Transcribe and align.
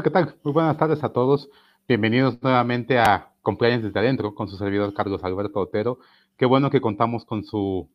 ¿qué 0.00 0.08
tal? 0.08 0.36
Muy 0.42 0.54
buenas 0.54 0.78
tardes 0.78 1.04
a 1.04 1.12
todos. 1.12 1.50
Bienvenidos 1.86 2.42
nuevamente 2.42 2.98
a 2.98 3.34
Cumpleaños 3.42 3.82
desde 3.82 4.00
adentro 4.00 4.34
con 4.34 4.48
su 4.48 4.56
servidor 4.56 4.94
Carlos 4.94 5.22
Alberto 5.22 5.60
Otero. 5.60 5.98
Qué 6.38 6.46
bueno 6.46 6.70
que 6.70 6.80
contamos 6.80 7.26
con 7.26 7.44
su 7.44 7.90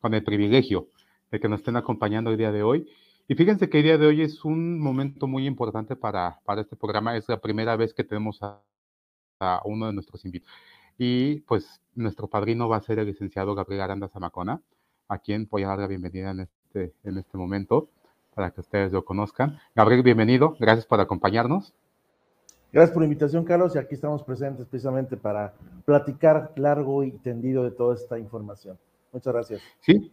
con 0.00 0.12
el 0.12 0.24
privilegio 0.24 0.88
de 1.30 1.38
que 1.38 1.48
nos 1.48 1.60
estén 1.60 1.76
acompañando 1.76 2.32
el 2.32 2.36
día 2.36 2.50
de 2.50 2.64
hoy. 2.64 2.88
Y 3.28 3.36
fíjense 3.36 3.68
que 3.68 3.78
el 3.78 3.84
día 3.84 3.96
de 3.96 4.06
hoy 4.06 4.22
es 4.22 4.44
un 4.44 4.80
momento 4.80 5.28
muy 5.28 5.46
importante 5.46 5.94
para, 5.94 6.40
para 6.44 6.62
este 6.62 6.74
programa. 6.74 7.16
Es 7.16 7.28
la 7.28 7.40
primera 7.40 7.76
vez 7.76 7.94
que 7.94 8.02
tenemos 8.02 8.42
a, 8.42 8.60
a 9.38 9.62
uno 9.66 9.86
de 9.86 9.92
nuestros 9.92 10.24
invitados. 10.24 10.52
Y 10.98 11.42
pues 11.42 11.80
nuestro 11.94 12.26
padrino 12.26 12.68
va 12.68 12.78
a 12.78 12.82
ser 12.82 12.98
el 12.98 13.06
licenciado 13.06 13.54
Gabriel 13.54 13.82
Aranda 13.82 14.08
Zamacona, 14.08 14.62
a 15.06 15.18
quien 15.18 15.46
voy 15.48 15.62
a 15.62 15.68
dar 15.68 15.78
la 15.78 15.86
bienvenida 15.86 16.32
en 16.32 16.40
este, 16.40 16.92
en 17.04 17.18
este 17.18 17.38
momento 17.38 17.90
para 18.34 18.50
que 18.50 18.60
ustedes 18.60 18.92
lo 18.92 19.04
conozcan. 19.04 19.58
Gabriel, 19.74 20.02
bienvenido, 20.02 20.56
gracias 20.58 20.86
por 20.86 21.00
acompañarnos. 21.00 21.72
Gracias 22.72 22.92
por 22.92 23.02
la 23.02 23.06
invitación, 23.06 23.44
Carlos, 23.44 23.74
y 23.76 23.78
aquí 23.78 23.94
estamos 23.94 24.22
presentes 24.24 24.66
precisamente 24.66 25.16
para 25.16 25.54
platicar 25.84 26.52
largo 26.56 27.04
y 27.04 27.12
tendido 27.12 27.62
de 27.62 27.70
toda 27.70 27.94
esta 27.94 28.18
información. 28.18 28.76
Muchas 29.12 29.32
gracias. 29.32 29.62
Sí, 29.80 30.10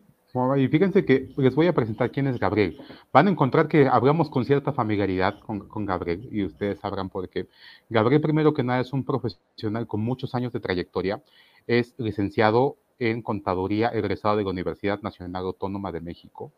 y 0.57 0.67
fíjense 0.69 1.03
que 1.03 1.33
les 1.35 1.55
voy 1.55 1.67
a 1.67 1.73
presentar 1.73 2.09
quién 2.09 2.27
es 2.27 2.39
Gabriel. 2.39 2.77
Van 3.11 3.27
a 3.27 3.31
encontrar 3.31 3.67
que 3.67 3.87
hablamos 3.87 4.29
con 4.29 4.45
cierta 4.45 4.71
familiaridad 4.71 5.39
con, 5.39 5.67
con, 5.67 5.85
Gabriel 5.85 6.29
y 6.31 6.45
ustedes 6.45 6.79
sabrán 6.79 7.09
por 7.09 7.27
qué. 7.27 7.47
Gabriel, 7.89 8.21
primero 8.21 8.53
que 8.53 8.63
nada, 8.63 8.79
es 8.79 8.93
un 8.93 9.03
profesional 9.03 9.87
con 9.87 10.01
muchos 10.01 10.33
años 10.33 10.53
de 10.53 10.61
trayectoria. 10.61 11.21
Es 11.67 11.95
licenciado 11.97 12.77
en 12.97 13.21
contaduría 13.21 13.89
egresado 13.89 14.37
de 14.37 14.43
la 14.43 14.51
Universidad 14.51 15.01
Nacional 15.01 15.45
Autónoma 15.45 15.91
de 15.91 15.99
México. 15.99 16.51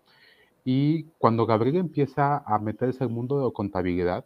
Y 0.65 1.03
cuando 1.17 1.45
Gabriel 1.45 1.77
empieza 1.77 2.37
a 2.37 2.59
meterse 2.59 3.03
al 3.03 3.09
mundo 3.09 3.37
de 3.37 3.45
la 3.45 3.51
contabilidad, 3.51 4.25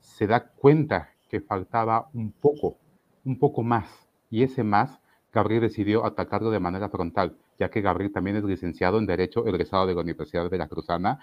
se 0.00 0.26
da 0.26 0.48
cuenta 0.48 1.10
que 1.28 1.40
faltaba 1.40 2.08
un 2.14 2.30
poco, 2.30 2.76
un 3.24 3.38
poco 3.38 3.62
más. 3.62 3.88
Y 4.30 4.42
ese 4.42 4.62
más, 4.62 5.00
Gabriel 5.32 5.62
decidió 5.62 6.06
atacarlo 6.06 6.50
de 6.50 6.60
manera 6.60 6.88
frontal, 6.88 7.36
ya 7.58 7.70
que 7.70 7.80
Gabriel 7.80 8.12
también 8.12 8.36
es 8.36 8.44
licenciado 8.44 8.98
en 8.98 9.06
Derecho, 9.06 9.46
egresado 9.46 9.86
de 9.86 9.94
la 9.94 10.02
Universidad 10.02 10.48
Veracruzana. 10.48 11.20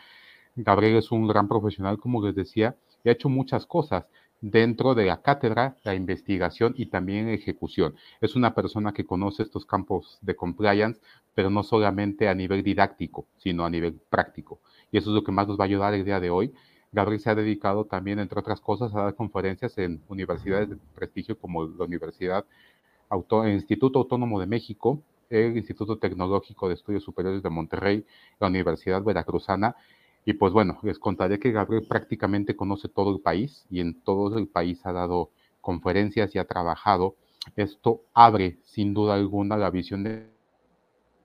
Gabriel 0.56 0.98
es 0.98 1.12
un 1.12 1.28
gran 1.28 1.48
profesional, 1.48 1.98
como 1.98 2.24
les 2.26 2.36
decía, 2.36 2.76
y 3.04 3.10
ha 3.10 3.14
hecho 3.14 3.30
muchas 3.30 3.66
cosas 3.66 4.06
dentro 4.44 4.94
de 4.94 5.06
la 5.06 5.22
cátedra, 5.22 5.78
la 5.84 5.96
investigación 5.96 6.74
y 6.76 6.88
también 6.88 7.30
ejecución. 7.30 7.96
Es 8.20 8.36
una 8.36 8.54
persona 8.54 8.92
que 8.92 9.06
conoce 9.06 9.42
estos 9.42 9.66
campos 9.66 10.20
de 10.22 10.36
compliance, 10.36 11.00
pero 11.34 11.50
no 11.50 11.64
solamente 11.64 12.28
a 12.28 12.36
nivel 12.36 12.62
didáctico, 12.62 13.26
sino 13.38 13.64
a 13.64 13.70
nivel 13.70 13.94
práctico. 14.10 14.60
Y 14.92 14.98
eso 14.98 15.12
es 15.12 15.16
lo 15.16 15.24
que 15.24 15.32
más 15.32 15.48
nos 15.48 15.58
va 15.58 15.64
a 15.64 15.68
ayudar 15.68 15.94
el 15.94 16.04
día 16.04 16.20
de 16.20 16.30
hoy. 16.30 16.54
Gabriel 16.92 17.22
se 17.22 17.30
ha 17.30 17.36
dedicado 17.36 17.86
también, 17.86 18.20
entre 18.20 18.38
otras 18.38 18.60
cosas, 18.60 18.94
a 18.94 19.04
dar 19.04 19.16
conferencias 19.16 19.78
en 19.78 20.04
universidades 20.10 20.70
de 20.72 20.78
prestigio 20.94 21.40
como 21.40 21.66
la 21.66 21.86
Universidad 21.86 22.46
Auto 23.08 23.48
Instituto 23.48 24.00
Autónomo 24.00 24.42
de 24.42 24.48
México, 24.48 25.02
el 25.30 25.56
Instituto 25.56 25.98
Tecnológico 25.98 26.68
de 26.68 26.74
Estudios 26.74 27.04
Superiores 27.04 27.42
de 27.44 27.50
Monterrey, 27.50 28.06
la 28.42 28.48
Universidad 28.48 29.02
Veracruzana 29.04 29.78
y 30.26 30.34
pues 30.34 30.54
bueno, 30.54 30.80
les 30.84 31.00
contaré 31.00 31.40
que 31.40 31.52
Gabriel 31.52 31.86
prácticamente 31.88 32.56
conoce 32.56 32.88
todo 32.88 33.14
el 33.14 33.22
país 33.22 33.66
y 33.70 33.80
en 33.80 34.02
todo 34.02 34.38
el 34.38 34.48
país 34.48 34.86
ha 34.86 34.94
dado 34.94 35.30
conferencias 35.62 36.34
y 36.36 36.40
ha 36.40 36.46
trabajado. 36.46 37.16
Esto 37.56 38.02
abre 38.14 38.58
sin 38.64 38.94
duda 38.94 39.16
alguna 39.16 39.58
la 39.58 39.70
visión 39.70 40.04
de 40.04 40.28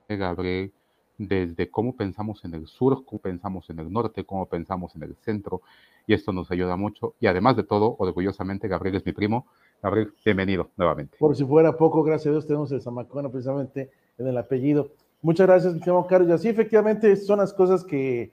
Gabriel 0.09 0.73
desde 1.19 1.69
cómo 1.69 1.95
pensamos 1.95 2.43
en 2.45 2.53
el 2.55 2.65
sur, 2.67 3.03
cómo 3.05 3.21
pensamos 3.21 3.69
en 3.69 3.79
el 3.79 3.91
norte, 3.91 4.23
cómo 4.23 4.45
pensamos 4.47 4.95
en 4.95 5.03
el 5.03 5.15
centro, 5.17 5.61
y 6.07 6.13
esto 6.13 6.31
nos 6.31 6.49
ayuda 6.49 6.75
mucho. 6.77 7.13
Y 7.19 7.27
además 7.27 7.57
de 7.57 7.63
todo, 7.63 7.95
orgullosamente, 7.99 8.67
Gabriel 8.67 8.95
es 8.95 9.05
mi 9.05 9.11
primo. 9.11 9.45
Gabriel, 9.83 10.13
bienvenido 10.25 10.69
nuevamente. 10.77 11.17
Por 11.19 11.35
si 11.35 11.45
fuera 11.45 11.77
poco, 11.77 12.03
gracias 12.03 12.27
a 12.27 12.31
Dios, 12.31 12.47
tenemos 12.47 12.71
el 12.71 12.81
Zamacona 12.81 13.29
precisamente 13.29 13.91
en 14.17 14.27
el 14.27 14.37
apellido. 14.37 14.91
Muchas 15.21 15.45
gracias, 15.45 15.73
mi 15.73 15.79
querido 15.81 16.07
Carlos. 16.07 16.29
Y 16.29 16.31
así, 16.31 16.47
efectivamente, 16.47 17.15
son 17.17 17.39
las 17.39 17.53
cosas 17.53 17.83
que 17.83 18.31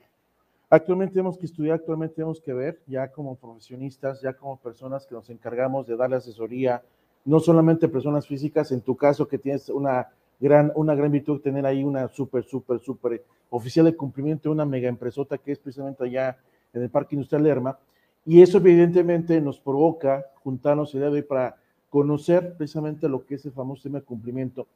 Actualmente 0.69 1.13
tenemos 1.13 1.37
que 1.37 1.45
estudiar, 1.45 1.75
actualmente 1.75 2.15
tenemos 2.15 2.41
que 2.41 2.53
ver, 2.53 2.81
ya 2.87 3.09
como 3.09 3.35
profesionistas, 3.35 4.21
ya 4.21 4.33
como 4.33 4.57
personas 4.57 5.05
que 5.05 5.15
nos 5.15 5.29
encargamos 5.29 5.87
de 5.87 5.95
darle 5.95 6.17
asesoría, 6.17 6.83
no 7.23 7.39
solamente 7.39 7.87
personas 7.87 8.27
físicas, 8.27 8.73
en 8.73 8.81
tu 8.81 8.97
caso 8.97 9.29
que 9.29 9.37
tienes 9.37 9.69
una 9.69 10.09
gran, 10.41 10.73
una 10.75 10.93
gran 10.93 11.09
virtud, 11.09 11.39
tener 11.39 11.65
ahí 11.65 11.85
una 11.85 12.09
súper, 12.09 12.43
súper, 12.43 12.79
súper 12.79 13.23
oficial 13.49 13.85
de 13.85 13.95
cumplimiento 13.95 14.51
una 14.51 14.65
mega 14.65 14.89
empresota 14.89 15.37
que 15.37 15.53
es 15.53 15.59
precisamente 15.59 16.03
allá 16.03 16.37
en 16.73 16.81
el 16.81 16.89
Parque 16.89 17.15
Industrial 17.15 17.43
Lerma, 17.43 17.79
y 18.25 18.41
eso 18.41 18.57
evidentemente 18.57 19.39
nos 19.39 19.61
provoca 19.61 20.25
juntarnos 20.43 20.93
el 20.93 20.99
día 20.99 21.09
de 21.09 21.15
hoy 21.15 21.21
para 21.21 21.55
conocer 21.89 22.57
precisamente 22.57 23.07
lo 23.07 23.25
que 23.25 23.35
es 23.35 23.45
el 23.45 23.53
famoso 23.53 23.83
tema 23.83 23.99
de 23.99 24.05
cumplimiento. 24.05 24.67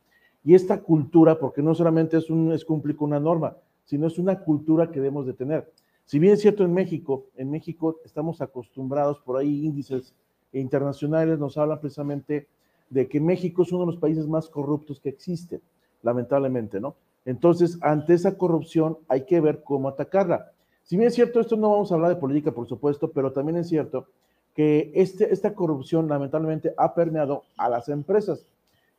Y 0.46 0.56
esta 0.56 0.80
cultura, 0.80 1.38
porque 1.38 1.62
no 1.62 1.75
solamente 1.75 2.16
es, 2.16 2.30
un, 2.30 2.53
es 2.53 2.63
cumplir 2.63 2.96
con 2.96 3.09
una 3.09 3.19
norma, 3.19 3.57
sino 3.84 4.07
es 4.07 4.18
una 4.18 4.40
cultura 4.40 4.90
que 4.90 5.01
debemos 5.01 5.25
de 5.25 5.34
tener. 5.34 5.69
Si 6.06 6.19
bien 6.19 6.34
es 6.34 6.41
cierto 6.41 6.63
en 6.63 6.73
México, 6.73 7.25
en 7.38 7.51
México 7.51 7.97
estamos 8.03 8.41
acostumbrados, 8.41 9.19
por 9.19 9.38
ahí 9.38 9.66
índices 9.66 10.13
internacionales 10.53 11.39
nos 11.39 11.57
hablan 11.57 11.79
precisamente 11.79 12.47
de 12.89 13.07
que 13.07 13.22
México 13.22 13.63
es 13.63 13.72
uno 13.72 13.85
de 13.85 13.91
los 13.94 13.97
países 13.97 14.28
más 14.28 14.50
corruptos 14.50 15.00
que 15.00 15.09
existe, 15.09 15.62
lamentablemente, 16.03 16.79
¿no? 16.79 16.95
Entonces, 17.23 17.78
ante 17.81 18.13
esa 18.13 18.38
corrupción 18.38 18.97
hay 19.07 19.25
que 19.25 19.39
ver 19.39 19.63
cómo 19.63 19.88
atacarla. 19.88 20.51
Si 20.84 20.97
bien 20.97 21.07
es 21.07 21.16
cierto, 21.16 21.39
esto 21.39 21.56
no 21.56 21.69
vamos 21.69 21.91
a 21.91 21.95
hablar 21.95 22.09
de 22.09 22.19
política, 22.19 22.51
por 22.51 22.68
supuesto, 22.68 23.12
pero 23.12 23.31
también 23.31 23.57
es 23.57 23.69
cierto 23.69 24.07
que 24.53 24.91
este, 24.95 25.31
esta 25.31 25.53
corrupción 25.53 26.09
lamentablemente 26.09 26.73
ha 26.78 26.94
permeado 26.94 27.44
a 27.56 27.69
las 27.69 27.88
empresas. 27.88 28.45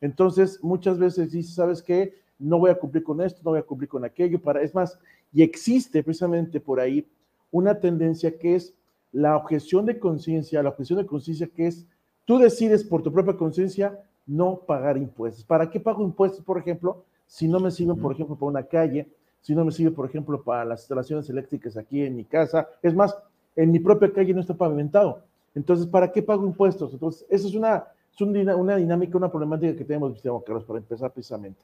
Entonces, 0.01 0.59
muchas 0.63 0.97
veces 0.97 1.31
dice, 1.31 1.53
¿sabes 1.53 1.83
qué? 1.83 2.15
No 2.43 2.59
voy 2.59 2.71
a 2.71 2.75
cumplir 2.75 3.03
con 3.03 3.21
esto, 3.21 3.41
no 3.43 3.51
voy 3.51 3.59
a 3.59 3.63
cumplir 3.63 3.89
con 3.89 4.03
aquello. 4.03 4.41
Para, 4.41 4.61
es 4.61 4.75
más, 4.75 4.99
y 5.31 5.41
existe 5.41 6.03
precisamente 6.03 6.59
por 6.59 6.79
ahí 6.79 7.07
una 7.51 7.79
tendencia 7.79 8.37
que 8.37 8.55
es 8.55 8.73
la 9.11 9.37
objeción 9.37 9.85
de 9.85 9.99
conciencia, 9.99 10.63
la 10.63 10.69
objeción 10.69 10.99
de 10.99 11.05
conciencia 11.05 11.47
que 11.47 11.67
es, 11.67 11.85
tú 12.25 12.39
decides 12.39 12.83
por 12.83 13.03
tu 13.03 13.13
propia 13.13 13.37
conciencia 13.37 13.99
no 14.25 14.57
pagar 14.57 14.97
impuestos. 14.97 15.45
¿Para 15.45 15.69
qué 15.69 15.79
pago 15.79 16.03
impuestos, 16.03 16.43
por 16.43 16.57
ejemplo, 16.57 17.03
si 17.25 17.47
no 17.47 17.59
me 17.59 17.71
sirven, 17.71 17.97
por 17.97 18.13
ejemplo, 18.13 18.35
para 18.35 18.49
una 18.49 18.63
calle, 18.63 19.07
si 19.41 19.53
no 19.53 19.63
me 19.63 19.71
sirve, 19.71 19.91
por 19.91 20.05
ejemplo, 20.05 20.41
para 20.41 20.65
las 20.65 20.81
instalaciones 20.81 21.29
eléctricas 21.29 21.77
aquí 21.77 22.01
en 22.01 22.15
mi 22.15 22.25
casa? 22.25 22.67
Es 22.81 22.95
más, 22.95 23.15
en 23.55 23.71
mi 23.71 23.79
propia 23.79 24.11
calle 24.11 24.33
no 24.33 24.41
está 24.41 24.53
pavimentado. 24.53 25.21
Entonces, 25.55 25.85
¿para 25.85 26.11
qué 26.11 26.23
pago 26.23 26.45
impuestos? 26.45 26.93
Entonces, 26.93 27.25
esa 27.29 27.47
es 27.47 27.53
una, 27.53 27.85
es 28.13 28.21
una 28.21 28.75
dinámica, 28.77 29.17
una 29.17 29.31
problemática 29.31 29.75
que 29.75 29.85
tenemos, 29.85 30.21
Carlos, 30.21 30.63
para 30.63 30.79
empezar 30.79 31.11
precisamente. 31.11 31.61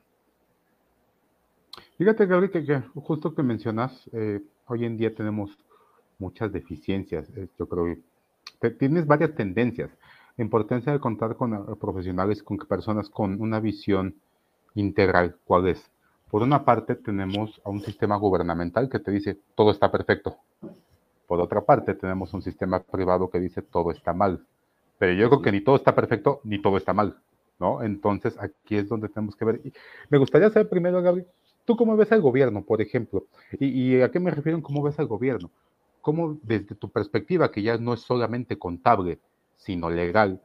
Fíjate, 1.99 2.27
Gabriel, 2.27 2.49
que, 2.65 2.81
justo 3.01 3.35
que 3.35 3.43
mencionas, 3.43 4.09
eh, 4.13 4.41
hoy 4.67 4.85
en 4.85 4.95
día 4.95 5.13
tenemos 5.13 5.57
muchas 6.17 6.49
deficiencias. 6.49 7.27
Eh, 7.35 7.49
yo 7.59 7.67
creo 7.67 7.97
que 8.61 8.69
tienes 8.69 9.06
varias 9.06 9.35
tendencias. 9.35 9.91
La 10.38 10.45
importancia 10.45 10.94
de 10.94 11.00
contar 11.01 11.35
con 11.35 11.53
eh, 11.53 11.57
profesionales, 11.77 12.41
con 12.41 12.56
personas 12.57 13.09
con 13.09 13.41
una 13.41 13.59
visión 13.59 14.15
integral, 14.75 15.35
¿cuál 15.44 15.68
es? 15.68 15.91
Por 16.31 16.41
una 16.41 16.63
parte, 16.63 16.95
tenemos 16.95 17.59
a 17.65 17.69
un 17.69 17.81
sistema 17.81 18.15
gubernamental 18.15 18.88
que 18.89 19.00
te 19.00 19.12
dice 19.12 19.38
todo 19.53 19.71
está 19.71 19.91
perfecto. 19.91 20.38
Por 21.27 21.41
otra 21.41 21.65
parte, 21.65 21.95
tenemos 21.95 22.33
un 22.33 22.41
sistema 22.41 22.79
privado 22.79 23.29
que 23.29 23.41
dice 23.41 23.62
todo 23.62 23.91
está 23.91 24.13
mal. 24.13 24.45
Pero 25.00 25.12
yo 25.15 25.27
creo 25.27 25.41
que 25.41 25.51
ni 25.51 25.59
todo 25.59 25.75
está 25.75 25.94
perfecto 25.94 26.39
ni 26.45 26.62
todo 26.62 26.77
está 26.77 26.94
mal, 26.94 27.18
¿no? 27.59 27.83
Entonces, 27.83 28.38
aquí 28.39 28.77
es 28.77 28.88
donde 28.88 29.09
tenemos 29.09 29.35
que 29.35 29.44
ver. 29.44 29.62
me 30.09 30.18
gustaría 30.18 30.50
saber 30.50 30.69
primero, 30.69 31.01
Gabriel, 31.01 31.27
¿Tú 31.69 31.77
cómo 31.77 31.95
ves 31.95 32.12
al 32.12 32.19
gobierno, 32.19 32.63
por 32.63 32.81
ejemplo? 32.81 33.27
¿Y, 33.60 34.01
a 34.01 34.10
qué 34.10 34.19
me 34.19 34.31
refiero 34.31 34.60
cómo 34.63 34.81
ves 34.81 34.98
al 34.98 35.06
gobierno? 35.06 35.51
¿Cómo 36.01 36.39
desde 36.42 36.74
tu 36.74 36.89
perspectiva, 36.89 37.51
que 37.51 37.62
ya 37.62 37.77
no 37.77 37.94
es 37.94 38.00
solamente 38.00 38.57
contable, 38.57 39.19
sino 39.56 39.88
legal, 39.92 40.42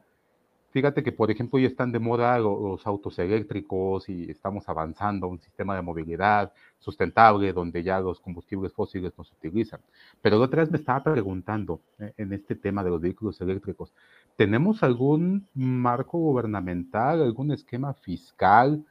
Fíjate 0.69 1.03
que, 1.03 1.13
por 1.13 1.31
ejemplo, 1.31 1.57
ya 1.57 1.67
están 1.67 1.93
de 1.93 1.99
moda 1.99 2.37
los, 2.37 2.85
autos 2.85 3.17
eléctricos 3.17 4.09
y 4.09 4.29
estamos 4.29 4.67
avanzando 4.67 5.25
a 5.25 5.29
un 5.29 5.39
sistema 5.39 5.73
de 5.73 5.81
movilidad 5.81 6.51
sustentable 6.79 7.53
donde 7.53 7.81
ya 7.81 8.01
los 8.01 8.19
combustibles 8.19 8.73
fósiles 8.73 9.13
no 9.17 9.23
se 9.23 9.33
utilizan. 9.35 9.79
Pero 10.21 10.37
la 10.37 10.45
otra 10.45 10.61
vez 10.61 10.69
me 10.69 10.77
estaba 10.77 11.01
preguntando 11.01 11.79
eh, 11.97 12.13
en 12.17 12.33
este 12.33 12.55
tema 12.55 12.83
de 12.83 12.89
los 12.89 12.99
vehículos 12.99 13.39
eléctricos, 13.39 13.93
¿tenemos 14.35 14.83
algún 14.83 15.47
marco 15.53 16.17
gubernamental, 16.17 17.21
algún 17.21 17.51
esquema 17.51 17.93
fiscal 17.93 18.83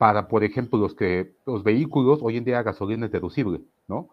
para, 0.00 0.28
por 0.28 0.44
ejemplo, 0.44 0.78
los 0.78 0.94
que 0.94 1.34
los 1.44 1.62
vehículos, 1.62 2.20
hoy 2.22 2.38
en 2.38 2.44
día 2.44 2.62
gasolina 2.62 3.04
es 3.04 3.12
deducible, 3.12 3.60
¿no? 3.86 4.08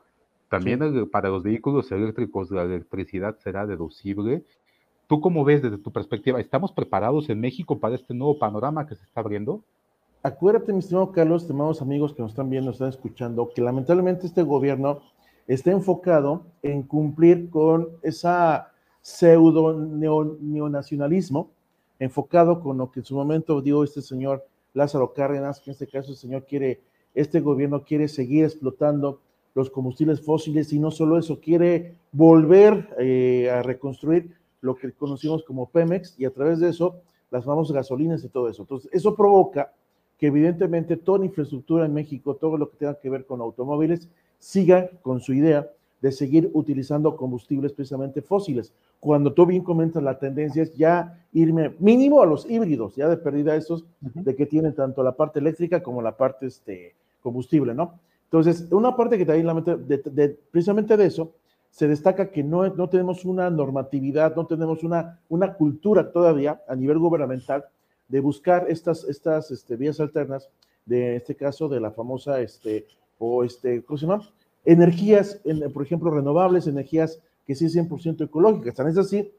También 0.50 0.82
para 1.10 1.30
los 1.30 1.44
vehículos 1.44 1.90
eléctricos 1.94 2.52
la 2.52 2.64
electricidad 2.64 3.38
será 3.38 3.66
deducible. 3.66 4.44
¿Tú 5.08 5.22
cómo 5.22 5.46
ves 5.46 5.62
desde 5.62 5.78
tu 5.78 5.90
perspectiva? 5.94 6.42
¿Estamos 6.42 6.74
preparados 6.74 7.30
en 7.30 7.40
México 7.40 7.80
para 7.80 7.96
este 7.96 8.14
nuevo 8.14 8.38
panorama 8.38 8.86
que 8.86 8.96
se 8.96 9.04
está 9.06 9.22
abriendo? 9.22 9.64
Acuérdate, 10.24 10.74
mi 10.74 10.80
estimado 10.80 11.14
Carlos, 11.14 11.44
estimados 11.44 11.82
amigos 11.82 12.14
que 12.14 12.22
nos 12.22 12.32
están 12.32 12.50
viendo, 12.50 12.72
están 12.72 12.90
escuchando, 12.90 13.50
que 13.56 13.62
lamentablemente 13.62 14.28
este 14.28 14.44
gobierno 14.44 15.00
está 15.48 15.72
enfocado 15.72 16.48
en 16.64 16.84
cumplir 16.84 17.50
con 17.50 17.88
esa 18.02 18.74
pseudo 19.00 19.74
neonacionalismo 19.74 21.50
enfocado 21.98 22.60
con 22.60 22.78
lo 22.78 22.92
que 22.92 23.00
en 23.00 23.06
su 23.06 23.16
momento 23.16 23.62
dio 23.62 23.86
este 23.86 24.02
señor 24.02 24.46
Lázaro 24.78 25.14
Cárdenas, 25.14 25.60
que 25.60 25.72
en 25.72 25.74
este 25.74 25.88
caso 25.88 26.12
el 26.12 26.18
señor 26.18 26.46
quiere, 26.46 26.82
este 27.16 27.40
gobierno 27.40 27.84
quiere 27.84 28.08
seguir 28.08 28.46
explotando 28.46 29.20
los 29.56 29.72
combustibles 29.72 30.22
fósiles 30.22 30.72
y 30.72 30.80
no 30.80 30.92
solo 30.92 31.18
eso, 31.18 31.40
quiere 31.40 31.96
volver 32.12 32.96
eh, 33.00 33.50
a 33.50 33.64
reconstruir 33.64 34.36
lo 34.62 34.76
que 34.76 34.92
conocimos 34.92 35.44
como 35.44 35.68
Pemex 35.70 36.20
y 36.20 36.26
a 36.26 36.32
través 36.32 36.60
de 36.60 36.70
eso 36.70 37.02
las 37.32 37.44
famosas 37.44 37.76
gasolinas 37.76 38.24
y 38.24 38.30
todo 38.30 38.48
eso. 38.50 38.62
Entonces, 38.62 38.90
eso 38.94 39.16
provoca 39.16 39.74
que 40.18 40.28
evidentemente 40.28 40.96
toda 40.96 41.20
la 41.20 41.26
infraestructura 41.26 41.86
en 41.86 41.94
México, 41.94 42.36
todo 42.36 42.56
lo 42.58 42.70
que 42.70 42.78
tenga 42.78 43.00
que 43.00 43.10
ver 43.10 43.26
con 43.26 43.42
automóviles, 43.42 44.08
siga 44.38 44.90
con 45.02 45.20
su 45.20 45.34
idea 45.34 45.68
de 46.02 46.12
seguir 46.12 46.50
utilizando 46.54 47.16
combustibles 47.16 47.74
precisamente 47.74 48.22
fósiles. 48.22 48.72
Cuando 49.00 49.34
tú 49.34 49.46
bien 49.46 49.64
comentas, 49.64 50.04
la 50.04 50.20
tendencia 50.20 50.64
es 50.64 50.74
ya 50.76 51.26
irme 51.34 51.76
mínimo 51.80 52.22
a 52.22 52.26
los 52.26 52.50
híbridos, 52.50 52.96
ya 52.96 53.10
de 53.10 53.18
pérdida 53.18 53.56
estos, 53.56 53.86
de 54.02 54.36
que 54.36 54.46
tienen 54.46 54.74
tanto 54.74 55.04
la 55.04 55.14
parte 55.14 55.40
eléctrica 55.40 55.82
como 55.82 56.02
la 56.02 56.16
parte 56.16 56.48
este, 56.48 56.96
combustible, 57.22 57.74
¿no? 57.74 58.00
Entonces, 58.26 58.68
una 58.72 58.96
parte 58.96 59.18
que 59.18 59.26
también, 59.26 59.64
de, 59.88 60.38
precisamente 60.52 60.98
de 60.98 61.06
eso, 61.06 61.32
se 61.70 61.88
destaca 61.88 62.30
que 62.30 62.44
no, 62.44 62.68
no 62.70 62.90
tenemos 62.90 63.24
una 63.26 63.50
normatividad, 63.50 64.36
no 64.36 64.46
tenemos 64.46 64.84
una, 64.84 65.20
una 65.30 65.54
cultura 65.54 66.12
todavía 66.12 66.62
a 66.68 66.76
nivel 66.76 67.00
gubernamental 67.00 67.66
de 68.08 68.20
buscar 68.20 68.66
estas, 68.70 69.04
estas 69.04 69.52
este, 69.52 69.76
vías 69.76 70.00
alternas, 70.00 70.50
de 70.86 71.18
este 71.18 71.36
caso 71.36 71.68
de 71.68 71.80
la 71.80 71.92
famosa, 71.92 72.40
este, 72.42 72.88
o 73.20 73.44
este, 73.44 73.84
¿cómo 73.84 73.98
se 73.98 74.06
llama? 74.06 74.30
Energías, 74.68 75.40
por 75.74 75.84
ejemplo, 75.84 76.12
renovables, 76.12 76.68
energías 76.68 77.22
que 77.46 77.56
sí 77.56 77.68
100% 77.68 78.26
ecológicas. 78.26 78.76
Tan 78.76 78.90
es 78.90 78.98
así 78.98 79.32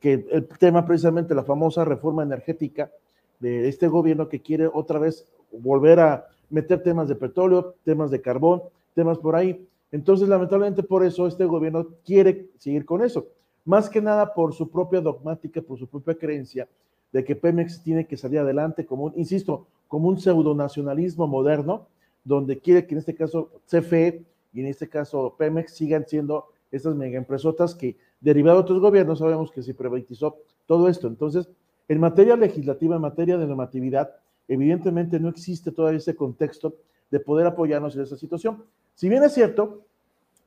que 0.00 0.26
el 0.28 0.48
tema 0.58 0.84
precisamente 0.84 1.36
la 1.36 1.44
famosa 1.44 1.84
reforma 1.84 2.24
energética 2.24 2.90
de 3.38 3.68
este 3.68 3.86
gobierno 3.86 4.28
que 4.28 4.40
quiere 4.40 4.66
otra 4.66 4.98
vez 4.98 5.24
volver 5.52 6.00
a 6.00 6.26
meter 6.50 6.82
temas 6.82 7.06
de 7.06 7.14
petróleo, 7.14 7.76
temas 7.84 8.10
de 8.10 8.20
carbón, 8.20 8.62
temas 8.92 9.18
por 9.18 9.36
ahí. 9.36 9.64
Entonces, 9.92 10.28
lamentablemente 10.28 10.82
por 10.82 11.04
eso 11.04 11.28
este 11.28 11.44
gobierno 11.44 11.86
quiere 12.04 12.48
seguir 12.58 12.84
con 12.84 13.04
eso. 13.04 13.28
Más 13.64 13.88
que 13.88 14.02
nada 14.02 14.34
por 14.34 14.52
su 14.52 14.68
propia 14.68 15.00
dogmática, 15.00 15.62
por 15.62 15.78
su 15.78 15.86
propia 15.86 16.16
creencia 16.16 16.66
de 17.12 17.22
que 17.22 17.36
Pemex 17.36 17.84
tiene 17.84 18.04
que 18.04 18.16
salir 18.16 18.40
adelante 18.40 18.84
como 18.84 19.04
un, 19.04 19.12
insisto, 19.14 19.68
como 19.86 20.08
un 20.08 20.18
pseudonacionalismo 20.18 21.28
moderno, 21.28 21.86
donde 22.24 22.58
quiere 22.58 22.84
que 22.84 22.94
en 22.94 22.98
este 22.98 23.14
caso 23.14 23.50
CFE 23.68 24.24
y 24.52 24.60
en 24.60 24.66
este 24.66 24.88
caso 24.88 25.34
Pemex 25.38 25.74
sigan 25.74 26.06
siendo 26.06 26.48
estas 26.70 26.94
megaempresotas 26.94 27.74
que, 27.74 27.96
derivado 28.20 28.58
de 28.58 28.62
otros 28.62 28.80
gobiernos, 28.80 29.18
sabemos 29.18 29.50
que 29.50 29.62
se 29.62 29.74
privatizó 29.74 30.38
todo 30.66 30.88
esto. 30.88 31.06
Entonces, 31.06 31.48
en 31.88 32.00
materia 32.00 32.36
legislativa, 32.36 32.96
en 32.96 33.02
materia 33.02 33.36
de 33.36 33.46
normatividad, 33.46 34.10
evidentemente 34.48 35.20
no 35.20 35.28
existe 35.28 35.70
todavía 35.70 35.98
ese 35.98 36.16
contexto 36.16 36.74
de 37.10 37.20
poder 37.20 37.46
apoyarnos 37.46 37.94
en 37.94 38.02
esa 38.02 38.16
situación. 38.16 38.64
Si 38.94 39.08
bien 39.08 39.22
es 39.22 39.34
cierto, 39.34 39.82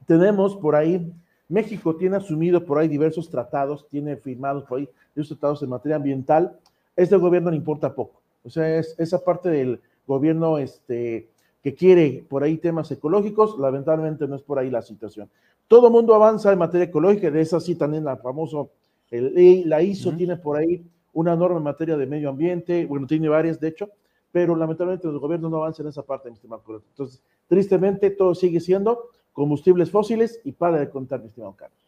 tenemos 0.08 0.56
por 0.56 0.76
ahí, 0.76 1.14
México 1.48 1.96
tiene 1.96 2.18
asumido 2.18 2.66
por 2.66 2.80
ahí 2.80 2.88
diversos 2.88 3.30
tratados, 3.30 3.88
tiene 3.90 4.18
firmados 4.18 4.64
por 4.64 4.80
ahí 4.80 4.90
diversos 5.14 5.38
tratados 5.38 5.64
en 5.64 5.70
materia 5.70 5.98
ambiental, 5.98 6.58
este 6.96 7.16
gobierno 7.18 7.52
le 7.52 7.58
importa 7.58 7.94
poco. 7.94 8.22
O 8.44 8.50
sea, 8.50 8.78
es 8.78 8.96
esa 8.98 9.24
parte 9.24 9.50
del 9.50 9.82
gobierno 10.08 10.58
este, 10.58 11.30
que 11.66 11.74
quiere 11.74 12.24
por 12.30 12.44
ahí 12.44 12.58
temas 12.58 12.92
ecológicos, 12.92 13.58
lamentablemente 13.58 14.28
no 14.28 14.36
es 14.36 14.44
por 14.44 14.60
ahí 14.60 14.70
la 14.70 14.84
situación. 14.84 15.28
Todo 15.68 15.90
mundo 15.90 16.14
avanza 16.14 16.54
en 16.54 16.60
materia 16.60 16.86
ecológica, 16.86 17.32
de 17.32 17.42
esa 17.42 17.60
sí 17.60 17.74
también 17.74 18.06
la 18.06 18.18
famoso, 18.18 18.70
el, 19.10 19.68
la 19.68 19.82
ISO 19.82 20.12
tiene 20.16 20.38
por 20.38 20.58
ahí 20.58 20.86
una 21.14 21.36
norma 21.36 21.58
en 21.58 21.64
materia 21.64 21.98
de 21.98 22.06
medio 22.06 22.30
ambiente, 22.30 22.86
bueno, 22.86 23.08
tiene 23.08 23.30
varias 23.30 23.60
de 23.60 23.70
hecho, 23.70 23.90
pero 24.32 24.56
lamentablemente 24.56 25.08
los 25.08 25.20
gobiernos 25.20 25.50
no 25.50 25.58
avanzan 25.58 25.88
en 25.88 25.90
esa 25.90 26.04
parte, 26.04 26.30
mi 26.30 26.36
estimado 26.36 26.62
Carlos. 26.62 26.84
Entonces, 26.88 27.24
tristemente 27.48 28.12
todo 28.12 28.36
sigue 28.36 28.60
siendo 28.60 29.10
combustibles 29.34 29.90
fósiles 29.90 30.40
y 30.44 30.52
para 30.52 30.78
de 30.78 30.88
contar, 30.92 31.20
mi 31.22 31.30
estimado 31.30 31.56
Carlos. 31.56 31.80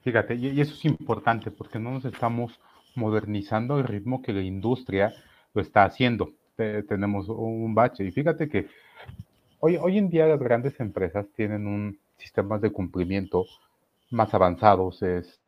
Fíjate, 0.00 0.34
y 0.34 0.60
eso 0.60 0.74
es 0.74 0.84
importante 0.86 1.52
porque 1.52 1.78
no 1.78 1.92
nos 1.92 2.04
estamos 2.04 2.58
modernizando 2.96 3.74
al 3.74 3.84
ritmo 3.84 4.22
que 4.22 4.32
la 4.32 4.42
industria 4.42 5.14
lo 5.54 5.62
está 5.62 5.84
haciendo 5.84 6.32
tenemos 6.56 7.28
un 7.28 7.74
bache. 7.74 8.04
Y 8.04 8.10
fíjate 8.10 8.48
que 8.48 8.66
hoy, 9.60 9.76
hoy 9.76 9.98
en 9.98 10.10
día 10.10 10.26
las 10.26 10.40
grandes 10.40 10.78
empresas 10.80 11.26
tienen 11.34 11.66
un 11.66 11.98
sistema 12.16 12.58
de 12.58 12.70
cumplimiento 12.70 13.46
más 14.10 14.32
avanzados, 14.34 15.02
es 15.02 15.40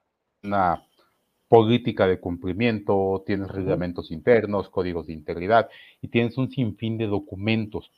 una 0.43 0.83
política 1.49 2.06
de 2.06 2.19
cumplimiento, 2.19 3.23
tienes 3.27 3.49
reglamentos 3.49 4.11
internos, 4.11 4.69
códigos 4.71 5.06
de 5.06 5.12
integridad 5.12 5.69
y 6.01 6.09
tienes 6.09 6.37
un 6.37 6.51
sinfín 6.51 6.99
de 6.99 7.06
documentos. 7.06 7.91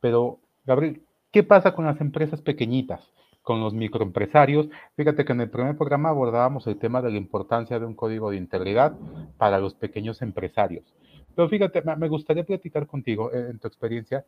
Pero, 0.00 0.40
Gabriel, 0.64 1.02
¿qué 1.30 1.42
pasa 1.42 1.74
con 1.74 1.84
las 1.84 2.00
empresas 2.00 2.40
pequeñitas? 2.40 3.00
Con 3.42 3.60
los 3.60 3.74
microempresarios. 3.74 4.68
Fíjate 4.96 5.24
que 5.24 5.32
en 5.32 5.42
el 5.42 5.50
primer 5.50 5.76
programa 5.76 6.08
abordábamos 6.08 6.66
el 6.66 6.78
tema 6.78 7.02
de 7.02 7.10
la 7.10 7.18
importancia 7.18 7.78
de 7.78 7.86
un 7.86 7.94
código 7.94 8.30
de 8.30 8.36
integridad 8.36 8.94
para 9.36 9.58
los 9.58 9.74
pequeños 9.74 10.22
empresarios. 10.22 10.84
Pero 11.34 11.48
fíjate, 11.48 11.82
me 11.96 12.08
gustaría 12.08 12.44
platicar 12.44 12.86
contigo 12.86 13.32
eh, 13.32 13.48
en 13.50 13.58
tu 13.58 13.68
experiencia. 13.68 14.24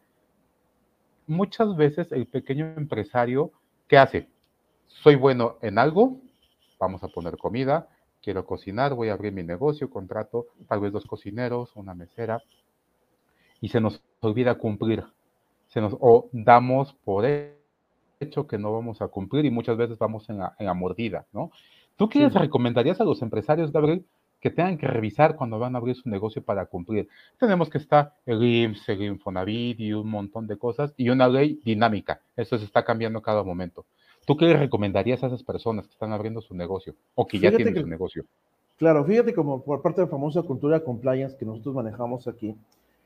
Muchas 1.27 1.77
veces 1.77 2.13
el 2.13 2.27
pequeño 2.27 2.75
empresario, 2.77 3.53
¿qué 3.89 3.99
hace? 3.99 4.29
Soy 4.87 5.15
bueno 5.17 5.57
en 5.63 5.79
algo, 5.79 6.21
vamos 6.79 7.03
a 7.03 7.09
poner 7.09 7.37
comida, 7.37 7.89
quiero 8.23 8.45
cocinar, 8.45 8.95
voy 8.95 9.09
a 9.09 9.15
abrir 9.15 9.33
mi 9.33 9.43
negocio, 9.43 9.91
contrato 9.91 10.47
tal 10.69 10.81
vez 10.81 10.93
dos 10.93 11.07
cocineros, 11.07 11.75
una 11.77 11.95
mesera, 11.95 12.43
y 13.61 13.69
se 13.69 13.81
nos 13.81 14.03
olvida 14.21 14.57
cumplir. 14.57 15.05
Se 15.69 15.81
nos, 15.81 15.97
o 15.99 16.29
damos 16.33 16.95
por 17.05 17.25
hecho 17.27 18.47
que 18.47 18.59
no 18.59 18.73
vamos 18.73 19.03
a 19.03 19.09
cumplir 19.09 19.45
y 19.45 19.51
muchas 19.51 19.77
veces 19.77 19.99
vamos 19.99 20.29
en 20.29 20.39
la, 20.39 20.75
mordida, 20.75 21.27
¿no? 21.33 21.51
¿Tú 21.97 22.09
qué 22.09 22.19
les 22.19 22.35
recomendarías 22.35 23.01
a 23.01 23.05
los 23.05 23.23
empresarios, 23.23 23.73
Gabriel, 23.73 24.05
que 24.45 24.51
tengan 24.51 24.77
que 24.77 24.87
revisar 24.87 25.37
cuando 25.37 25.59
van 25.59 25.75
a 25.75 25.79
abrir 25.79 25.97
su 25.97 26.07
negocio 26.11 26.43
para 26.43 26.67
cumplir. 26.67 27.09
Tenemos 27.41 27.71
que 27.71 27.79
estar 27.79 28.13
el 28.27 28.45
IMSS, 28.45 28.91
el 28.91 29.05
Infonavit 29.05 29.81
y 29.81 29.95
un 29.95 30.11
montón 30.11 30.47
de 30.47 30.59
cosas 30.59 30.93
y 30.99 31.09
una 31.09 31.27
ley 31.29 31.63
dinámica. 31.65 32.21
Eso 32.37 32.59
se 32.59 32.67
está 32.67 32.85
cambiando 32.85 33.23
cada 33.23 33.43
momento. 33.43 33.87
¿Tú 34.27 34.37
qué 34.37 34.45
le 34.45 34.59
recomendarías 34.59 35.25
a 35.25 35.29
esas 35.29 35.43
personas 35.43 35.87
que 35.87 35.95
están 35.95 36.13
abriendo 36.13 36.43
su 36.43 36.55
negocio 36.55 36.95
o 37.15 37.27
que 37.27 37.39
ya 37.39 37.57
tienen 37.57 37.75
su 37.75 37.87
negocio? 37.87 38.27
Claro, 38.77 39.03
fíjate 39.07 39.33
como 39.33 39.63
por 39.63 39.81
parte 39.81 40.03
de 40.03 40.09
la 40.09 40.11
famosa 40.11 40.43
cultura 40.43 40.81
compliance 40.81 41.39
que 41.39 41.47
nosotros 41.47 41.75
manejamos 41.75 42.29
aquí, 42.29 42.55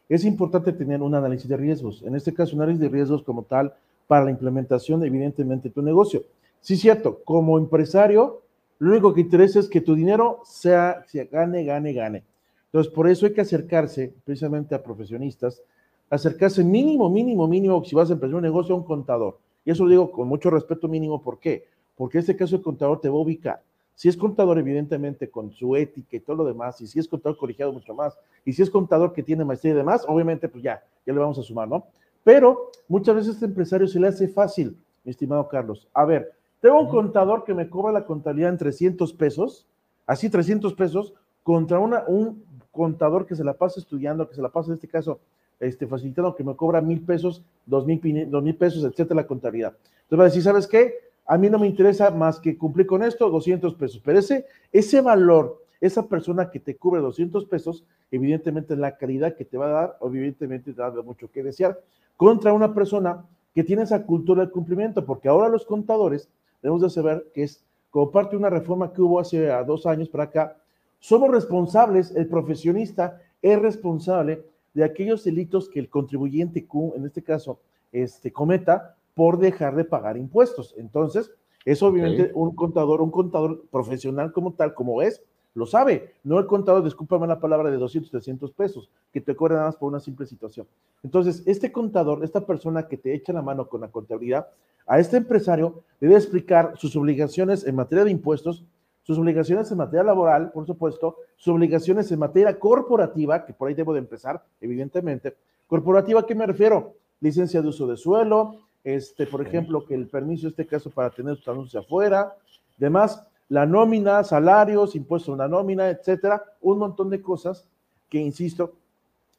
es 0.08 0.24
importante 0.24 0.72
tener 0.72 1.02
un 1.02 1.14
análisis 1.14 1.48
de 1.48 1.56
riesgos. 1.56 2.02
En 2.02 2.16
este 2.16 2.34
caso, 2.34 2.56
un 2.56 2.62
análisis 2.62 2.80
de 2.80 2.88
riesgos 2.88 3.22
como 3.22 3.44
tal 3.44 3.74
para 4.08 4.24
la 4.24 4.32
implementación, 4.32 5.04
evidentemente, 5.04 5.68
de 5.68 5.74
tu 5.76 5.82
negocio. 5.82 6.24
Sí, 6.60 6.76
cierto, 6.76 7.20
como 7.24 7.58
empresario, 7.58 8.42
lo 8.78 8.90
único 8.92 9.12
que 9.12 9.22
interesa 9.22 9.58
es 9.58 9.68
que 9.68 9.80
tu 9.80 9.94
dinero 9.94 10.40
sea, 10.44 11.04
sea 11.08 11.24
gane, 11.24 11.64
gane, 11.64 11.92
gane. 11.92 12.24
Entonces, 12.66 12.92
por 12.92 13.08
eso 13.08 13.26
hay 13.26 13.32
que 13.32 13.40
acercarse 13.40 14.14
precisamente 14.24 14.74
a 14.74 14.82
profesionistas, 14.82 15.62
acercarse 16.10 16.62
mínimo, 16.62 17.10
mínimo, 17.10 17.48
mínimo, 17.48 17.84
si 17.84 17.96
vas 17.96 18.10
a 18.10 18.12
empezar 18.12 18.36
un 18.36 18.42
negocio, 18.42 18.74
a 18.74 18.78
un 18.78 18.84
contador. 18.84 19.38
Y 19.64 19.70
eso 19.70 19.84
lo 19.84 19.90
digo 19.90 20.10
con 20.10 20.28
mucho 20.28 20.50
respeto 20.50 20.86
mínimo, 20.86 21.22
¿por 21.22 21.38
qué? 21.38 21.64
Porque 21.96 22.18
en 22.18 22.20
este 22.20 22.36
caso 22.36 22.56
el 22.56 22.62
contador 22.62 23.00
te 23.00 23.08
va 23.08 23.16
a 23.16 23.20
ubicar. 23.20 23.62
Si 23.94 24.08
es 24.08 24.16
contador, 24.16 24.58
evidentemente, 24.58 25.28
con 25.28 25.50
su 25.50 25.74
ética 25.74 26.16
y 26.16 26.20
todo 26.20 26.36
lo 26.36 26.44
demás, 26.44 26.80
y 26.80 26.86
si 26.86 27.00
es 27.00 27.08
contador 27.08 27.36
colegiado, 27.36 27.72
mucho 27.72 27.94
más, 27.94 28.16
y 28.44 28.52
si 28.52 28.62
es 28.62 28.70
contador 28.70 29.12
que 29.12 29.24
tiene 29.24 29.44
maestría 29.44 29.72
y 29.72 29.76
demás, 29.76 30.04
obviamente, 30.06 30.48
pues 30.48 30.62
ya, 30.62 30.80
ya 31.04 31.12
le 31.12 31.18
vamos 31.18 31.38
a 31.38 31.42
sumar, 31.42 31.66
¿no? 31.66 31.84
Pero 32.22 32.70
muchas 32.86 33.16
veces 33.16 33.30
a 33.30 33.32
este 33.32 33.46
empresario 33.46 33.88
se 33.88 33.98
le 33.98 34.06
hace 34.06 34.28
fácil, 34.28 34.76
mi 35.02 35.10
estimado 35.10 35.48
Carlos. 35.48 35.88
A 35.92 36.04
ver, 36.04 36.30
tengo 36.60 36.80
un 36.80 36.88
contador 36.88 37.44
que 37.44 37.54
me 37.54 37.68
cobra 37.68 37.92
la 37.92 38.04
contabilidad 38.04 38.50
en 38.50 38.58
300 38.58 39.12
pesos, 39.12 39.66
así 40.06 40.28
300 40.28 40.74
pesos, 40.74 41.14
contra 41.42 41.78
una, 41.78 42.04
un 42.06 42.44
contador 42.70 43.26
que 43.26 43.36
se 43.36 43.44
la 43.44 43.54
pasa 43.54 43.80
estudiando, 43.80 44.28
que 44.28 44.34
se 44.34 44.42
la 44.42 44.50
pasa 44.50 44.68
en 44.68 44.74
este 44.74 44.88
caso 44.88 45.20
este, 45.60 45.86
facilitando, 45.86 46.34
que 46.34 46.44
me 46.44 46.54
cobra 46.54 46.80
mil 46.80 47.00
pesos, 47.00 47.42
dos 47.66 47.86
mil, 47.86 48.00
dos 48.30 48.42
mil 48.42 48.54
pesos, 48.54 48.84
etcétera, 48.84 49.22
la 49.22 49.26
contabilidad. 49.26 49.74
Entonces 50.02 50.18
va 50.18 50.22
a 50.22 50.26
decir, 50.26 50.42
¿sabes 50.42 50.66
qué? 50.66 50.94
A 51.26 51.36
mí 51.36 51.50
no 51.50 51.58
me 51.58 51.66
interesa 51.66 52.10
más 52.10 52.40
que 52.40 52.56
cumplir 52.56 52.86
con 52.86 53.02
esto, 53.02 53.28
200 53.28 53.74
pesos. 53.74 54.00
Pero 54.04 54.18
ese, 54.18 54.46
ese 54.72 55.00
valor, 55.00 55.62
esa 55.80 56.06
persona 56.08 56.50
que 56.50 56.60
te 56.60 56.76
cubre 56.76 57.00
200 57.00 57.44
pesos, 57.46 57.84
evidentemente 58.10 58.76
la 58.76 58.96
calidad 58.96 59.34
que 59.34 59.44
te 59.44 59.58
va 59.58 59.66
a 59.66 59.68
dar, 59.68 59.98
evidentemente 60.00 60.72
te 60.72 60.80
va 60.80 60.86
a 60.88 60.90
dar 60.90 61.04
mucho 61.04 61.30
que 61.30 61.42
desear, 61.42 61.78
contra 62.16 62.52
una 62.52 62.74
persona 62.74 63.24
que 63.54 63.64
tiene 63.64 63.82
esa 63.82 64.04
cultura 64.04 64.42
del 64.42 64.50
cumplimiento, 64.50 65.04
porque 65.04 65.28
ahora 65.28 65.48
los 65.48 65.66
contadores 65.66 66.28
debemos 66.62 66.82
de 66.82 66.90
saber 66.90 67.30
que 67.34 67.44
es 67.44 67.64
como 67.90 68.10
parte 68.10 68.32
de 68.32 68.38
una 68.38 68.50
reforma 68.50 68.92
que 68.92 69.00
hubo 69.02 69.18
hace 69.20 69.46
dos 69.66 69.86
años 69.86 70.08
para 70.08 70.24
acá, 70.24 70.56
somos 71.00 71.30
responsables, 71.30 72.14
el 72.14 72.28
profesionista 72.28 73.20
es 73.40 73.58
responsable 73.60 74.44
de 74.74 74.84
aquellos 74.84 75.24
delitos 75.24 75.68
que 75.68 75.80
el 75.80 75.88
contribuyente, 75.88 76.66
en 76.94 77.06
este 77.06 77.22
caso, 77.22 77.60
este, 77.92 78.32
cometa 78.32 78.96
por 79.14 79.38
dejar 79.38 79.74
de 79.74 79.84
pagar 79.84 80.16
impuestos. 80.16 80.74
Entonces, 80.76 81.30
Es 81.64 81.82
obviamente 81.82 82.30
un 82.34 82.54
contador, 82.54 83.02
un 83.02 83.10
contador 83.10 83.66
profesional 83.70 84.32
como 84.32 84.54
tal, 84.54 84.72
como 84.72 85.02
es, 85.02 85.22
lo 85.58 85.66
sabe. 85.66 86.14
No 86.24 86.38
el 86.38 86.46
contador, 86.46 86.84
discúlpame 86.84 87.26
la 87.26 87.40
palabra, 87.40 87.70
de 87.70 87.76
200, 87.76 88.10
300 88.10 88.52
pesos, 88.52 88.88
que 89.12 89.20
te 89.20 89.34
cobra 89.34 89.56
nada 89.56 89.66
más 89.66 89.76
por 89.76 89.88
una 89.88 90.00
simple 90.00 90.24
situación. 90.24 90.66
Entonces, 91.02 91.42
este 91.46 91.72
contador, 91.72 92.24
esta 92.24 92.46
persona 92.46 92.86
que 92.86 92.96
te 92.96 93.12
echa 93.12 93.32
la 93.32 93.42
mano 93.42 93.68
con 93.68 93.80
la 93.80 93.88
contabilidad, 93.88 94.48
a 94.86 94.98
este 94.98 95.18
empresario 95.18 95.82
debe 96.00 96.14
explicar 96.14 96.72
sus 96.76 96.96
obligaciones 96.96 97.66
en 97.66 97.74
materia 97.76 98.04
de 98.04 98.10
impuestos, 98.10 98.64
sus 99.02 99.18
obligaciones 99.18 99.70
en 99.70 99.78
materia 99.78 100.04
laboral, 100.04 100.52
por 100.52 100.66
supuesto, 100.66 101.16
sus 101.36 101.54
obligaciones 101.54 102.10
en 102.12 102.18
materia 102.18 102.58
corporativa, 102.58 103.44
que 103.44 103.52
por 103.52 103.68
ahí 103.68 103.74
debo 103.74 103.92
de 103.92 103.98
empezar, 103.98 104.44
evidentemente. 104.60 105.36
Corporativa, 105.66 106.20
¿a 106.20 106.26
qué 106.26 106.34
me 106.34 106.46
refiero? 106.46 106.94
Licencia 107.20 107.60
de 107.60 107.68
uso 107.68 107.86
de 107.86 107.96
suelo, 107.96 108.60
este, 108.84 109.26
por 109.26 109.42
ejemplo, 109.42 109.84
que 109.84 109.94
el 109.94 110.08
permiso, 110.08 110.48
este 110.48 110.66
caso, 110.66 110.90
para 110.90 111.10
tener 111.10 111.36
sus 111.36 111.48
anuncios 111.48 111.84
afuera, 111.84 112.34
demás, 112.76 113.26
la 113.48 113.66
nómina, 113.66 114.22
salarios, 114.24 114.94
impuestos 114.94 115.30
a 115.30 115.32
una 115.32 115.48
nómina, 115.48 115.88
etcétera, 115.88 116.44
un 116.60 116.78
montón 116.78 117.10
de 117.10 117.22
cosas 117.22 117.66
que, 118.08 118.18
insisto, 118.18 118.74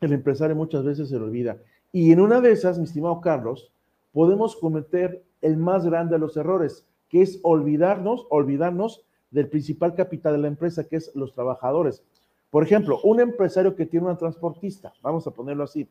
el 0.01 0.13
empresario 0.13 0.56
muchas 0.56 0.84
veces 0.84 1.10
se 1.10 1.18
le 1.18 1.25
olvida. 1.25 1.58
Y 1.92 2.12
en 2.12 2.20
una 2.20 2.42
de 2.42 2.51
esas, 2.51 2.78
mi 2.78 2.86
estimado 2.86 3.22
Carlos, 3.22 3.72
podemos 4.12 4.56
cometer 4.56 5.24
el 5.42 5.58
más 5.58 5.86
grande 5.86 6.16
de 6.16 6.20
los 6.20 6.38
errores, 6.38 6.86
que 7.10 7.22
es 7.22 7.39
olvidarnos, 7.44 8.25
olvidarnos 8.30 9.04
del 9.32 9.48
principal 9.48 9.96
capital 9.96 10.34
de 10.34 10.39
la 10.39 10.48
empresa, 10.48 10.84
que 10.84 10.98
es 10.98 11.12
los 11.16 11.34
trabajadores. 11.34 12.04
Por 12.50 12.63
ejemplo, 12.63 13.00
un 13.04 13.20
empresario 13.20 13.75
que 13.75 13.86
tiene 13.86 14.08
una 14.08 14.18
transportista, 14.18 14.94
vamos 15.01 15.28
a 15.28 15.32
ponerlo 15.32 15.63
así, 15.63 15.88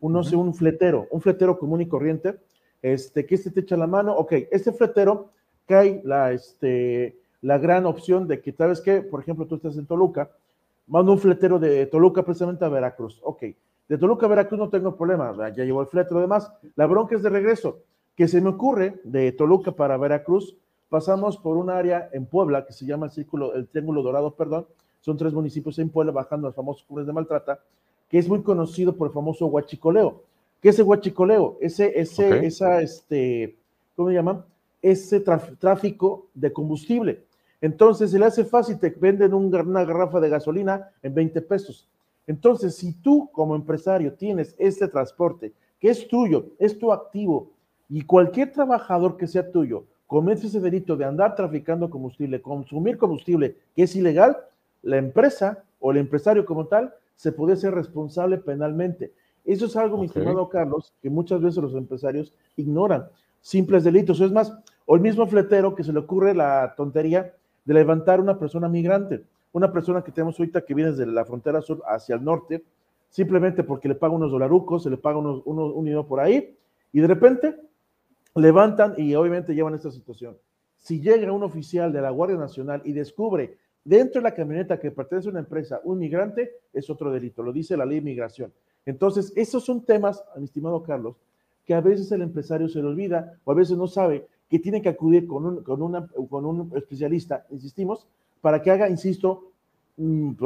un, 0.00 0.12
no 0.12 0.22
sé, 0.22 0.36
un 0.36 0.52
fletero, 0.54 1.06
un 1.10 1.20
fletero 1.20 1.58
común 1.58 1.80
y 1.80 1.88
corriente, 1.88 2.38
este, 2.82 3.24
que 3.24 3.36
este 3.36 3.50
te 3.50 3.60
echa 3.60 3.76
la 3.76 3.86
mano, 3.86 4.14
ok, 4.16 4.32
este 4.50 4.72
fletero 4.72 5.30
cae 5.66 6.02
la, 6.04 6.32
este, 6.32 7.16
la 7.42 7.58
gran 7.58 7.86
opción 7.86 8.26
de 8.26 8.40
que, 8.40 8.52
¿sabes 8.52 8.80
qué? 8.80 9.02
Por 9.02 9.20
ejemplo, 9.20 9.46
tú 9.46 9.56
estás 9.56 9.76
en 9.76 9.86
Toluca, 9.86 10.30
mando 10.86 11.12
un 11.12 11.18
fletero 11.18 11.58
de 11.58 11.86
Toluca 11.86 12.22
precisamente 12.24 12.64
a 12.64 12.68
Veracruz, 12.68 13.20
ok, 13.22 13.42
de 13.88 13.98
Toluca 13.98 14.26
a 14.26 14.28
Veracruz 14.28 14.58
no 14.58 14.68
tengo 14.68 14.96
problema, 14.96 15.34
ya 15.50 15.64
llevo 15.64 15.82
el 15.82 15.88
fletero, 15.88 16.18
además, 16.18 16.50
la 16.76 16.86
bronca 16.86 17.16
es 17.16 17.22
de 17.22 17.30
regreso, 17.30 17.80
que 18.16 18.28
se 18.28 18.40
me 18.40 18.50
ocurre 18.50 19.00
de 19.04 19.32
Toluca 19.32 19.72
para 19.72 19.96
Veracruz, 19.96 20.56
pasamos 20.88 21.36
por 21.36 21.56
un 21.56 21.70
área 21.70 22.08
en 22.12 22.26
Puebla 22.26 22.64
que 22.64 22.72
se 22.72 22.86
llama 22.86 23.06
el 23.06 23.12
Círculo, 23.12 23.54
el 23.54 23.66
Triángulo 23.68 24.02
Dorado, 24.02 24.34
perdón, 24.34 24.66
son 25.00 25.16
tres 25.16 25.32
municipios 25.32 25.78
en 25.78 25.90
Puebla 25.90 26.12
bajando 26.12 26.46
los 26.46 26.54
famosos 26.54 26.84
cubres 26.84 27.06
de 27.06 27.12
maltrata, 27.12 27.60
que 28.08 28.18
es 28.18 28.28
muy 28.28 28.42
conocido 28.42 28.94
por 28.94 29.08
el 29.08 29.14
famoso 29.14 29.46
huachicoleo. 29.46 30.22
¿Qué 30.60 30.68
es 30.68 30.78
el 30.78 30.84
huachicoleo? 30.84 31.58
Ese, 31.60 31.98
ese, 31.98 32.46
esa, 32.46 32.80
este, 32.80 33.56
¿cómo 33.96 34.10
se 34.10 34.14
llama? 34.14 34.44
Ese 34.80 35.20
tráfico 35.20 36.28
de 36.34 36.52
combustible. 36.52 37.24
Entonces, 37.62 38.10
se 38.10 38.18
le 38.18 38.26
hace 38.26 38.44
fácil, 38.44 38.78
te 38.78 38.90
venden 38.90 39.32
una 39.32 39.84
garrafa 39.84 40.20
de 40.20 40.28
gasolina 40.28 40.90
en 41.00 41.14
20 41.14 41.40
pesos. 41.42 41.88
Entonces, 42.26 42.74
si 42.74 42.92
tú 42.92 43.30
como 43.32 43.54
empresario 43.54 44.12
tienes 44.12 44.54
este 44.58 44.88
transporte 44.88 45.52
que 45.80 45.88
es 45.88 46.06
tuyo, 46.06 46.46
es 46.58 46.78
tu 46.78 46.92
activo, 46.92 47.50
y 47.88 48.02
cualquier 48.02 48.52
trabajador 48.52 49.16
que 49.16 49.26
sea 49.26 49.50
tuyo 49.50 49.84
comete 50.06 50.46
ese 50.46 50.60
delito 50.60 50.96
de 50.96 51.04
andar 51.04 51.34
traficando 51.34 51.88
combustible, 51.88 52.42
consumir 52.42 52.98
combustible 52.98 53.56
que 53.74 53.84
es 53.84 53.96
ilegal, 53.96 54.36
la 54.82 54.98
empresa 54.98 55.64
o 55.78 55.92
el 55.92 55.98
empresario 55.98 56.44
como 56.44 56.66
tal 56.66 56.92
se 57.16 57.32
puede 57.32 57.56
ser 57.56 57.74
responsable 57.74 58.38
penalmente. 58.38 59.12
Eso 59.44 59.66
es 59.66 59.76
algo, 59.76 59.98
mi 59.98 60.06
estimado 60.06 60.48
Carlos, 60.48 60.92
que 61.00 61.10
muchas 61.10 61.40
veces 61.40 61.62
los 61.62 61.74
empresarios 61.74 62.32
ignoran. 62.56 63.06
Simples 63.40 63.84
delitos. 63.84 64.20
es 64.20 64.32
más, 64.32 64.52
o 64.86 64.94
el 64.96 65.00
mismo 65.00 65.26
fletero 65.26 65.74
que 65.74 65.84
se 65.84 65.92
le 65.92 66.00
ocurre 66.00 66.34
la 66.34 66.74
tontería 66.76 67.32
de 67.64 67.74
levantar 67.74 68.20
una 68.20 68.38
persona 68.38 68.68
migrante, 68.68 69.22
una 69.52 69.72
persona 69.72 70.02
que 70.02 70.12
tenemos 70.12 70.38
ahorita 70.38 70.64
que 70.64 70.74
viene 70.74 70.90
desde 70.90 71.06
la 71.06 71.24
frontera 71.24 71.60
sur 71.60 71.82
hacia 71.86 72.14
el 72.14 72.24
norte, 72.24 72.64
simplemente 73.08 73.62
porque 73.62 73.88
le 73.88 73.94
paga 73.94 74.14
unos 74.14 74.30
dolarucos, 74.30 74.82
se 74.82 74.90
le 74.90 74.96
paga 74.96 75.18
unos, 75.18 75.42
un 75.44 75.84
dinero 75.84 76.06
por 76.06 76.20
ahí, 76.20 76.56
y 76.92 77.00
de 77.00 77.06
repente 77.06 77.56
levantan 78.34 78.94
y 78.96 79.14
obviamente 79.14 79.54
llevan 79.54 79.74
esta 79.74 79.90
situación. 79.90 80.36
Si 80.78 81.00
llega 81.00 81.30
un 81.30 81.42
oficial 81.42 81.92
de 81.92 82.00
la 82.00 82.10
Guardia 82.10 82.36
Nacional 82.36 82.82
y 82.84 82.92
descubre 82.92 83.58
dentro 83.84 84.20
de 84.20 84.28
la 84.28 84.34
camioneta 84.34 84.80
que 84.80 84.90
pertenece 84.90 85.28
a 85.28 85.30
una 85.30 85.40
empresa 85.40 85.80
un 85.84 85.98
migrante, 85.98 86.50
es 86.72 86.88
otro 86.90 87.12
delito, 87.12 87.42
lo 87.42 87.52
dice 87.52 87.76
la 87.76 87.84
ley 87.84 88.00
de 88.00 88.06
migración. 88.06 88.52
Entonces, 88.84 89.32
esos 89.36 89.64
son 89.64 89.84
temas, 89.84 90.24
mi 90.36 90.44
estimado 90.44 90.82
Carlos, 90.82 91.16
que 91.64 91.74
a 91.74 91.80
veces 91.80 92.10
el 92.10 92.22
empresario 92.22 92.68
se 92.68 92.80
le 92.80 92.88
olvida 92.88 93.38
o 93.44 93.52
a 93.52 93.54
veces 93.54 93.76
no 93.76 93.86
sabe 93.86 94.26
que 94.52 94.58
tiene 94.58 94.82
que 94.82 94.90
acudir 94.90 95.26
con 95.26 95.46
un, 95.46 95.62
con 95.62 95.80
una, 95.80 96.06
con 96.28 96.44
un 96.44 96.76
especialista, 96.76 97.46
insistimos, 97.48 98.06
para 98.42 98.60
que 98.60 98.70
haga, 98.70 98.90
insisto, 98.90 99.44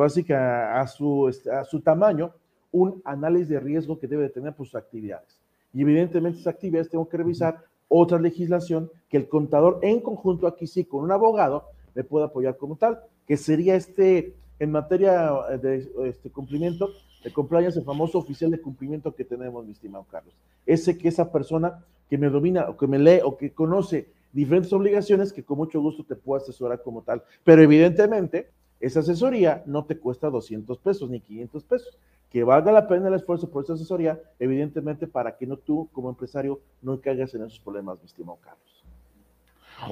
así 0.01 0.23
que 0.23 0.33
a, 0.33 0.87
su, 0.87 1.27
este, 1.29 1.51
a 1.51 1.65
su 1.65 1.81
tamaño, 1.81 2.31
un 2.71 3.03
análisis 3.05 3.49
de 3.49 3.59
riesgo 3.59 3.99
que 3.99 4.07
debe 4.07 4.29
tener 4.29 4.55
por 4.55 4.65
sus 4.65 4.77
actividades. 4.77 5.41
Y 5.75 5.83
evidentemente 5.83 6.39
esas 6.39 6.55
actividades 6.55 6.89
tengo 6.89 7.09
que 7.09 7.17
revisar 7.17 7.65
otra 7.89 8.21
legislación 8.21 8.93
que 9.09 9.17
el 9.17 9.29
contador 9.29 9.81
en 9.83 10.01
conjunto 10.01 10.47
aquí 10.47 10.69
sí 10.69 10.85
con 10.85 11.03
un 11.03 11.11
abogado 11.11 11.65
me 11.97 12.05
pueda 12.05 12.27
apoyar 12.27 12.57
como 12.57 12.77
tal, 12.77 13.01
que 13.27 13.37
sería 13.37 13.75
este, 13.75 14.37
en 14.61 14.71
materia 14.71 15.33
de 15.61 15.91
este 16.05 16.31
cumplimiento, 16.31 16.91
de 17.25 17.33
compliance, 17.33 17.77
el 17.77 17.85
famoso 17.85 18.19
oficial 18.19 18.53
de 18.53 18.61
cumplimiento 18.61 19.13
que 19.17 19.25
tenemos, 19.25 19.67
mi 19.67 19.73
estimado 19.73 20.07
Carlos. 20.09 20.33
Ese 20.65 20.97
que 20.97 21.09
esa 21.09 21.33
persona 21.33 21.85
que 22.09 22.19
me 22.19 22.29
domina 22.29 22.69
o 22.69 22.77
que 22.77 22.87
me 22.87 22.99
lee 22.99 23.21
o 23.23 23.37
que 23.37 23.53
conoce 23.53 24.09
diferentes 24.33 24.73
obligaciones 24.73 25.33
que 25.33 25.43
con 25.43 25.59
mucho 25.59 25.81
gusto 25.81 26.05
te 26.05 26.15
puedo 26.15 26.43
asesorar 26.43 26.83
como 26.83 27.03
tal. 27.03 27.23
Pero 27.45 27.63
evidentemente, 27.63 28.51
esa 28.81 29.01
asesoría 29.01 29.63
no 29.67 29.85
te 29.85 29.99
cuesta 29.99 30.29
200 30.31 30.79
pesos 30.79 31.09
ni 31.09 31.21
500 31.21 31.65
pesos. 31.65 31.99
Que 32.31 32.45
valga 32.45 32.73
la 32.73 32.87
pena 32.87 33.09
el 33.09 33.15
esfuerzo 33.15 33.49
por 33.49 33.65
esa 33.65 33.75
asesoría, 33.75 34.21
evidentemente, 34.39 35.07
para 35.07 35.37
que 35.37 35.47
no 35.47 35.57
tú, 35.57 35.89
como 35.93 36.11
empresario, 36.11 36.61
no 36.83 37.01
caigas 37.01 37.35
en 37.35 37.45
esos 37.45 37.61
problemas, 37.61 37.99
mi 38.01 38.07
estimado 38.07 38.39
Carlos. 38.43 38.85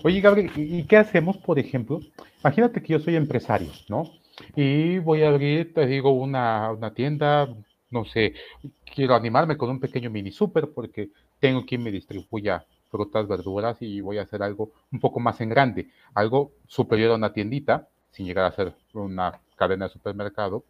Oye, 0.03 0.21
Gabriel, 0.21 0.51
¿y 0.57 0.85
qué 0.85 0.97
hacemos, 0.97 1.39
por 1.39 1.59
ejemplo? 1.59 2.01
Imagínate 2.41 2.83
que 2.83 2.93
yo 2.95 2.99
soy 2.99 3.17
empresario, 3.17 3.71
¿no? 3.89 4.11
Y 4.57 4.99
voy 4.99 5.23
a 5.23 5.29
abrir, 5.29 5.73
te 5.73 5.87
digo, 5.87 6.11
una, 6.11 6.73
una 6.73 6.93
tienda, 6.93 7.55
no 7.91 8.05
sé, 8.05 8.35
quiero 8.95 9.15
animarme 9.15 9.57
con 9.57 9.71
un 9.71 9.81
pequeño 9.81 10.11
mini 10.11 10.33
super 10.33 10.71
porque 10.73 11.11
tengo 11.45 11.67
quien 11.67 11.83
me 11.83 11.93
distribuya 11.93 12.65
frutas, 12.89 13.29
verduras 13.29 13.77
y 13.83 14.01
voy 14.01 14.17
a 14.17 14.23
hacer 14.23 14.43
algo 14.43 14.71
un 14.91 14.99
poco 14.99 15.21
más 15.21 15.43
en 15.43 15.51
grande, 15.51 15.91
algo 16.15 16.53
superior 16.67 17.11
a 17.11 17.17
una 17.17 17.35
tiendita, 17.35 17.87
sin 18.13 18.25
llegar 18.25 18.47
a 18.47 18.57
ser 18.57 18.75
una 18.95 19.43
cadena 19.55 19.85
de 19.85 19.93
supermercado, 19.93 20.65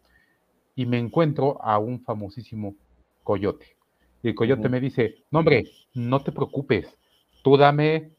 y 0.75 0.85
me 0.85 0.99
encuentro 0.99 1.63
a 1.63 1.79
un 1.79 2.01
famosísimo 2.01 2.75
coyote. 3.23 3.77
Y 4.21 4.27
el 4.27 4.35
coyote 4.35 4.67
me 4.67 4.81
dice, 4.81 5.23
no 5.31 5.39
hombre, 5.39 5.63
no 5.93 6.21
te 6.21 6.33
preocupes, 6.33 6.93
tú 7.41 7.55
dame 7.55 8.11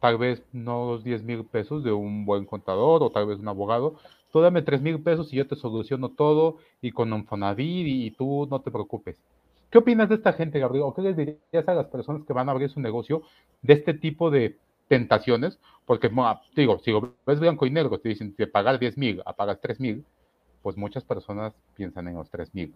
tal 0.00 0.16
vez 0.16 0.42
no 0.54 0.92
los 0.92 1.04
10 1.04 1.22
mil 1.22 1.44
pesos 1.44 1.84
de 1.84 1.92
un 1.92 2.24
buen 2.24 2.46
contador 2.46 3.02
o 3.02 3.10
tal 3.10 3.26
vez 3.26 3.40
un 3.40 3.48
abogado, 3.48 3.96
tú 4.32 4.40
dame 4.40 4.62
3 4.62 4.80
mil 4.80 5.02
pesos 5.02 5.34
y 5.34 5.36
yo 5.36 5.46
te 5.46 5.54
soluciono 5.54 6.08
todo 6.08 6.56
y 6.80 6.92
con 6.92 7.12
un 7.12 7.26
y, 7.58 8.06
y 8.06 8.10
tú 8.12 8.48
no 8.50 8.62
te 8.62 8.70
preocupes. 8.70 9.18
¿Qué 9.70 9.78
opinas 9.78 10.08
de 10.08 10.16
esta 10.16 10.32
gente, 10.32 10.58
Gabriel? 10.58 10.84
¿O 10.86 10.94
qué 10.94 11.02
les 11.02 11.16
dirías 11.16 11.68
a 11.68 11.74
las 11.74 11.86
personas 11.86 12.24
que 12.24 12.32
van 12.32 12.48
a 12.48 12.52
abrir 12.52 12.68
su 12.70 12.80
negocio 12.80 13.22
de 13.62 13.74
este 13.74 13.94
tipo 13.94 14.30
de 14.30 14.58
tentaciones? 14.88 15.60
Porque, 15.86 16.10
digo, 16.56 16.78
si 16.80 16.92
ves 17.24 17.38
blanco 17.38 17.66
y 17.66 17.70
negro, 17.70 17.98
te 18.00 18.08
dicen 18.08 18.34
de 18.36 18.46
pagar 18.48 18.80
10 18.80 18.98
mil 18.98 19.22
a 19.24 19.32
pagar 19.32 19.58
3 19.62 19.78
mil, 19.78 20.04
pues 20.62 20.76
muchas 20.76 21.04
personas 21.04 21.54
piensan 21.76 22.08
en 22.08 22.16
los 22.16 22.28
3 22.30 22.52
mil. 22.52 22.74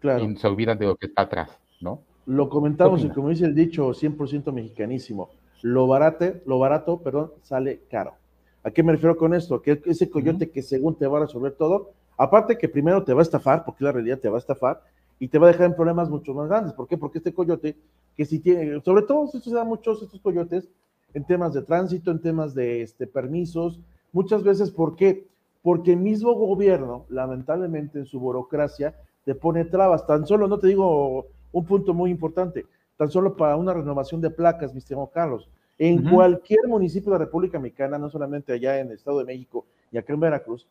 Claro. 0.00 0.24
Y 0.24 0.36
se 0.36 0.46
olvidan 0.46 0.78
de 0.78 0.86
lo 0.86 0.96
que 0.96 1.06
está 1.06 1.22
atrás, 1.22 1.58
¿no? 1.80 2.02
Lo 2.26 2.50
comentamos 2.50 3.02
y 3.02 3.08
como 3.08 3.30
dice 3.30 3.46
el 3.46 3.54
dicho 3.54 3.88
100% 3.88 4.52
mexicanísimo, 4.52 5.30
lo 5.62 5.86
barato, 5.86 6.26
lo 6.44 6.58
barato, 6.58 6.98
perdón, 6.98 7.32
sale 7.42 7.80
caro. 7.90 8.14
¿A 8.62 8.70
qué 8.70 8.82
me 8.82 8.92
refiero 8.92 9.16
con 9.16 9.34
esto? 9.34 9.60
Que 9.62 9.80
ese 9.86 10.10
coyote 10.10 10.50
que 10.50 10.62
según 10.62 10.96
te 10.96 11.06
va 11.06 11.18
a 11.18 11.22
resolver 11.22 11.52
todo, 11.52 11.92
aparte 12.16 12.58
que 12.58 12.68
primero 12.68 13.04
te 13.04 13.14
va 13.14 13.20
a 13.20 13.22
estafar, 13.22 13.64
porque 13.64 13.84
la 13.84 13.92
realidad 13.92 14.18
te 14.18 14.28
va 14.28 14.36
a 14.36 14.38
estafar, 14.38 14.82
y 15.18 15.28
te 15.28 15.38
va 15.38 15.48
a 15.48 15.52
dejar 15.52 15.66
en 15.66 15.76
problemas 15.76 16.10
mucho 16.10 16.34
más 16.34 16.48
grandes. 16.48 16.72
¿Por 16.72 16.86
qué? 16.88 16.96
Porque 16.96 17.18
este 17.18 17.32
coyote, 17.32 17.76
que 18.16 18.24
si 18.24 18.38
tiene, 18.40 18.80
sobre 18.82 19.02
todo 19.02 19.26
se 19.26 19.50
dan 19.50 19.68
muchos 19.68 20.02
estos 20.02 20.20
coyotes 20.20 20.68
en 21.12 21.24
temas 21.24 21.54
de 21.54 21.62
tránsito, 21.62 22.10
en 22.10 22.20
temas 22.20 22.54
de 22.54 22.82
este, 22.82 23.06
permisos, 23.06 23.80
muchas 24.12 24.42
veces, 24.42 24.70
¿por 24.70 24.96
qué? 24.96 25.26
porque 25.64 25.92
el 25.92 25.98
mismo 25.98 26.34
gobierno, 26.34 27.06
lamentablemente 27.08 27.98
en 27.98 28.04
su 28.04 28.20
burocracia, 28.20 28.94
te 29.24 29.34
pone 29.34 29.64
trabas. 29.64 30.06
Tan 30.06 30.26
solo, 30.26 30.46
no 30.46 30.58
te 30.58 30.66
digo 30.66 31.26
un 31.52 31.64
punto 31.64 31.94
muy 31.94 32.10
importante, 32.10 32.66
tan 32.98 33.10
solo 33.10 33.34
para 33.34 33.56
una 33.56 33.72
renovación 33.72 34.20
de 34.20 34.28
placas, 34.28 34.74
mi 34.74 34.78
estimado 34.80 35.06
Carlos. 35.06 35.48
En 35.78 36.06
cualquier 36.10 36.68
municipio 36.68 37.10
de 37.10 37.18
la 37.18 37.24
República 37.24 37.58
Mexicana, 37.58 37.96
no 37.96 38.10
solamente 38.10 38.52
allá 38.52 38.78
en 38.78 38.88
el 38.88 38.92
Estado 38.92 39.20
de 39.20 39.24
México 39.24 39.64
y 39.90 39.96
acá 39.96 40.12
en 40.12 40.20
Veracruz, 40.20 40.66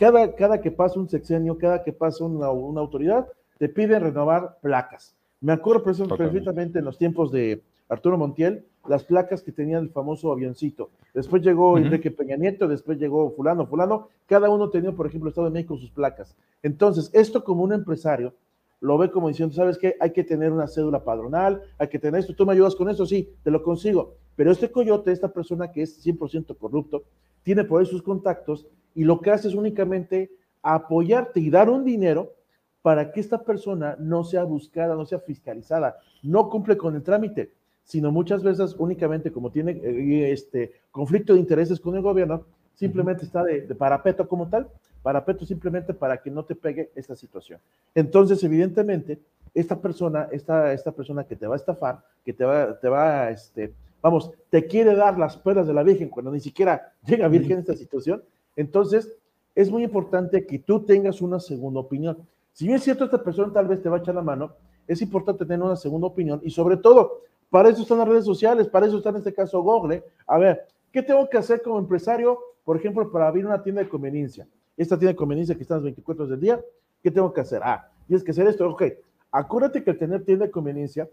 cada, 0.00 0.34
cada 0.34 0.60
que 0.60 0.72
pasa 0.72 0.98
un 0.98 1.08
sexenio, 1.08 1.56
cada 1.56 1.84
que 1.84 1.92
pasa 1.92 2.24
una, 2.24 2.50
una 2.50 2.80
autoridad, 2.80 3.28
te 3.58 3.68
piden 3.68 4.02
renovar 4.02 4.58
placas. 4.60 5.16
Me 5.40 5.52
acuerdo 5.52 5.82
perfectamente 5.82 6.78
en 6.78 6.84
los 6.84 6.98
tiempos 6.98 7.30
de 7.30 7.62
Arturo 7.88 8.18
Montiel, 8.18 8.64
las 8.88 9.04
placas 9.04 9.42
que 9.42 9.52
tenía 9.52 9.78
el 9.78 9.90
famoso 9.90 10.32
avioncito. 10.32 10.90
Después 11.14 11.42
llegó 11.42 11.78
Enrique 11.78 12.10
Peña 12.10 12.36
Nieto, 12.36 12.68
después 12.68 12.98
llegó 12.98 13.30
fulano, 13.30 13.66
fulano. 13.66 14.08
Cada 14.26 14.50
uno 14.50 14.70
tenía, 14.70 14.92
por 14.92 15.06
ejemplo, 15.06 15.28
Estado 15.28 15.48
de 15.48 15.52
México 15.52 15.76
sus 15.76 15.90
placas. 15.90 16.36
Entonces, 16.62 17.10
esto 17.12 17.44
como 17.44 17.62
un 17.62 17.72
empresario 17.72 18.34
lo 18.80 18.96
ve 18.96 19.10
como 19.10 19.28
diciendo, 19.28 19.54
¿sabes 19.54 19.76
qué? 19.76 19.96
Hay 20.00 20.12
que 20.12 20.22
tener 20.22 20.52
una 20.52 20.68
cédula 20.68 21.02
padronal, 21.02 21.62
hay 21.78 21.88
que 21.88 21.98
tener 21.98 22.20
esto. 22.20 22.34
¿Tú 22.34 22.46
me 22.46 22.52
ayudas 22.52 22.76
con 22.76 22.88
eso? 22.88 23.06
Sí, 23.06 23.32
te 23.42 23.50
lo 23.50 23.62
consigo. 23.62 24.14
Pero 24.36 24.52
este 24.52 24.70
coyote, 24.70 25.10
esta 25.10 25.32
persona 25.32 25.72
que 25.72 25.82
es 25.82 26.04
100% 26.04 26.56
corrupto, 26.56 27.04
tiene 27.42 27.64
por 27.64 27.80
ahí 27.80 27.86
sus 27.86 28.02
contactos 28.02 28.66
y 28.94 29.04
lo 29.04 29.20
que 29.20 29.30
hace 29.30 29.48
es 29.48 29.54
únicamente 29.54 30.30
apoyarte 30.62 31.40
y 31.40 31.50
dar 31.50 31.70
un 31.70 31.84
dinero 31.84 32.34
para 32.82 33.12
que 33.12 33.20
esta 33.20 33.42
persona 33.42 33.96
no 33.98 34.24
sea 34.24 34.44
buscada, 34.44 34.94
no 34.94 35.04
sea 35.04 35.18
fiscalizada, 35.18 35.98
no 36.22 36.48
cumple 36.48 36.76
con 36.76 36.94
el 36.94 37.02
trámite 37.02 37.52
sino 37.88 38.12
muchas 38.12 38.42
veces 38.42 38.76
únicamente 38.78 39.32
como 39.32 39.50
tiene 39.50 39.72
eh, 39.82 40.30
este 40.30 40.72
conflicto 40.90 41.32
de 41.32 41.40
intereses 41.40 41.80
con 41.80 41.96
el 41.96 42.02
gobierno, 42.02 42.44
simplemente 42.74 43.24
está 43.24 43.42
de, 43.42 43.62
parapeto 43.74 44.28
como 44.28 44.46
tal, 44.46 44.68
parapeto 45.02 45.46
simplemente 45.46 45.94
para 45.94 46.18
que 46.18 46.30
no 46.30 46.44
te 46.44 46.54
pegue 46.54 46.90
esta 46.94 47.16
situación. 47.16 47.60
Entonces, 47.94 48.44
evidentemente, 48.44 49.18
esta 49.54 49.80
persona, 49.80 50.28
esta, 50.30 50.74
esta 50.74 50.92
persona 50.92 51.24
que 51.24 51.34
te 51.34 51.46
va 51.46 51.54
a 51.54 51.56
estafar, 51.56 52.04
que 52.26 52.34
te 52.34 52.44
va, 52.44 52.78
te 52.78 52.90
va, 52.90 53.30
este, 53.30 53.72
vamos, 54.02 54.32
te 54.50 54.66
quiere 54.66 54.94
dar 54.94 55.18
las 55.18 55.38
perlas 55.38 55.66
de 55.66 55.72
la 55.72 55.82
Virgen 55.82 56.10
cuando 56.10 56.30
ni 56.30 56.40
siquiera 56.40 56.92
llega 57.06 57.26
Virgen 57.28 57.60
esta 57.60 57.74
situación, 57.74 58.22
entonces 58.54 59.16
es 59.54 59.70
muy 59.70 59.82
importante 59.82 60.44
que 60.44 60.58
tú 60.58 60.84
tengas 60.84 61.22
una 61.22 61.40
segunda 61.40 61.80
opinión. 61.80 62.18
Si 62.58 62.64
bien 62.64 62.78
es 62.78 62.82
cierto, 62.82 63.04
esta 63.04 63.22
persona 63.22 63.52
tal 63.52 63.68
vez 63.68 63.80
te 63.80 63.88
va 63.88 63.98
a 63.98 64.00
echar 64.00 64.16
la 64.16 64.20
mano, 64.20 64.52
es 64.88 65.00
importante 65.00 65.46
tener 65.46 65.62
una 65.62 65.76
segunda 65.76 66.08
opinión 66.08 66.40
y 66.42 66.50
sobre 66.50 66.76
todo, 66.76 67.20
para 67.50 67.68
eso 67.68 67.82
están 67.82 67.98
las 67.98 68.08
redes 68.08 68.24
sociales, 68.24 68.66
para 68.66 68.86
eso 68.86 68.96
está 68.96 69.10
en 69.10 69.16
este 69.18 69.32
caso 69.32 69.62
Google. 69.62 70.02
A 70.26 70.38
ver, 70.38 70.66
¿qué 70.90 71.00
tengo 71.00 71.28
que 71.30 71.38
hacer 71.38 71.62
como 71.62 71.78
empresario, 71.78 72.36
por 72.64 72.76
ejemplo, 72.76 73.12
para 73.12 73.28
abrir 73.28 73.46
una 73.46 73.62
tienda 73.62 73.80
de 73.80 73.88
conveniencia? 73.88 74.48
Esta 74.76 74.98
tienda 74.98 75.12
de 75.12 75.16
conveniencia 75.16 75.54
que 75.54 75.62
está 75.62 75.74
las 75.74 75.84
24 75.84 76.24
horas 76.24 76.30
del 76.30 76.40
día, 76.40 76.60
¿qué 77.00 77.12
tengo 77.12 77.32
que 77.32 77.42
hacer? 77.42 77.60
Ah, 77.62 77.92
tienes 78.08 78.24
que 78.24 78.32
hacer 78.32 78.48
esto. 78.48 78.68
Ok, 78.68 78.82
acuérdate 79.30 79.84
que 79.84 79.90
al 79.90 79.98
tener 79.98 80.24
tienda 80.24 80.46
de 80.46 80.50
conveniencia, 80.50 81.08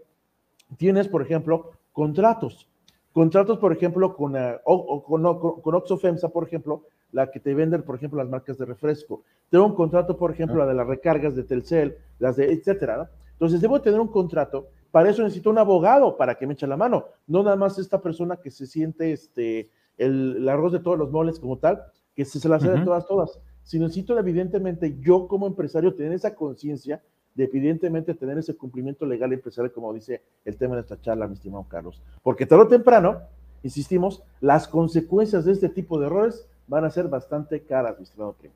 tienes, 0.76 1.06
por 1.06 1.22
ejemplo, 1.22 1.70
contratos. 1.92 2.68
Contratos, 3.12 3.58
por 3.58 3.72
ejemplo, 3.72 4.16
con, 4.16 4.34
uh, 4.34 5.02
con, 5.04 5.60
con 5.60 5.74
Oxofemsa, 5.76 6.28
por 6.28 6.42
ejemplo, 6.42 6.82
la 7.12 7.30
que 7.30 7.40
te 7.40 7.54
venden, 7.54 7.82
por 7.82 7.96
ejemplo, 7.96 8.18
las 8.18 8.28
marcas 8.28 8.58
de 8.58 8.64
refresco. 8.64 9.22
Tengo 9.48 9.66
un 9.66 9.74
contrato, 9.74 10.16
por 10.16 10.30
ejemplo, 10.30 10.56
la 10.56 10.66
de 10.66 10.74
las 10.74 10.86
recargas 10.86 11.34
de 11.36 11.44
Telcel, 11.44 11.96
las 12.18 12.36
de 12.36 12.52
etcétera, 12.52 12.96
¿no? 12.96 13.08
Entonces, 13.32 13.60
debo 13.60 13.80
tener 13.80 14.00
un 14.00 14.08
contrato 14.08 14.68
para 14.96 15.10
eso 15.10 15.22
necesito 15.22 15.50
un 15.50 15.58
abogado 15.58 16.16
para 16.16 16.36
que 16.36 16.46
me 16.46 16.54
eche 16.54 16.66
la 16.66 16.78
mano, 16.78 17.04
no 17.26 17.42
nada 17.42 17.54
más 17.54 17.78
esta 17.78 18.00
persona 18.00 18.38
que 18.38 18.50
se 18.50 18.66
siente 18.66 19.12
este, 19.12 19.68
el, 19.98 20.48
arroz 20.48 20.72
de 20.72 20.80
todos 20.80 20.96
los 20.96 21.10
moles 21.10 21.38
como 21.38 21.58
tal, 21.58 21.82
que 22.14 22.24
se, 22.24 22.40
se 22.40 22.48
la 22.48 22.56
hace 22.56 22.70
de 22.70 22.80
todas, 22.82 23.06
todas, 23.06 23.38
sino 23.62 23.88
necesito 23.88 24.18
evidentemente 24.18 24.96
yo 24.98 25.28
como 25.28 25.46
empresario 25.46 25.94
tener 25.94 26.14
esa 26.14 26.34
conciencia 26.34 27.02
de 27.34 27.44
evidentemente 27.44 28.14
tener 28.14 28.38
ese 28.38 28.56
cumplimiento 28.56 29.04
legal 29.04 29.34
empresarial, 29.34 29.70
como 29.70 29.92
dice 29.92 30.22
el 30.46 30.56
tema 30.56 30.76
de 30.76 30.80
esta 30.80 30.98
charla, 30.98 31.28
mi 31.28 31.34
estimado 31.34 31.66
Carlos. 31.68 32.02
Porque 32.22 32.46
tarde 32.46 32.64
o 32.64 32.68
temprano, 32.68 33.20
insistimos, 33.62 34.22
las 34.40 34.66
consecuencias 34.66 35.44
de 35.44 35.52
este 35.52 35.68
tipo 35.68 36.00
de 36.00 36.06
errores 36.06 36.48
van 36.66 36.84
a 36.84 36.90
ser 36.90 37.08
bastante 37.08 37.62
caras, 37.62 37.96
mi 37.98 38.04
estimado 38.04 38.32
primo. 38.32 38.54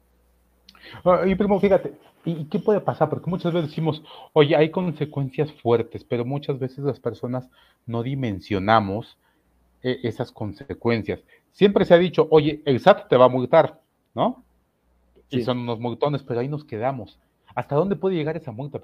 Ah, 1.04 1.22
y 1.26 1.34
primo, 1.34 1.60
fíjate, 1.60 1.94
¿y 2.24 2.44
qué 2.46 2.58
puede 2.58 2.80
pasar? 2.80 3.08
Porque 3.08 3.30
muchas 3.30 3.52
veces 3.52 3.70
decimos, 3.70 4.02
oye, 4.32 4.56
hay 4.56 4.70
consecuencias 4.70 5.52
fuertes, 5.52 6.04
pero 6.04 6.24
muchas 6.24 6.58
veces 6.58 6.78
las 6.84 7.00
personas 7.00 7.48
no 7.86 8.02
dimensionamos 8.02 9.18
eh, 9.82 9.98
esas 10.02 10.32
consecuencias. 10.32 11.20
Siempre 11.52 11.84
se 11.84 11.94
ha 11.94 11.98
dicho, 11.98 12.28
oye, 12.30 12.62
el 12.64 12.80
SAT 12.80 13.08
te 13.08 13.16
va 13.16 13.26
a 13.26 13.28
multar, 13.28 13.80
¿no? 14.14 14.44
Y 15.28 15.42
son 15.42 15.58
unos 15.58 15.78
multones, 15.78 16.22
pero 16.22 16.40
ahí 16.40 16.48
nos 16.48 16.64
quedamos. 16.64 17.18
¿Hasta 17.54 17.76
dónde 17.76 17.96
puede 17.96 18.16
llegar 18.16 18.36
esa 18.36 18.52
multa? 18.52 18.80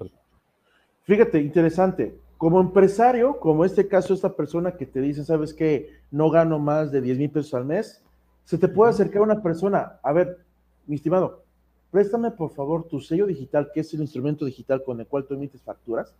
Fíjate, 1.03 1.41
interesante. 1.41 2.17
Como 2.37 2.61
empresario, 2.61 3.39
como 3.39 3.65
este 3.65 3.87
caso, 3.87 4.13
esta 4.13 4.35
persona 4.35 4.73
que 4.73 4.85
te 4.85 5.01
dice, 5.01 5.25
¿sabes 5.25 5.53
qué? 5.53 5.89
No 6.11 6.29
gano 6.29 6.59
más 6.59 6.91
de 6.91 7.01
10 7.01 7.17
mil 7.17 7.29
pesos 7.29 7.53
al 7.53 7.65
mes, 7.65 8.03
se 8.47 8.57
te 8.57 8.69
puede 8.69 8.91
acercar 8.91 9.21
una 9.21 9.41
persona, 9.41 9.99
a 10.01 10.13
ver, 10.13 10.37
mi 10.85 10.95
estimado, 10.95 11.43
préstame 11.91 12.31
por 12.31 12.51
favor 12.51 12.85
tu 12.85 13.01
sello 13.01 13.25
digital, 13.25 13.71
que 13.73 13.81
es 13.81 13.93
el 13.93 13.99
instrumento 13.99 14.45
digital 14.45 14.85
con 14.85 14.97
el 15.01 15.05
cual 15.05 15.25
tú 15.25 15.33
emites 15.33 15.61
facturas, 15.61 16.15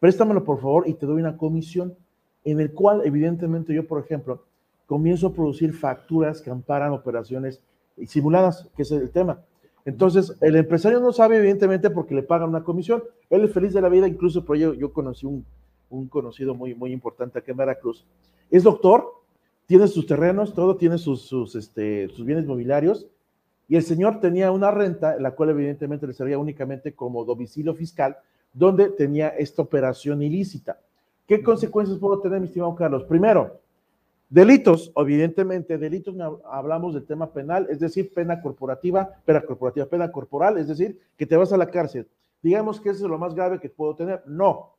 préstamelo 0.00 0.44
por 0.44 0.62
favor 0.62 0.88
y 0.88 0.94
te 0.94 1.04
doy 1.04 1.20
una 1.20 1.36
comisión 1.36 1.94
en 2.44 2.60
el 2.60 2.72
cual 2.72 3.02
evidentemente 3.04 3.74
yo, 3.74 3.86
por 3.86 4.02
ejemplo, 4.02 4.46
comienzo 4.86 5.26
a 5.26 5.34
producir 5.34 5.74
facturas 5.74 6.40
que 6.40 6.48
amparan 6.48 6.92
operaciones 6.92 7.60
simuladas, 8.06 8.66
que 8.74 8.80
es 8.80 8.90
el 8.90 9.10
tema. 9.10 9.42
Entonces, 9.84 10.38
el 10.40 10.56
empresario 10.56 11.00
no 11.00 11.12
sabe, 11.12 11.36
evidentemente, 11.36 11.90
porque 11.90 12.14
le 12.14 12.22
pagan 12.22 12.48
una 12.48 12.64
comisión. 12.64 13.04
Él 13.28 13.44
es 13.44 13.52
feliz 13.52 13.74
de 13.74 13.82
la 13.82 13.90
vida, 13.90 14.08
incluso 14.08 14.42
por 14.42 14.56
ello 14.56 14.72
yo 14.72 14.90
conocí 14.90 15.26
un, 15.26 15.44
un 15.90 16.08
conocido 16.08 16.54
muy, 16.54 16.74
muy 16.74 16.92
importante 16.92 17.38
aquí 17.38 17.50
en 17.50 17.58
Veracruz. 17.58 18.06
Es 18.50 18.62
doctor, 18.62 19.17
tiene 19.68 19.86
sus 19.86 20.06
terrenos, 20.06 20.54
todo, 20.54 20.78
tiene 20.78 20.96
sus, 20.96 21.20
sus, 21.20 21.54
este, 21.54 22.08
sus 22.08 22.24
bienes 22.24 22.46
mobiliarios, 22.46 23.06
y 23.68 23.76
el 23.76 23.82
señor 23.82 24.18
tenía 24.18 24.50
una 24.50 24.70
renta, 24.70 25.20
la 25.20 25.32
cual 25.32 25.50
evidentemente 25.50 26.06
le 26.06 26.14
servía 26.14 26.38
únicamente 26.38 26.94
como 26.94 27.22
domicilio 27.26 27.74
fiscal, 27.74 28.16
donde 28.54 28.88
tenía 28.88 29.28
esta 29.28 29.60
operación 29.60 30.22
ilícita. 30.22 30.80
¿Qué 31.26 31.42
consecuencias 31.42 31.98
puedo 31.98 32.18
tener, 32.18 32.40
mi 32.40 32.46
estimado 32.46 32.74
Carlos? 32.74 33.04
Primero, 33.04 33.60
delitos, 34.30 34.90
evidentemente, 34.96 35.76
delitos, 35.76 36.16
hablamos 36.50 36.94
del 36.94 37.04
tema 37.04 37.30
penal, 37.30 37.66
es 37.68 37.78
decir, 37.78 38.10
pena 38.14 38.40
corporativa, 38.40 39.20
pena 39.26 39.42
corporativa, 39.42 39.84
pena 39.84 40.10
corporal, 40.10 40.56
es 40.56 40.68
decir, 40.68 40.98
que 41.14 41.26
te 41.26 41.36
vas 41.36 41.52
a 41.52 41.58
la 41.58 41.70
cárcel. 41.70 42.08
Digamos 42.42 42.80
que 42.80 42.88
eso 42.88 43.04
es 43.04 43.10
lo 43.10 43.18
más 43.18 43.34
grave 43.34 43.60
que 43.60 43.68
puedo 43.68 43.94
tener. 43.94 44.22
No, 44.26 44.76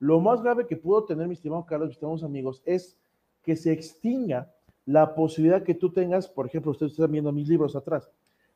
lo 0.00 0.18
más 0.18 0.42
grave 0.42 0.66
que 0.66 0.76
puedo 0.76 1.04
tener, 1.04 1.28
mi 1.28 1.34
estimado 1.34 1.64
Carlos, 1.64 1.90
mis 1.90 1.96
estimados 1.96 2.24
amigos, 2.24 2.60
es 2.64 2.98
que 3.42 3.56
se 3.56 3.72
extinga 3.72 4.52
la 4.84 5.14
posibilidad 5.14 5.62
que 5.62 5.74
tú 5.74 5.92
tengas, 5.92 6.28
por 6.28 6.46
ejemplo, 6.46 6.72
ustedes 6.72 6.92
están 6.92 7.12
viendo 7.12 7.32
mis 7.32 7.48
libros 7.48 7.76
atrás, 7.76 8.10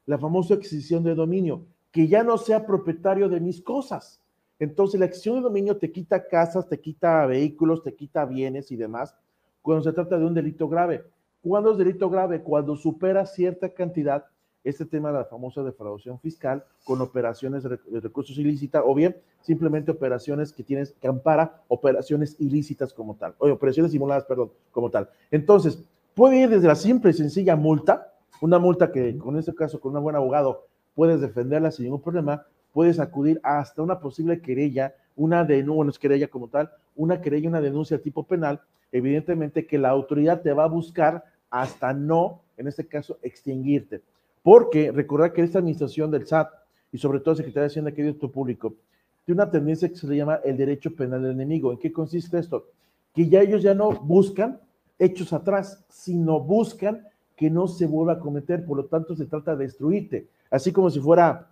la 0.07 0.19
famosa 0.19 0.55
adquisición 0.55 1.03
de 1.05 1.15
dominio, 1.15 1.65
que 1.91 2.09
ya 2.09 2.23
no 2.23 2.39
sea 2.39 2.67
propietario 2.67 3.29
de 3.29 3.41
mis 3.41 3.61
cosas. 3.63 4.21
Entonces, 4.59 4.99
la 4.99 5.07
adquisición 5.07 5.37
de 5.37 5.43
dominio 5.43 5.77
te 5.77 5.93
quita 5.93 6.27
casas, 6.27 6.69
te 6.69 6.81
quita 6.81 7.27
vehículos, 7.27 7.83
te 7.83 7.95
quita 7.95 8.25
bienes 8.25 8.71
y 8.73 8.77
demás, 8.77 9.15
cuando 9.63 9.85
se 9.85 9.93
trata 9.93 10.19
de 10.19 10.25
un 10.25 10.35
delito 10.35 10.69
grave. 10.69 11.05
¿Cuándo 11.43 11.73
es 11.73 11.79
delito 11.79 12.11
grave? 12.11 12.43
Cuando 12.43 12.77
supera 12.77 13.27
cierta 13.27 13.69
cantidad, 13.69 14.27
este 14.69 14.85
tema 14.85 15.13
de 15.13 15.19
la 15.19 15.25
famosa 15.25 15.63
defraudación 15.63 16.19
fiscal 16.19 16.65
con 16.85 17.01
operaciones 17.01 17.63
de 17.63 18.01
recursos 18.01 18.37
ilícitas 18.37 18.83
o 18.85 18.95
bien 18.95 19.17
simplemente 19.41 19.93
operaciones 19.93 20.53
que 20.53 20.65
tienes 20.65 20.93
que 21.01 21.07
ampara 21.07 21.63
operaciones 21.69 22.35
ilícitas 22.41 22.93
como 22.93 23.15
tal, 23.15 23.35
o 23.39 23.49
operaciones 23.49 23.93
simuladas, 23.93 24.25
perdón, 24.25 24.51
como 24.73 24.91
tal. 24.91 25.09
Entonces, 25.31 25.85
puede 26.15 26.41
ir 26.41 26.51
desde 26.51 26.67
la 26.67 26.75
simple 26.75 27.13
y 27.13 27.15
sencilla 27.15 27.55
multa, 27.55 28.13
una 28.41 28.59
multa 28.59 28.91
que 28.91 29.17
con 29.19 29.39
este 29.39 29.55
caso, 29.55 29.81
con 29.81 29.97
un 29.97 30.03
buen 30.03 30.17
abogado, 30.17 30.67
puedes 30.97 31.21
defenderla 31.21 31.71
sin 31.71 31.85
ningún 31.85 32.03
problema, 32.03 32.45
puedes 32.73 32.99
acudir 32.99 33.41
hasta 33.45 33.83
una 33.83 34.01
posible 34.01 34.41
querella, 34.41 34.95
una 35.15 35.45
denuncia, 35.45 35.77
bueno, 35.77 35.91
es 35.93 35.99
querella 35.99 36.27
como 36.27 36.49
tal, 36.49 36.73
una 36.97 37.21
querella, 37.21 37.49
una 37.49 37.61
denuncia 37.61 38.03
tipo 38.03 38.25
penal, 38.25 38.61
evidentemente 38.91 39.65
que 39.65 39.79
la 39.79 39.91
autoridad 39.91 40.43
te 40.43 40.53
va 40.53 40.65
a 40.65 40.69
buscar 40.69 41.25
hasta 41.51 41.93
no, 41.93 42.43
en 42.57 42.67
este 42.67 42.87
caso, 42.87 43.19
extinguirte. 43.23 44.03
Porque 44.47 44.93
recordar 44.93 45.33
que 45.33 45.43
esta 45.43 45.59
administración 45.59 46.09
del 46.09 46.25
SAT 46.25 46.49
y 46.93 46.99
sobre 46.99 47.19
todo 47.19 47.35
Secretaría 47.35 47.63
de 47.63 47.67
Hacienda, 47.67 47.91
que 47.91 48.09
es 48.09 48.17
tu 48.17 48.31
público, 48.31 48.77
tiene 49.25 49.43
una 49.43 49.51
tendencia 49.51 49.89
que 49.89 49.97
se 49.97 50.07
le 50.07 50.17
llama 50.17 50.37
el 50.45 50.57
derecho 50.57 50.95
penal 50.95 51.21
del 51.21 51.33
enemigo. 51.33 51.73
¿En 51.73 51.79
qué 51.79 51.93
consiste 51.93 52.39
esto? 52.39 52.69
Que 53.13 53.29
ya 53.29 53.41
ellos 53.41 53.61
ya 53.61 53.75
no 53.75 53.91
buscan 53.91 54.61
hechos 55.01 55.33
atrás, 55.33 55.85
sino 55.89 56.39
buscan 56.39 57.09
que 57.35 57.51
no 57.51 57.67
se 57.67 57.89
vuelva 57.89 58.13
a 58.13 58.19
cometer, 58.21 58.65
por 58.65 58.77
lo 58.77 58.85
tanto 58.85 59.17
se 59.17 59.27
trata 59.27 59.57
de 59.57 59.65
destruirte, 59.65 60.29
así 60.49 60.71
como 60.71 60.91
si 60.91 61.01
fuera 61.01 61.51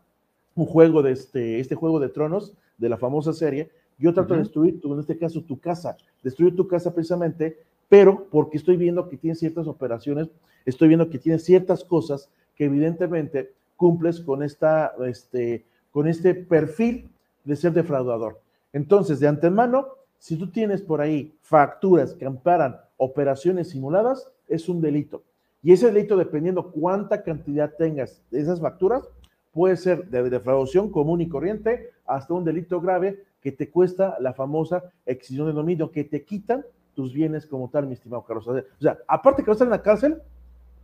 un 0.54 0.64
juego 0.64 1.02
de 1.02 1.10
este, 1.10 1.58
este 1.58 1.74
juego 1.74 1.98
de 1.98 2.10
tronos 2.10 2.54
de 2.78 2.88
la 2.88 2.96
famosa 2.96 3.32
serie, 3.32 3.72
yo 3.98 4.14
trato 4.14 4.34
de 4.34 4.40
destruir, 4.42 4.80
en 4.84 5.00
este 5.00 5.18
caso, 5.18 5.42
tu 5.42 5.58
casa, 5.58 5.96
destruir 6.22 6.54
tu 6.54 6.68
casa 6.68 6.94
precisamente, 6.94 7.58
pero 7.88 8.28
porque 8.30 8.56
estoy 8.56 8.76
viendo 8.76 9.08
que 9.08 9.16
tienes 9.16 9.40
ciertas 9.40 9.66
operaciones, 9.66 10.28
estoy 10.64 10.86
viendo 10.86 11.10
que 11.10 11.18
tienes 11.18 11.42
ciertas 11.42 11.82
cosas 11.82 12.30
que 12.56 12.64
evidentemente 12.66 13.52
cumples 13.76 14.20
con, 14.20 14.42
esta, 14.42 14.94
este, 15.06 15.64
con 15.90 16.08
este 16.08 16.34
perfil 16.34 17.10
de 17.44 17.56
ser 17.56 17.72
defraudador. 17.72 18.40
Entonces, 18.72 19.20
de 19.20 19.28
antemano, 19.28 19.88
si 20.18 20.36
tú 20.36 20.50
tienes 20.50 20.82
por 20.82 21.00
ahí 21.00 21.34
facturas 21.42 22.14
que 22.14 22.24
amparan 22.24 22.80
operaciones 22.96 23.70
simuladas, 23.70 24.30
es 24.48 24.68
un 24.68 24.80
delito. 24.80 25.22
Y 25.62 25.72
ese 25.72 25.86
delito, 25.86 26.16
dependiendo 26.16 26.70
cuánta 26.70 27.22
cantidad 27.22 27.72
tengas 27.76 28.22
de 28.30 28.40
esas 28.40 28.60
facturas, 28.60 29.08
puede 29.52 29.76
ser 29.76 30.08
de 30.08 30.28
defraudación 30.28 30.90
común 30.90 31.20
y 31.20 31.28
corriente 31.28 31.90
hasta 32.06 32.34
un 32.34 32.44
delito 32.44 32.80
grave 32.80 33.24
que 33.40 33.52
te 33.52 33.70
cuesta 33.70 34.16
la 34.20 34.34
famosa 34.34 34.82
extinción 35.06 35.46
de 35.46 35.52
dominio, 35.52 35.90
que 35.90 36.04
te 36.04 36.24
quitan 36.24 36.64
tus 36.94 37.12
bienes 37.12 37.46
como 37.46 37.68
tal, 37.68 37.86
mi 37.86 37.94
estimado 37.94 38.24
Carlos. 38.24 38.48
O 38.48 38.62
sea, 38.80 38.98
aparte 39.06 39.42
que 39.42 39.46
va 39.46 39.52
a 39.52 39.54
estar 39.54 39.66
en 39.66 39.72
la 39.72 39.82
cárcel, 39.82 40.22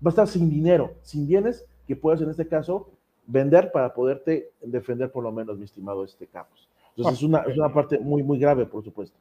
va 0.04 0.08
a 0.08 0.10
estar 0.10 0.26
sin 0.26 0.48
dinero, 0.48 0.94
sin 1.02 1.26
bienes 1.26 1.64
que 1.86 1.96
puedas 1.96 2.20
en 2.20 2.30
este 2.30 2.46
caso 2.46 2.90
vender 3.26 3.70
para 3.72 3.94
poderte 3.94 4.50
defender 4.62 5.10
por 5.10 5.22
lo 5.22 5.32
menos, 5.32 5.58
mi 5.58 5.64
estimado 5.64 6.04
este 6.04 6.26
Carlos. 6.26 6.68
Entonces 6.96 7.18
es, 7.18 7.28
una, 7.28 7.38
es 7.40 7.56
una 7.56 7.72
parte 7.72 7.98
muy, 7.98 8.22
muy 8.22 8.38
grave, 8.38 8.66
por 8.66 8.82
supuesto. 8.82 9.16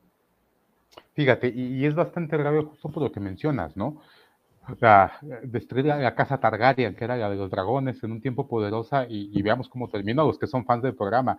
Fíjate, 1.13 1.49
y, 1.49 1.85
es 1.85 1.93
bastante 1.93 2.37
grave 2.37 2.63
justo 2.63 2.89
por 2.89 3.03
lo 3.03 3.11
que 3.11 3.19
mencionas, 3.19 3.75
¿no? 3.75 4.01
O 4.71 4.75
sea, 4.75 5.19
destruir 5.43 5.85
la, 5.85 6.15
casa 6.15 6.39
Targaryen, 6.39 6.95
que 6.95 7.03
era 7.03 7.17
la 7.17 7.29
de 7.29 7.35
los 7.35 7.49
dragones, 7.49 8.03
en 8.03 8.11
un 8.11 8.21
tiempo 8.21 8.47
poderosa, 8.47 9.05
y, 9.09 9.41
veamos 9.41 9.67
cómo 9.67 9.89
terminó, 9.89 10.25
los 10.25 10.37
que 10.37 10.47
son 10.47 10.65
fans 10.65 10.83
del 10.83 10.95
programa. 10.95 11.37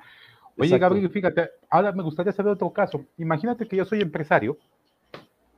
Oye, 0.58 0.78
Gabriel, 0.78 1.08
fíjate, 1.10 1.50
ahora 1.68 1.92
me 1.92 2.02
gustaría 2.02 2.32
saber 2.32 2.52
otro 2.52 2.70
caso. 2.70 3.04
Imagínate 3.18 3.66
que 3.66 3.76
yo 3.76 3.84
soy 3.84 4.00
empresario 4.00 4.58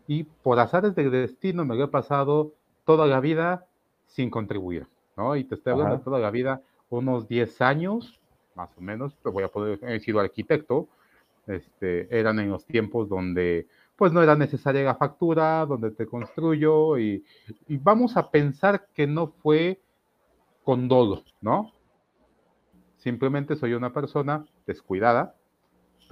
y 0.07 0.25
por 0.25 0.59
azares 0.59 0.95
del 0.95 1.11
destino 1.11 1.65
me 1.65 1.75
lo 1.75 1.85
he 1.85 1.89
pasado 1.89 2.53
toda 2.85 3.07
la 3.07 3.21
vida 3.21 3.67
sin 4.13 4.31
contribuir, 4.31 4.87
¿no? 5.17 5.37
Y 5.37 5.45
te 5.45 5.55
estoy 5.55 5.73
hablando 5.73 6.01
toda 6.01 6.19
la 6.19 6.31
vida, 6.31 6.63
unos 6.91 7.29
10 7.29 7.61
años, 7.63 8.21
más 8.55 8.71
o 8.77 8.81
menos, 8.81 9.17
te 9.23 9.31
voy 9.31 9.43
a 9.43 9.49
poder, 9.49 9.81
he 9.83 10.01
sido 10.01 10.21
arquitecto, 10.21 10.89
este, 11.47 12.07
eran 12.17 12.39
en 12.39 12.51
los 12.51 12.65
tiempos 12.67 13.09
donde 13.09 13.67
pues 13.97 14.13
no 14.13 14.23
era 14.23 14.37
necesaria 14.37 14.83
la 14.83 14.95
factura, 14.95 15.65
donde 15.67 15.91
te 15.91 16.07
construyo 16.07 16.99
y, 16.99 17.25
y 17.69 17.77
vamos 17.79 18.17
a 18.17 18.31
pensar 18.31 18.87
que 18.95 19.07
no 19.07 19.29
fue 19.29 19.81
con 20.65 20.89
dolo, 20.89 21.23
¿no? 21.41 21.73
Simplemente 22.99 23.57
soy 23.57 23.75
una 23.75 23.93
persona 23.93 24.45
descuidada, 24.67 25.35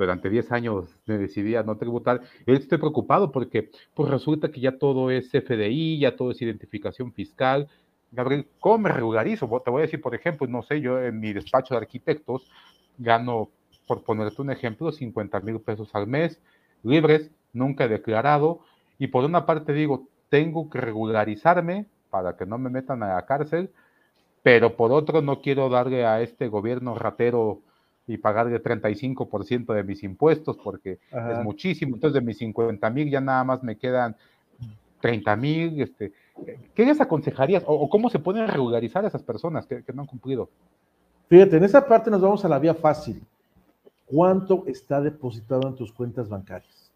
durante 0.00 0.30
10 0.30 0.50
años 0.52 0.96
me 1.06 1.18
decidí 1.18 1.54
a 1.56 1.62
no 1.62 1.76
tributar. 1.76 2.22
Estoy 2.46 2.78
preocupado 2.78 3.30
porque 3.30 3.70
pues 3.94 4.10
resulta 4.10 4.50
que 4.50 4.60
ya 4.60 4.78
todo 4.78 5.10
es 5.10 5.30
FDI, 5.30 6.00
ya 6.00 6.16
todo 6.16 6.30
es 6.30 6.40
identificación 6.40 7.12
fiscal. 7.12 7.68
Gabriel, 8.12 8.46
¿cómo 8.58 8.78
me 8.78 8.90
regularizo? 8.90 9.46
Te 9.64 9.70
voy 9.70 9.80
a 9.80 9.86
decir, 9.86 10.00
por 10.00 10.14
ejemplo, 10.14 10.46
no 10.46 10.62
sé, 10.62 10.80
yo 10.80 11.00
en 11.00 11.20
mi 11.20 11.32
despacho 11.32 11.74
de 11.74 11.78
arquitectos 11.78 12.50
gano, 12.98 13.50
por 13.86 14.02
ponerte 14.02 14.42
un 14.42 14.50
ejemplo, 14.50 14.92
50 14.92 15.40
mil 15.40 15.60
pesos 15.60 15.94
al 15.94 16.06
mes, 16.06 16.40
libres, 16.82 17.30
nunca 17.52 17.84
he 17.84 17.88
declarado. 17.88 18.60
Y 18.98 19.08
por 19.08 19.24
una 19.24 19.46
parte 19.46 19.72
digo, 19.72 20.08
tengo 20.28 20.68
que 20.70 20.80
regularizarme 20.80 21.86
para 22.10 22.36
que 22.36 22.46
no 22.46 22.58
me 22.58 22.70
metan 22.70 23.02
a 23.02 23.14
la 23.14 23.26
cárcel, 23.26 23.70
pero 24.42 24.76
por 24.76 24.92
otro 24.92 25.22
no 25.22 25.40
quiero 25.40 25.68
darle 25.68 26.04
a 26.04 26.20
este 26.20 26.48
gobierno 26.48 26.94
ratero 26.94 27.60
y 28.06 28.18
pagarle 28.18 28.60
35% 28.60 29.72
de 29.72 29.84
mis 29.84 30.02
impuestos 30.02 30.58
porque 30.62 30.98
es 31.12 31.44
muchísimo. 31.44 31.94
Entonces 31.94 32.14
de 32.20 32.26
mis 32.26 32.38
50 32.38 32.90
mil 32.90 33.08
ya 33.08 33.20
nada 33.20 33.44
más 33.44 33.62
me 33.62 33.76
quedan 33.76 34.16
30 35.00 35.36
mil. 35.36 35.80
Este, 35.80 36.12
¿Qué 36.74 36.84
les 36.84 37.00
aconsejarías 37.00 37.64
o, 37.66 37.88
cómo 37.88 38.10
se 38.10 38.18
pueden 38.18 38.46
regularizar 38.48 39.04
a 39.04 39.08
esas 39.08 39.22
personas 39.22 39.66
que, 39.66 39.82
no 39.92 40.02
han 40.02 40.08
cumplido? 40.08 40.48
Fíjate, 41.28 41.56
en 41.56 41.64
esa 41.64 41.86
parte 41.86 42.10
nos 42.10 42.20
vamos 42.20 42.44
a 42.44 42.48
la 42.48 42.58
vía 42.58 42.74
fácil. 42.74 43.22
¿Cuánto 44.06 44.64
está 44.66 45.00
depositado 45.00 45.68
en 45.68 45.76
tus 45.76 45.92
cuentas 45.92 46.28
bancarias? 46.28 46.90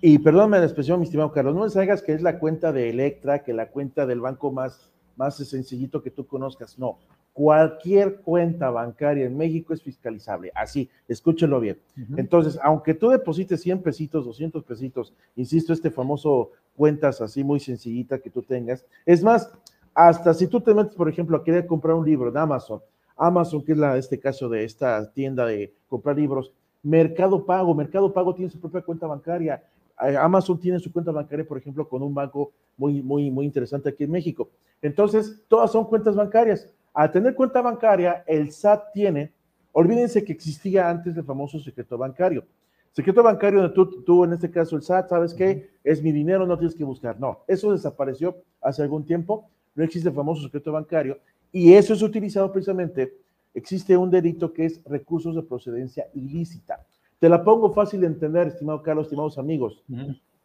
Y 0.00 0.18
perdóname 0.18 0.58
la 0.58 0.64
expresión, 0.64 1.00
mi 1.00 1.04
estimado 1.04 1.32
Carlos, 1.32 1.54
no 1.54 1.66
me 1.66 1.82
hagas 1.82 2.02
que 2.02 2.12
es 2.12 2.22
la 2.22 2.38
cuenta 2.38 2.72
de 2.72 2.90
Electra, 2.90 3.42
que 3.42 3.52
la 3.52 3.68
cuenta 3.68 4.06
del 4.06 4.20
banco 4.20 4.50
más, 4.50 4.90
más 5.16 5.36
sencillito 5.36 6.02
que 6.02 6.10
tú 6.10 6.26
conozcas. 6.26 6.78
No, 6.78 6.98
cualquier 7.36 8.22
cuenta 8.22 8.70
bancaria 8.70 9.26
en 9.26 9.36
México 9.36 9.74
es 9.74 9.82
fiscalizable. 9.82 10.50
Así, 10.54 10.88
escúchelo 11.06 11.60
bien. 11.60 11.78
Entonces, 12.16 12.58
aunque 12.62 12.94
tú 12.94 13.10
deposites 13.10 13.60
100 13.60 13.82
pesitos, 13.82 14.24
200 14.24 14.64
pesitos, 14.64 15.12
insisto, 15.36 15.74
este 15.74 15.90
famoso 15.90 16.52
cuentas 16.74 17.20
así 17.20 17.44
muy 17.44 17.60
sencillita 17.60 18.20
que 18.20 18.30
tú 18.30 18.40
tengas, 18.40 18.86
es 19.04 19.22
más, 19.22 19.52
hasta 19.92 20.32
si 20.32 20.46
tú 20.46 20.62
te 20.62 20.72
metes, 20.72 20.94
por 20.94 21.10
ejemplo, 21.10 21.36
a 21.36 21.44
querer 21.44 21.66
comprar 21.66 21.94
un 21.94 22.06
libro 22.06 22.30
en 22.30 22.38
Amazon, 22.38 22.80
Amazon, 23.18 23.62
que 23.62 23.72
es 23.72 23.78
la, 23.78 23.98
este 23.98 24.18
caso 24.18 24.48
de 24.48 24.64
esta 24.64 25.12
tienda 25.12 25.44
de 25.44 25.74
comprar 25.90 26.16
libros, 26.16 26.54
Mercado 26.82 27.44
Pago, 27.44 27.74
Mercado 27.74 28.14
Pago 28.14 28.34
tiene 28.34 28.50
su 28.50 28.58
propia 28.58 28.80
cuenta 28.80 29.06
bancaria, 29.06 29.62
eh, 30.06 30.16
Amazon 30.16 30.58
tiene 30.58 30.80
su 30.80 30.90
cuenta 30.90 31.12
bancaria, 31.12 31.46
por 31.46 31.58
ejemplo, 31.58 31.86
con 31.86 32.02
un 32.02 32.14
banco 32.14 32.52
muy, 32.78 33.02
muy, 33.02 33.30
muy 33.30 33.44
interesante 33.44 33.90
aquí 33.90 34.04
en 34.04 34.10
México. 34.10 34.48
Entonces, 34.80 35.44
todas 35.48 35.70
son 35.70 35.84
cuentas 35.84 36.16
bancarias. 36.16 36.66
Al 36.96 37.12
tener 37.12 37.34
cuenta 37.34 37.60
bancaria, 37.60 38.24
el 38.26 38.50
SAT 38.50 38.90
tiene, 38.94 39.30
olvídense 39.72 40.24
que 40.24 40.32
existía 40.32 40.88
antes 40.88 41.14
el 41.14 41.24
famoso 41.24 41.60
secreto 41.60 41.98
bancario. 41.98 42.42
Secreto 42.90 43.22
bancario 43.22 43.60
donde 43.60 43.74
tú, 43.74 44.02
tú, 44.02 44.24
en 44.24 44.32
este 44.32 44.50
caso 44.50 44.76
el 44.76 44.82
SAT, 44.82 45.10
¿sabes 45.10 45.34
qué? 45.34 45.72
Es 45.84 46.02
mi 46.02 46.10
dinero, 46.10 46.46
no 46.46 46.56
tienes 46.56 46.74
que 46.74 46.84
buscar. 46.84 47.20
No, 47.20 47.40
eso 47.46 47.70
desapareció 47.70 48.38
hace 48.62 48.82
algún 48.82 49.04
tiempo, 49.04 49.50
no 49.74 49.84
existe 49.84 50.08
el 50.08 50.14
famoso 50.14 50.40
secreto 50.44 50.72
bancario 50.72 51.18
y 51.52 51.74
eso 51.74 51.92
es 51.92 52.00
utilizado 52.00 52.50
precisamente, 52.50 53.18
existe 53.52 53.94
un 53.94 54.10
delito 54.10 54.50
que 54.50 54.64
es 54.64 54.82
recursos 54.86 55.36
de 55.36 55.42
procedencia 55.42 56.06
ilícita. 56.14 56.82
Te 57.18 57.28
la 57.28 57.44
pongo 57.44 57.74
fácil 57.74 58.00
de 58.00 58.06
entender, 58.06 58.46
estimado 58.46 58.82
Carlos, 58.82 59.04
estimados 59.04 59.36
amigos. 59.36 59.84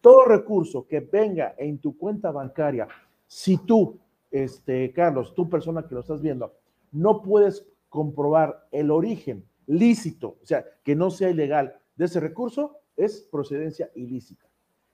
Todo 0.01 0.25
recurso 0.25 0.85
que 0.85 0.99
venga 0.99 1.55
en 1.57 1.77
tu 1.77 1.97
cuenta 1.97 2.29
bancaria, 2.29 2.89
si 3.25 3.55
tú 3.55 3.97
este, 4.31 4.91
Carlos, 4.93 5.35
tú 5.35 5.49
persona 5.49 5.85
que 5.87 5.93
lo 5.93 6.01
estás 6.01 6.21
viendo, 6.21 6.53
no 6.91 7.21
puedes 7.21 7.67
comprobar 7.89 8.67
el 8.71 8.89
origen 8.89 9.45
lícito, 9.67 10.37
o 10.41 10.45
sea, 10.45 10.65
que 10.83 10.95
no 10.95 11.11
sea 11.11 11.29
ilegal 11.29 11.75
de 11.95 12.05
ese 12.05 12.19
recurso, 12.19 12.79
es 12.95 13.21
procedencia 13.31 13.91
ilícita. 13.95 14.47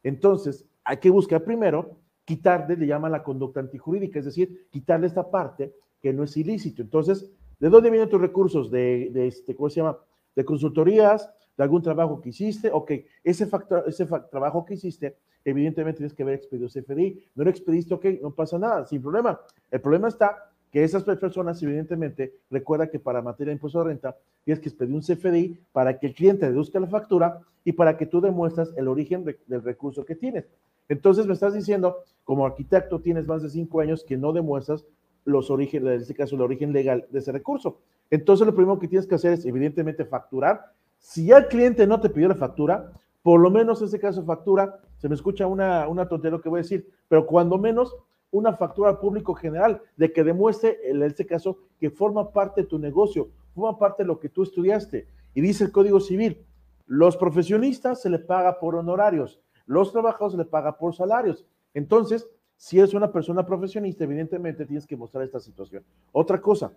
Entonces, 0.04 0.66
hay 0.84 0.98
que 0.98 1.10
buscar 1.10 1.44
primero 1.44 1.98
quitarle, 2.26 2.76
le 2.76 2.88
llaman 2.88 3.12
la 3.12 3.24
conducta 3.24 3.60
antijurídica, 3.60 4.20
es 4.20 4.26
decir, 4.26 4.68
quitarle 4.70 5.08
esta 5.08 5.32
parte 5.32 5.74
que 6.02 6.12
no 6.12 6.24
es 6.24 6.36
ilícito. 6.36 6.82
Entonces, 6.82 7.32
¿de 7.60 7.70
dónde 7.70 7.90
vienen 7.90 8.10
tus 8.10 8.20
recursos? 8.20 8.70
De, 8.70 9.10
de 9.12 9.28
este, 9.28 9.56
¿cómo 9.56 9.70
se 9.70 9.78
llama? 9.78 9.98
De 10.36 10.44
consultorías, 10.44 11.32
de 11.58 11.64
algún 11.64 11.82
trabajo 11.82 12.20
que 12.22 12.30
hiciste, 12.30 12.70
ok, 12.72 12.92
ese, 13.24 13.48
factor, 13.48 13.84
ese 13.88 14.06
trabajo 14.30 14.66
que 14.66 14.76
hiciste, 14.76 15.18
evidentemente 15.46 16.00
tienes 16.00 16.14
que 16.14 16.24
haber 16.24 16.36
expedido 16.36 16.68
CFDI, 16.68 17.24
no 17.36 17.44
lo 17.44 17.50
expediste, 17.50 17.94
ok, 17.94 18.06
no 18.22 18.32
pasa 18.32 18.58
nada, 18.60 18.86
sin 18.86 19.02
problema. 19.02 19.40
El 19.72 19.82
problema 19.82 20.08
está 20.08 20.52
que 20.72 20.84
esas 20.84 21.04
personas, 21.04 21.62
evidentemente, 21.64 22.34
recuerda 22.50 22.90
que 22.90 23.00
para 23.00 23.22
materia 23.22 23.52
de 23.52 23.56
impuesto 23.56 23.80
de 23.80 23.86
renta, 23.86 24.16
tienes 24.44 24.62
que 24.62 24.70
expedir 24.70 24.94
un 24.94 25.02
CFDI 25.02 25.60
para 25.72 25.98
que 25.98 26.08
el 26.08 26.14
cliente 26.14 26.46
deduzca 26.46 26.80
la 26.80 26.88
factura 26.88 27.42
y 27.64 27.72
para 27.72 27.98
que 27.98 28.06
tú 28.06 28.22
demuestras 28.22 28.74
el 28.76 28.88
origen 28.88 29.24
del 29.24 29.64
recurso 29.64 30.06
que 30.06 30.16
tienes. 30.16 30.46
Entonces 30.90 31.26
me 31.26 31.34
estás 31.34 31.54
diciendo, 31.54 31.98
como 32.24 32.46
arquitecto 32.46 33.00
tienes 33.00 33.28
más 33.28 33.42
de 33.44 33.50
cinco 33.50 33.80
años 33.82 34.04
que 34.04 34.18
no 34.18 34.34
demuestras 34.34 34.86
los 35.26 35.50
orígenes, 35.50 35.94
en 35.94 36.02
este 36.02 36.14
caso, 36.14 36.36
el 36.36 36.42
origen 36.42 36.72
legal 36.72 37.06
de 37.10 37.20
ese 37.20 37.32
recurso. 37.32 37.80
Entonces 38.10 38.48
lo 38.48 38.56
primero 38.56 38.80
que 38.80 38.88
tienes 38.88 39.06
que 39.08 39.16
hacer 39.16 39.34
es, 39.34 39.46
evidentemente, 39.46 40.06
facturar 40.06 40.72
si 41.00 41.26
ya 41.26 41.38
el 41.38 41.48
cliente 41.48 41.86
no 41.86 42.00
te 42.00 42.10
pidió 42.10 42.28
la 42.28 42.36
factura, 42.36 42.92
por 43.28 43.42
lo 43.42 43.52
menos 43.52 43.82
en 43.82 43.90
ese 43.90 44.00
caso 44.00 44.24
factura, 44.24 44.80
se 44.96 45.10
me 45.10 45.16
escucha 45.16 45.48
una, 45.48 45.86
una 45.90 46.08
tontería 46.08 46.40
que 46.42 46.48
voy 46.48 46.60
a 46.60 46.64
decir, 46.64 46.90
pero 47.10 47.26
cuando 47.26 47.58
menos 47.58 47.94
una 48.32 48.56
factura 48.56 48.92
al 48.92 49.00
público 49.00 49.34
general 49.34 49.82
de 49.98 50.14
que 50.14 50.24
demuestre, 50.24 50.78
en 50.86 51.04
este 51.04 51.26
caso, 51.26 51.58
que 51.78 51.90
forma 51.90 52.32
parte 52.32 52.62
de 52.62 52.68
tu 52.68 52.80
negocio, 52.80 53.28
forma 53.54 53.78
parte 53.78 54.04
de 54.04 54.08
lo 54.08 54.18
que 54.18 54.30
tú 54.30 54.44
estudiaste. 54.44 55.10
Y 55.34 55.42
dice 55.42 55.66
el 55.66 55.74
Código 55.74 56.00
Civil, 56.00 56.46
los 56.86 57.18
profesionistas 57.18 58.02
se 58.02 58.10
le 58.10 58.20
paga 58.20 58.62
por 58.62 58.76
honorarios, 58.76 59.42
los 59.66 59.92
trabajadores 59.92 60.32
se 60.32 60.38
le 60.38 60.46
paga 60.46 60.78
por 60.78 60.96
salarios. 60.96 61.46
Entonces, 61.74 62.30
si 62.56 62.80
eres 62.80 62.94
una 62.94 63.12
persona 63.12 63.46
profesionista, 63.46 64.06
evidentemente 64.06 64.66
tienes 64.66 64.88
que 64.88 64.96
mostrar 64.96 65.26
esta 65.26 65.42
situación. 65.42 65.84
Otra 66.14 66.40
cosa, 66.40 66.72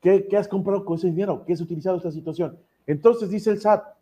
¿qué, 0.00 0.26
qué 0.26 0.36
has 0.36 0.48
comprado 0.48 0.84
con 0.84 0.96
ese 0.96 1.06
dinero? 1.06 1.44
¿Qué 1.46 1.52
has 1.52 1.60
utilizado 1.60 1.96
esta 1.96 2.10
situación? 2.10 2.58
Entonces 2.88 3.30
dice 3.30 3.50
el 3.50 3.60
SAT, 3.60 3.99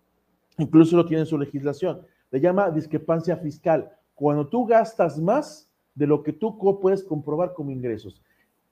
incluso 0.58 0.96
lo 0.96 1.06
tiene 1.06 1.22
en 1.22 1.26
su 1.26 1.38
legislación, 1.38 2.02
le 2.30 2.40
llama 2.40 2.70
discrepancia 2.70 3.36
fiscal. 3.36 3.90
Cuando 4.14 4.46
tú 4.46 4.66
gastas 4.66 5.18
más 5.18 5.70
de 5.94 6.06
lo 6.06 6.22
que 6.22 6.32
tú 6.32 6.58
puedes 6.80 7.02
comprobar 7.02 7.54
como 7.54 7.70
ingresos. 7.70 8.22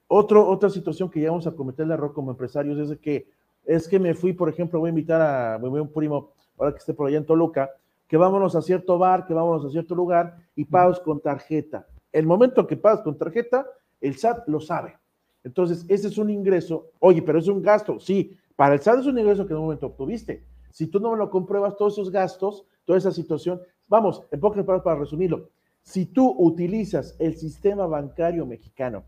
Otro, 0.07 0.47
otra 0.47 0.69
situación 0.69 1.09
que 1.09 1.19
ya 1.19 1.29
vamos 1.29 1.47
a 1.47 1.51
cometer 1.51 1.85
el 1.85 1.91
error 1.91 2.13
como 2.13 2.31
empresarios 2.31 2.77
es 2.89 2.97
que 2.99 3.29
es 3.65 3.87
que 3.87 3.99
me 3.99 4.13
fui, 4.13 4.31
por 4.31 4.47
ejemplo, 4.47 4.79
voy 4.79 4.87
a 4.87 4.91
invitar 4.91 5.21
a, 5.21 5.57
voy 5.57 5.79
a 5.79 5.81
un 5.81 5.91
primo, 5.91 6.31
ahora 6.57 6.71
que 6.71 6.77
esté 6.77 6.93
por 6.93 7.07
allá 7.07 7.17
en 7.17 7.25
Toluca, 7.25 7.69
que 8.07 8.15
vámonos 8.15 8.55
a 8.55 8.61
cierto 8.61 8.97
bar, 8.97 9.25
que 9.27 9.33
vámonos 9.33 9.65
a 9.65 9.69
cierto 9.69 9.93
lugar 9.93 10.37
y 10.55 10.63
pagos 10.63 11.01
con 11.01 11.19
tarjeta. 11.19 11.85
El 12.13 12.25
momento 12.25 12.65
que 12.65 12.77
pagas 12.77 13.01
con 13.01 13.17
tarjeta, 13.17 13.67
el 13.99 14.15
SAT 14.15 14.47
lo 14.47 14.61
sabe. 14.61 14.97
Entonces, 15.43 15.85
ese 15.89 16.07
es 16.07 16.17
un 16.17 16.29
ingreso. 16.29 16.91
Oye, 16.99 17.21
pero 17.21 17.39
es 17.39 17.47
un 17.49 17.61
gasto. 17.61 17.99
Sí, 17.99 18.37
para 18.55 18.75
el 18.75 18.79
SAT 18.79 18.99
es 18.99 19.05
un 19.05 19.19
ingreso 19.19 19.45
que 19.45 19.51
en 19.51 19.59
un 19.59 19.65
momento 19.65 19.87
obtuviste. 19.87 20.45
Si 20.77 20.85
tú 20.85 20.99
no 20.99 21.09
me 21.09 21.17
lo 21.17 21.31
compruebas, 21.31 21.75
todos 21.75 21.93
esos 21.93 22.11
gastos, 22.11 22.63
toda 22.85 22.99
esa 22.99 23.11
situación, 23.11 23.59
vamos, 23.87 24.21
en 24.29 24.39
pocas 24.39 24.63
palabras 24.63 24.83
para 24.83 24.99
resumirlo, 24.99 25.49
si 25.81 26.05
tú 26.05 26.35
utilizas 26.37 27.15
el 27.17 27.35
sistema 27.35 27.87
bancario 27.87 28.45
mexicano 28.45 29.03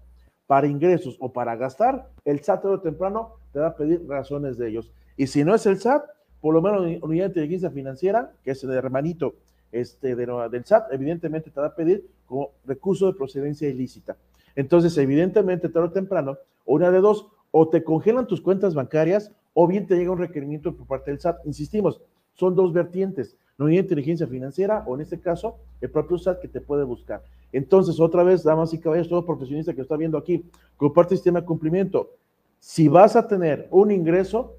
para 0.47 0.65
ingresos 0.65 1.15
o 1.19 1.31
para 1.31 1.55
gastar, 1.55 2.09
el 2.25 2.39
SAT 2.39 2.63
tarde 2.63 2.77
o 2.77 2.81
temprano 2.81 3.35
te 3.53 3.59
va 3.59 3.67
a 3.67 3.75
pedir 3.75 4.03
razones 4.07 4.57
de 4.57 4.67
ellos. 4.67 4.91
Y 5.15 5.27
si 5.27 5.43
no 5.43 5.53
es 5.53 5.63
el 5.67 5.79
SAT, 5.79 6.05
por 6.41 6.55
lo 6.55 6.63
menos 6.63 7.03
unidad 7.03 7.25
de 7.25 7.29
inteligencia 7.41 7.69
financiera, 7.69 8.31
que 8.43 8.49
es 8.49 8.63
el 8.63 8.71
hermanito 8.71 9.35
este, 9.71 10.15
del 10.15 10.65
SAT, 10.65 10.91
evidentemente 10.91 11.51
te 11.51 11.61
va 11.61 11.67
a 11.67 11.75
pedir 11.75 12.03
como 12.25 12.49
recurso 12.65 13.05
de 13.05 13.13
procedencia 13.13 13.69
ilícita. 13.69 14.17
Entonces, 14.55 14.97
evidentemente, 14.97 15.69
tarde 15.69 15.89
o 15.89 15.91
temprano, 15.91 16.39
una 16.65 16.89
de 16.89 16.99
dos, 16.99 17.27
o 17.51 17.69
te 17.69 17.83
congelan 17.83 18.25
tus 18.25 18.41
cuentas 18.41 18.73
bancarias 18.73 19.31
o 19.61 19.67
bien 19.67 19.85
te 19.85 19.97
llega 19.97 20.09
un 20.09 20.17
requerimiento 20.17 20.73
por 20.73 20.87
parte 20.87 21.11
del 21.11 21.19
SAT. 21.19 21.45
Insistimos, 21.45 21.99
son 22.33 22.55
dos 22.55 22.71
vertientes, 22.71 23.35
no 23.57 23.65
hay 23.65 23.77
inteligencia 23.77 24.25
financiera 24.25 24.85
o 24.87 24.95
en 24.95 25.01
este 25.01 25.19
caso 25.19 25.57
el 25.81 25.91
propio 25.91 26.17
SAT 26.17 26.39
que 26.39 26.47
te 26.47 26.61
puede 26.61 26.85
buscar. 26.85 27.21
Entonces, 27.51 27.99
otra 27.99 28.23
vez, 28.23 28.41
damas 28.41 28.73
y 28.73 28.79
caballeros, 28.79 29.09
todo 29.09 29.25
profesionista 29.25 29.73
que 29.73 29.81
está 29.81 29.97
viendo 29.97 30.17
aquí, 30.17 30.45
comparte 30.77 31.15
el 31.15 31.17
sistema 31.17 31.41
de 31.41 31.45
cumplimiento. 31.45 32.11
Si 32.57 32.87
vas 32.87 33.17
a 33.17 33.27
tener 33.27 33.67
un 33.69 33.91
ingreso, 33.91 34.55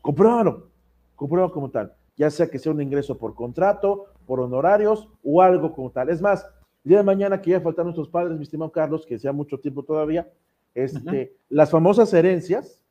compruébalo, 0.00 0.68
compruébalo 1.14 1.52
como 1.52 1.68
tal, 1.68 1.92
ya 2.16 2.30
sea 2.30 2.46
que 2.46 2.58
sea 2.58 2.72
un 2.72 2.80
ingreso 2.80 3.18
por 3.18 3.34
contrato, 3.34 4.06
por 4.24 4.40
honorarios 4.40 5.10
o 5.22 5.42
algo 5.42 5.74
como 5.74 5.90
tal. 5.90 6.08
Es 6.08 6.22
más, 6.22 6.46
el 6.86 6.88
día 6.88 6.98
de 6.98 7.04
mañana 7.04 7.42
que 7.42 7.50
ya 7.50 7.60
faltan 7.60 7.84
nuestros 7.84 8.08
padres, 8.08 8.38
mi 8.38 8.44
estimado 8.44 8.72
Carlos, 8.72 9.04
que 9.04 9.18
sea 9.18 9.32
mucho 9.32 9.60
tiempo 9.60 9.82
todavía, 9.82 10.26
este, 10.74 11.36
las 11.50 11.70
famosas 11.70 12.14
herencias, 12.14 12.81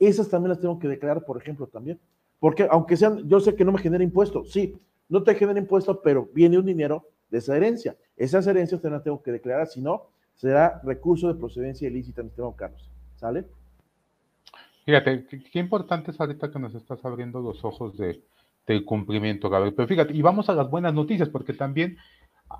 esas 0.00 0.28
también 0.28 0.48
las 0.50 0.60
tengo 0.60 0.78
que 0.78 0.88
declarar, 0.88 1.24
por 1.24 1.36
ejemplo, 1.36 1.66
también. 1.66 2.00
Porque 2.38 2.66
aunque 2.70 2.96
sean, 2.96 3.28
yo 3.28 3.38
sé 3.38 3.54
que 3.54 3.64
no 3.64 3.72
me 3.72 3.78
genera 3.78 4.02
impuesto, 4.02 4.44
sí, 4.44 4.74
no 5.08 5.22
te 5.22 5.34
genera 5.34 5.58
impuesto, 5.58 6.00
pero 6.02 6.28
viene 6.32 6.58
un 6.58 6.66
dinero 6.66 7.06
de 7.30 7.38
esa 7.38 7.56
herencia. 7.56 7.96
Esas 8.16 8.46
herencias 8.46 8.80
también 8.80 8.96
las 8.96 9.04
tengo 9.04 9.22
que 9.22 9.30
declarar, 9.30 9.66
si 9.66 9.80
no, 9.80 10.08
será 10.34 10.80
recurso 10.84 11.28
de 11.28 11.38
procedencia 11.38 11.86
ilícita, 11.86 12.22
mi 12.22 12.28
estimado 12.28 12.56
Carlos. 12.56 12.90
¿Sale? 13.16 13.44
Fíjate, 14.86 15.26
qué, 15.52 15.58
importante 15.58 16.10
es 16.10 16.20
ahorita 16.20 16.50
que 16.50 16.58
nos 16.58 16.74
estás 16.74 17.04
abriendo 17.04 17.40
los 17.40 17.64
ojos 17.64 17.96
de, 17.98 18.22
del 18.66 18.84
cumplimiento, 18.84 19.50
Gabriel. 19.50 19.74
Pero 19.74 19.86
fíjate, 19.86 20.14
y 20.14 20.22
vamos 20.22 20.48
a 20.48 20.54
las 20.54 20.70
buenas 20.70 20.94
noticias, 20.94 21.28
porque 21.28 21.52
también 21.52 21.98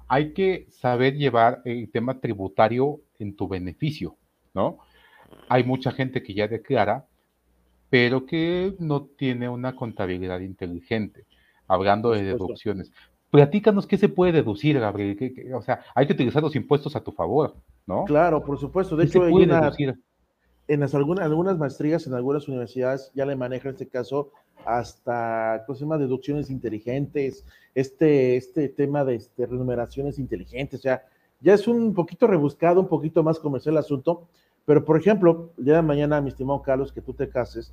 hay 0.07 0.33
que 0.35 0.67
saber 0.71 1.17
llevar 1.17 1.63
el 1.65 1.91
tema 1.91 2.21
tributario 2.21 3.01
en 3.19 3.35
tu 3.35 3.49
beneficio, 3.49 4.17
¿no? 4.55 4.79
Hay 5.49 5.65
mucha 5.65 5.93
gente 5.93 6.23
que 6.23 6.35
ya 6.35 6.47
declara, 6.47 7.07
pero 7.91 8.25
que 8.25 8.75
no 8.79 9.03
tiene 9.03 9.49
una 9.49 9.75
contabilidad 9.75 10.41
inteligente, 10.41 11.27
hablando 11.67 12.13
de 12.13 12.23
deducciones. 12.23 12.93
Platícanos 13.31 13.87
qué 13.87 13.99
se 13.99 14.09
puede 14.09 14.33
deducir, 14.33 14.79
Gabriel. 14.81 15.33
o 15.55 15.63
sea, 15.63 15.83
hay 15.95 16.07
que 16.07 16.15
utilizar 16.15 16.43
los 16.43 16.57
impuestos 16.57 16.97
a 16.97 17.01
tu 17.01 17.13
favor, 17.13 17.57
¿no? 17.87 18.05
Claro, 18.05 18.43
por 18.43 18.59
supuesto. 18.59 18.97
De 18.97 19.05
hecho, 19.05 19.23
hay 19.25 19.43
en 20.71 20.79
las, 20.79 20.95
algunas, 20.95 21.25
algunas 21.25 21.59
maestrías 21.59 22.07
en 22.07 22.15
algunas 22.15 22.47
universidades 22.47 23.11
ya 23.13 23.27
le 23.27 23.35
manejan 23.35 23.73
este 23.73 23.89
caso 23.89 24.31
hasta 24.65 25.65
cosas 25.67 25.89
más 25.89 25.99
deducciones 25.99 26.49
inteligentes, 26.49 27.45
este, 27.75 28.37
este 28.37 28.69
tema 28.69 29.05
de 29.05 29.17
este, 29.17 29.47
renumeraciones 29.47 30.21
inteligentes, 30.21 30.79
o 30.79 30.83
sea, 30.83 31.03
ya 31.41 31.55
es 31.55 31.67
un 31.67 31.93
poquito 31.93 32.29
rebuscado, 32.29 32.81
un 32.81 32.87
poquito 32.87 33.25
más 33.25 33.41
comercial 33.41 33.75
el 33.75 33.79
asunto, 33.79 34.29
pero, 34.71 34.85
por 34.85 34.97
ejemplo, 34.97 35.51
el 35.59 35.65
día 35.65 35.75
de 35.75 35.83
mañana, 35.83 36.21
mi 36.21 36.29
estimado 36.29 36.63
Carlos, 36.63 36.93
que 36.93 37.01
tú 37.01 37.13
te 37.13 37.29
cases, 37.29 37.73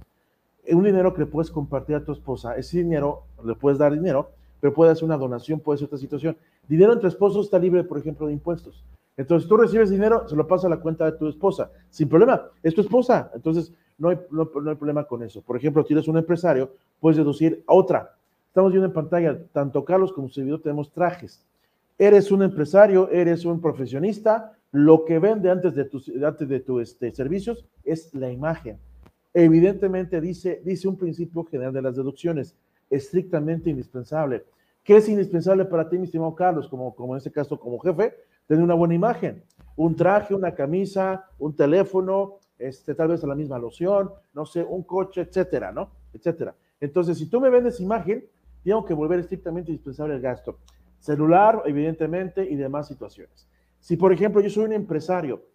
un 0.68 0.84
dinero 0.84 1.14
que 1.14 1.20
le 1.20 1.26
puedes 1.28 1.52
compartir 1.52 1.96
a 1.96 2.04
tu 2.04 2.12
esposa, 2.12 2.58
ese 2.58 2.80
dinero, 2.80 3.22
le 3.46 3.54
puedes 3.54 3.78
dar 3.78 3.94
dinero, 3.94 4.32
pero 4.60 4.74
puede 4.74 4.96
ser 4.96 5.04
una 5.04 5.16
donación, 5.16 5.60
puede 5.60 5.78
ser 5.78 5.86
otra 5.86 6.00
situación. 6.00 6.36
Dinero 6.68 6.94
entre 6.94 7.10
esposos 7.10 7.46
está 7.46 7.60
libre, 7.60 7.84
por 7.84 8.00
ejemplo, 8.00 8.26
de 8.26 8.34
impuestos. 8.34 8.84
Entonces, 9.16 9.48
tú 9.48 9.58
recibes 9.58 9.92
dinero, 9.92 10.28
se 10.28 10.36
lo 10.36 10.48
pasa 10.48 10.66
a 10.66 10.72
la 10.72 10.80
cuenta 10.80 11.06
de 11.06 11.12
tu 11.12 11.28
esposa, 11.28 11.70
sin 11.92 12.10
problema, 12.10 12.42
es 12.64 12.74
tu 12.74 12.82
esposa. 12.82 13.30
Entonces, 13.36 13.72
no 14.00 14.10
hay, 14.10 14.18
no, 14.32 14.50
hay 14.68 14.76
problema 14.76 15.04
con 15.04 15.22
eso. 15.22 15.44
Por 15.44 15.56
ejemplo, 15.56 15.86
tienes 15.86 16.08
un 16.08 16.18
empresario, 16.18 16.72
puedes 17.00 17.18
deducir 17.18 17.64
a 17.68 17.76
otra. 17.76 18.16
Estamos 18.48 18.72
viendo 18.72 18.88
en 18.88 18.94
pantalla, 18.94 19.38
tanto 19.54 19.86
Carlos 19.86 20.12
como 20.12 20.30
su 20.30 20.42
video 20.42 20.60
tenemos 20.60 20.92
trajes. 20.92 21.46
Eres 22.00 22.32
un 22.32 22.42
empresario, 22.42 23.08
eres 23.12 23.46
un 23.46 23.62
profesionista, 23.62 24.57
lo 24.72 25.06
que 25.06 25.20
vende 25.20 25.50
antes 25.50 25.76
de 25.76 25.86
tus, 25.86 26.10
antes 26.10 26.48
de 26.48 26.60
tus 26.60 26.82
este, 26.82 27.12
servicios 27.12 27.66
es 27.84 28.14
la 28.14 28.32
imagen. 28.32 28.78
Evidentemente 29.34 30.20
dice, 30.20 30.62
dice 30.64 30.88
un 30.88 30.98
principio 30.98 31.44
general 31.46 31.74
de 31.74 31.82
las 31.82 31.96
deducciones, 31.96 32.56
estrictamente 32.90 33.70
indispensable. 33.70 34.46
¿Qué 34.84 34.98
es 34.98 35.10
indispensable 35.10 35.66
para 35.66 35.90
ti, 35.90 35.98
mi 35.98 36.06
estimado 36.06 36.34
Carlos, 36.34 36.68
como, 36.70 36.96
como 36.96 37.14
en 37.14 37.18
este 37.18 37.32
caso 37.32 37.60
como 37.60 37.80
jefe? 37.80 38.16
Tener 38.48 38.64
una 38.64 38.74
buena 38.74 38.94
imagen, 38.94 39.44
un 39.76 39.96
traje, 39.96 40.34
una 40.34 40.56
camisa, 40.56 41.26
un 41.38 41.56
teléfono, 41.56 42.38
este, 42.58 42.96
tal 42.96 43.10
vez 43.10 43.24
la 43.24 43.36
misma 43.36 43.60
loción, 43.60 44.12
no 44.34 44.46
sé, 44.46 44.64
un 44.64 44.84
coche, 44.84 45.22
etcétera, 45.22 45.72
¿no? 45.72 45.92
Etcétera. 46.14 46.56
Entonces, 46.80 47.18
si 47.18 47.30
tú 47.30 47.42
me 47.42 47.50
vendes 47.50 47.80
imagen, 47.80 48.26
tengo 48.64 48.86
que 48.86 48.94
volver 48.94 49.20
estrictamente 49.20 49.72
indispensable 49.72 50.16
el 50.16 50.22
gasto. 50.22 50.58
Celular, 51.00 51.64
evidentemente, 51.66 52.50
y 52.50 52.56
demás 52.56 52.88
situaciones. 52.88 53.48
Si, 53.88 53.96
por 53.96 54.12
ejemplo, 54.12 54.42
yo 54.42 54.50
soy 54.50 54.66
un 54.66 54.74
empresario 54.74 55.46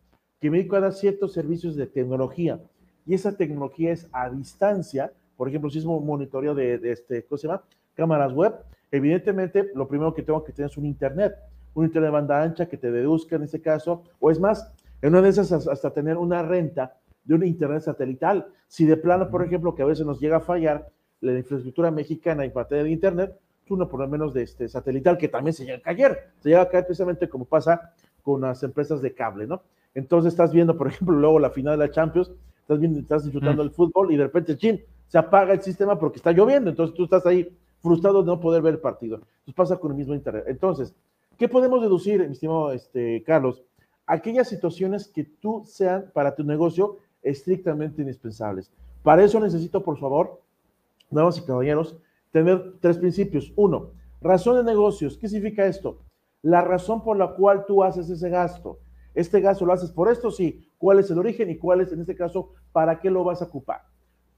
que 0.40 0.50
me 0.50 0.56
dedico 0.56 0.76
a 0.76 0.80
dar 0.80 0.94
ciertos 0.94 1.34
servicios 1.34 1.76
de 1.76 1.86
tecnología 1.86 2.62
y 3.04 3.12
esa 3.12 3.36
tecnología 3.36 3.92
es 3.92 4.08
a 4.10 4.30
distancia, 4.30 5.12
por 5.36 5.50
ejemplo, 5.50 5.68
si 5.68 5.80
es 5.80 5.84
un 5.84 6.06
monitoreo 6.06 6.54
de, 6.54 6.80
este, 6.82 7.26
¿cómo 7.26 7.36
se 7.36 7.46
llama? 7.46 7.62
Cámaras 7.92 8.32
web, 8.32 8.54
evidentemente 8.90 9.70
lo 9.74 9.86
primero 9.86 10.14
que 10.14 10.22
tengo 10.22 10.42
que 10.42 10.54
tener 10.54 10.70
es 10.70 10.78
un 10.78 10.86
internet, 10.86 11.34
un 11.74 11.84
internet 11.84 12.08
de 12.08 12.10
banda 12.10 12.42
ancha 12.42 12.70
que 12.70 12.78
te 12.78 12.90
deduzca 12.90 13.36
en 13.36 13.42
ese 13.42 13.60
caso, 13.60 14.02
o 14.18 14.30
es 14.30 14.40
más, 14.40 14.72
en 15.02 15.10
una 15.10 15.20
de 15.20 15.28
esas 15.28 15.52
hasta 15.52 15.90
tener 15.90 16.16
una 16.16 16.42
renta 16.42 16.96
de 17.24 17.34
un 17.34 17.44
internet 17.44 17.82
satelital. 17.82 18.46
Si 18.66 18.86
de 18.86 18.96
plano, 18.96 19.28
por 19.28 19.44
ejemplo, 19.44 19.74
que 19.74 19.82
a 19.82 19.86
veces 19.86 20.06
nos 20.06 20.18
llega 20.18 20.38
a 20.38 20.40
fallar 20.40 20.88
la 21.20 21.36
infraestructura 21.36 21.90
mexicana 21.90 22.46
en 22.46 22.52
materia 22.54 22.84
de 22.84 22.92
internet, 22.92 23.38
uno 23.72 23.88
por 23.88 24.00
lo 24.00 24.08
menos 24.08 24.32
de 24.34 24.42
este 24.42 24.68
satelital 24.68 25.18
que 25.18 25.28
también 25.28 25.54
se 25.54 25.64
llega 25.64 25.78
a 25.78 25.80
caer, 25.80 26.30
se 26.40 26.50
llega 26.50 26.62
a 26.62 26.68
caer 26.68 26.84
precisamente 26.84 27.28
como 27.28 27.44
pasa 27.44 27.92
con 28.22 28.40
las 28.40 28.62
empresas 28.62 29.02
de 29.02 29.14
cable, 29.14 29.46
¿no? 29.46 29.62
Entonces 29.94 30.32
estás 30.32 30.52
viendo, 30.52 30.76
por 30.76 30.86
ejemplo, 30.88 31.14
luego 31.14 31.38
la 31.38 31.50
final 31.50 31.78
de 31.78 31.86
la 31.86 31.92
Champions, 31.92 32.30
estás 32.60 32.78
viendo, 32.78 33.00
estás 33.00 33.24
disfrutando 33.24 33.62
mm. 33.62 33.66
del 33.66 33.74
fútbol 33.74 34.12
y 34.12 34.16
de 34.16 34.24
repente, 34.24 34.56
chin, 34.56 34.80
se 35.06 35.18
apaga 35.18 35.52
el 35.52 35.60
sistema 35.60 35.98
porque 35.98 36.16
está 36.16 36.32
lloviendo, 36.32 36.70
entonces 36.70 36.96
tú 36.96 37.04
estás 37.04 37.26
ahí 37.26 37.54
frustrado 37.80 38.22
de 38.22 38.26
no 38.26 38.40
poder 38.40 38.62
ver 38.62 38.74
el 38.74 38.80
partido. 38.80 39.16
Entonces 39.16 39.54
pasa 39.54 39.76
con 39.76 39.90
el 39.90 39.98
mismo 39.98 40.14
internet. 40.14 40.44
Entonces, 40.46 40.94
¿qué 41.36 41.48
podemos 41.48 41.82
deducir, 41.82 42.20
mi 42.20 42.32
estimado 42.32 42.72
este, 42.72 43.22
Carlos? 43.24 43.62
Aquellas 44.06 44.48
situaciones 44.48 45.08
que 45.08 45.24
tú 45.24 45.62
sean 45.66 46.10
para 46.14 46.34
tu 46.34 46.44
negocio 46.44 46.98
estrictamente 47.22 48.02
indispensables. 48.02 48.70
Para 49.02 49.24
eso 49.24 49.38
necesito, 49.40 49.82
por 49.82 49.98
favor, 49.98 50.40
damas 51.10 51.38
y 51.38 51.42
caballeros, 51.42 51.96
tener 52.30 52.74
tres 52.80 52.98
principios. 52.98 53.52
Uno, 53.56 53.90
razón 54.20 54.56
de 54.56 54.64
negocios. 54.64 55.18
¿Qué 55.18 55.28
significa 55.28 55.66
esto? 55.66 55.98
La 56.42 56.60
razón 56.60 57.02
por 57.02 57.16
la 57.16 57.28
cual 57.34 57.64
tú 57.66 57.82
haces 57.82 58.10
ese 58.10 58.28
gasto. 58.28 58.78
Este 59.14 59.40
gasto 59.40 59.64
lo 59.66 59.72
haces 59.72 59.90
por 59.90 60.10
esto, 60.10 60.30
sí. 60.30 60.68
¿Cuál 60.78 60.98
es 60.98 61.10
el 61.10 61.18
origen 61.18 61.50
y 61.50 61.58
cuál 61.58 61.80
es, 61.80 61.92
en 61.92 62.00
este 62.00 62.16
caso, 62.16 62.50
para 62.72 63.00
qué 63.00 63.10
lo 63.10 63.24
vas 63.24 63.42
a 63.42 63.46
ocupar? 63.46 63.82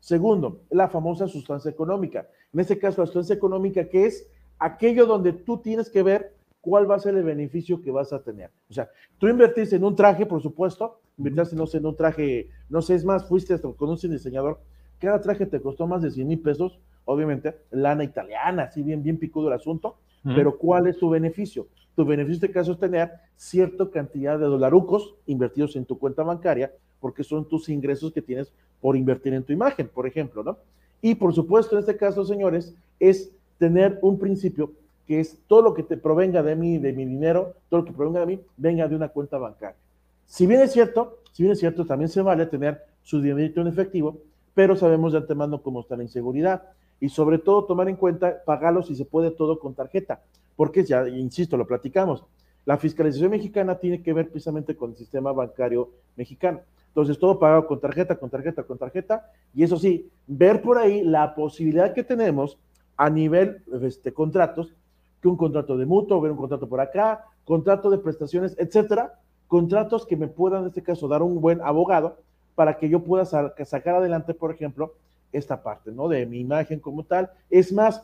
Segundo, 0.01 0.63
la 0.71 0.89
famosa 0.89 1.27
sustancia 1.29 1.71
económica. 1.71 2.29
En 2.53 2.61
este 2.61 2.79
caso, 2.79 3.01
la 3.01 3.07
sustancia 3.07 3.35
económica, 3.35 3.89
que 3.89 4.07
es 4.07 4.29
aquello 4.59 5.07
donde 5.07 5.33
tú 5.33 5.59
tienes 5.59 5.89
que 5.89 6.03
ver 6.03 6.35
cuál 6.61 6.91
va 6.91 6.97
a 6.97 6.99
ser 6.99 7.15
el 7.15 7.25
beneficio 7.25 7.81
que 7.81 7.91
vas 7.91 8.13
a 8.13 8.23
tener. 8.23 8.51
O 8.69 8.73
sea, 8.73 8.91
tú 9.19 9.29
invertiste 9.29 9.77
en 9.77 9.85
un 9.85 9.95
traje, 9.95 10.27
por 10.27 10.43
supuesto, 10.43 11.01
invertiste, 11.19 11.57
no 11.57 11.67
sé, 11.67 11.79
en 11.79 11.87
un 11.87 11.97
traje, 11.97 12.49
no 12.69 12.83
sé, 12.83 12.95
es 12.95 13.05
más, 13.05 13.29
fuiste 13.29 13.55
hasta 13.55 13.71
con 13.73 13.91
un 13.91 13.97
diseñador, 13.97 14.61
cada 14.99 15.21
traje 15.21 15.47
te 15.47 15.61
costó 15.61 15.87
más 15.87 16.03
de 16.03 16.11
100 16.11 16.27
mil 16.27 16.41
pesos, 16.41 16.81
obviamente, 17.05 17.55
lana 17.71 18.05
italiana, 18.05 18.65
así 18.65 18.83
bien, 18.83 19.03
bien 19.03 19.19
picudo 19.19 19.49
el 19.49 19.55
asunto, 19.55 19.99
pero 20.25 20.57
¿cuál 20.57 20.87
es 20.87 20.97
tu 20.97 21.11
beneficio? 21.11 21.69
Tu 21.97 22.05
beneficio 22.05 22.41
de 22.41 22.47
este 22.47 22.53
caso 22.53 22.73
es 22.73 22.79
tener 22.79 23.11
cierta 23.37 23.89
cantidad 23.91 24.39
de 24.39 24.47
dolarucos 24.47 25.15
invertidos 25.27 25.77
en 25.77 25.85
tu 25.85 25.99
cuenta 25.99 26.23
bancaria, 26.23 26.73
porque 27.01 27.23
son 27.23 27.49
tus 27.49 27.69
ingresos 27.69 28.13
que 28.13 28.23
tienes 28.23 28.53
por 28.81 28.97
invertir 28.97 29.35
en 29.35 29.45
tu 29.45 29.53
imagen, 29.53 29.89
por 29.89 30.07
ejemplo, 30.07 30.43
¿no? 30.43 30.59
Y 31.01 31.15
por 31.15 31.35
supuesto, 31.35 31.77
en 31.77 31.81
este 31.81 31.97
caso, 31.97 32.25
señores, 32.25 32.75
es 32.99 33.31
tener 33.59 33.99
un 34.03 34.19
principio 34.19 34.73
que 35.07 35.21
es 35.21 35.39
todo 35.47 35.63
lo 35.63 35.75
que 35.75 35.83
te 35.83 35.97
provenga 35.97 36.43
de 36.43 36.57
mí, 36.57 36.79
de 36.79 36.93
mi 36.93 37.05
dinero, 37.05 37.55
todo 37.69 37.81
lo 37.81 37.87
que 37.87 37.93
provenga 37.93 38.21
de 38.21 38.27
mí, 38.27 38.41
venga 38.57 38.89
de 38.89 38.97
una 38.97 39.09
cuenta 39.09 39.39
bancaria. 39.39 39.77
Si 40.25 40.47
bien 40.47 40.61
es 40.61 40.73
cierto, 40.73 41.19
si 41.33 41.43
bien 41.43 41.53
es 41.53 41.59
cierto, 41.59 41.85
también 41.85 42.09
se 42.09 42.23
vale 42.23 42.47
tener 42.47 42.81
su 43.03 43.21
dinero 43.21 43.61
en 43.61 43.69
efectivo, 43.69 44.19
pero 44.55 44.77
sabemos 44.77 45.13
de 45.13 45.19
antemano 45.19 45.61
cómo 45.61 45.81
está 45.81 45.97
la 45.97 46.05
inseguridad 46.05 46.63
y 47.01 47.09
sobre 47.11 47.39
todo 47.39 47.65
tomar 47.65 47.89
en 47.89 47.97
cuenta 47.97 48.43
pagarlo 48.45 48.83
si 48.83 48.95
se 48.95 49.05
puede 49.05 49.31
todo 49.31 49.59
con 49.59 49.75
tarjeta, 49.75 50.23
porque 50.57 50.85
ya, 50.85 51.09
insisto, 51.09 51.57
lo 51.57 51.67
platicamos, 51.67 52.25
la 52.65 52.79
fiscalización 52.79 53.31
mexicana 53.31 53.79
tiene 53.79 54.03
que 54.03 54.13
ver 54.13 54.31
precisamente 54.31 54.77
con 54.77 54.91
el 54.91 54.97
sistema 54.97 55.33
bancario 55.33 55.91
mexicano. 56.17 56.61
Entonces, 56.89 57.19
todo 57.19 57.39
pagado 57.39 57.67
con 57.67 57.81
tarjeta, 57.81 58.17
con 58.17 58.31
tarjeta, 58.31 58.63
con 58.63 58.79
tarjeta, 58.79 59.31
y 59.53 59.65
eso 59.65 59.77
sí, 59.77 60.09
ver 60.27 60.63
por 60.63 60.79
ahí 60.79 61.03
la 61.03 61.35
posibilidad 61.35 61.93
que 61.93 62.05
tenemos 62.05 62.57
a 62.97 63.11
nivel 63.11 63.63
de 63.67 63.89
este, 63.89 64.13
contratos, 64.13 64.73
que 65.21 65.29
un 65.29 65.37
contrato 65.37 65.77
de 65.77 65.87
mutuo, 65.87 66.21
ver 66.21 66.31
un 66.31 66.39
contrato 66.39 66.69
por 66.69 66.81
acá, 66.81 67.25
contrato 67.45 67.91
de 67.91 67.99
prestaciones, 67.99 68.55
etcétera, 68.59 69.19
contratos 69.49 70.07
que 70.07 70.17
me 70.17 70.29
puedan, 70.29 70.63
en 70.63 70.69
este 70.69 70.83
caso, 70.83 71.09
dar 71.09 71.23
un 71.23 71.41
buen 71.41 71.61
abogado 71.61 72.19
para 72.55 72.79
que 72.79 72.89
yo 72.89 73.01
pueda 73.01 73.25
sacar 73.25 73.97
adelante, 73.97 74.33
por 74.33 74.53
ejemplo, 74.53 74.95
esta 75.33 75.63
parte, 75.63 75.91
¿no? 75.91 76.09
De 76.09 76.25
mi 76.27 76.41
imagen 76.41 76.79
como 76.79 77.03
tal. 77.03 77.31
Es 77.51 77.73
más, 77.73 78.03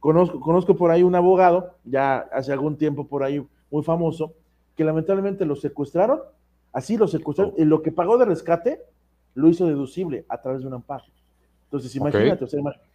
Conozco, 0.00 0.40
conozco 0.40 0.76
por 0.76 0.90
ahí 0.90 1.02
un 1.02 1.14
abogado, 1.14 1.74
ya 1.84 2.18
hace 2.32 2.52
algún 2.52 2.76
tiempo 2.76 3.06
por 3.06 3.22
ahí 3.22 3.44
muy 3.70 3.82
famoso, 3.82 4.32
que 4.76 4.84
lamentablemente 4.84 5.44
lo 5.44 5.56
secuestraron, 5.56 6.20
así 6.72 6.96
lo 6.96 7.08
secuestraron, 7.08 7.54
oh. 7.56 7.60
y 7.60 7.64
lo 7.64 7.82
que 7.82 7.90
pagó 7.90 8.16
de 8.16 8.24
rescate 8.24 8.80
lo 9.34 9.48
hizo 9.48 9.66
deducible 9.66 10.24
a 10.28 10.40
través 10.40 10.62
de 10.62 10.68
un 10.68 10.74
amparo. 10.74 11.04
Entonces, 11.64 11.94
imagínate, 11.96 12.46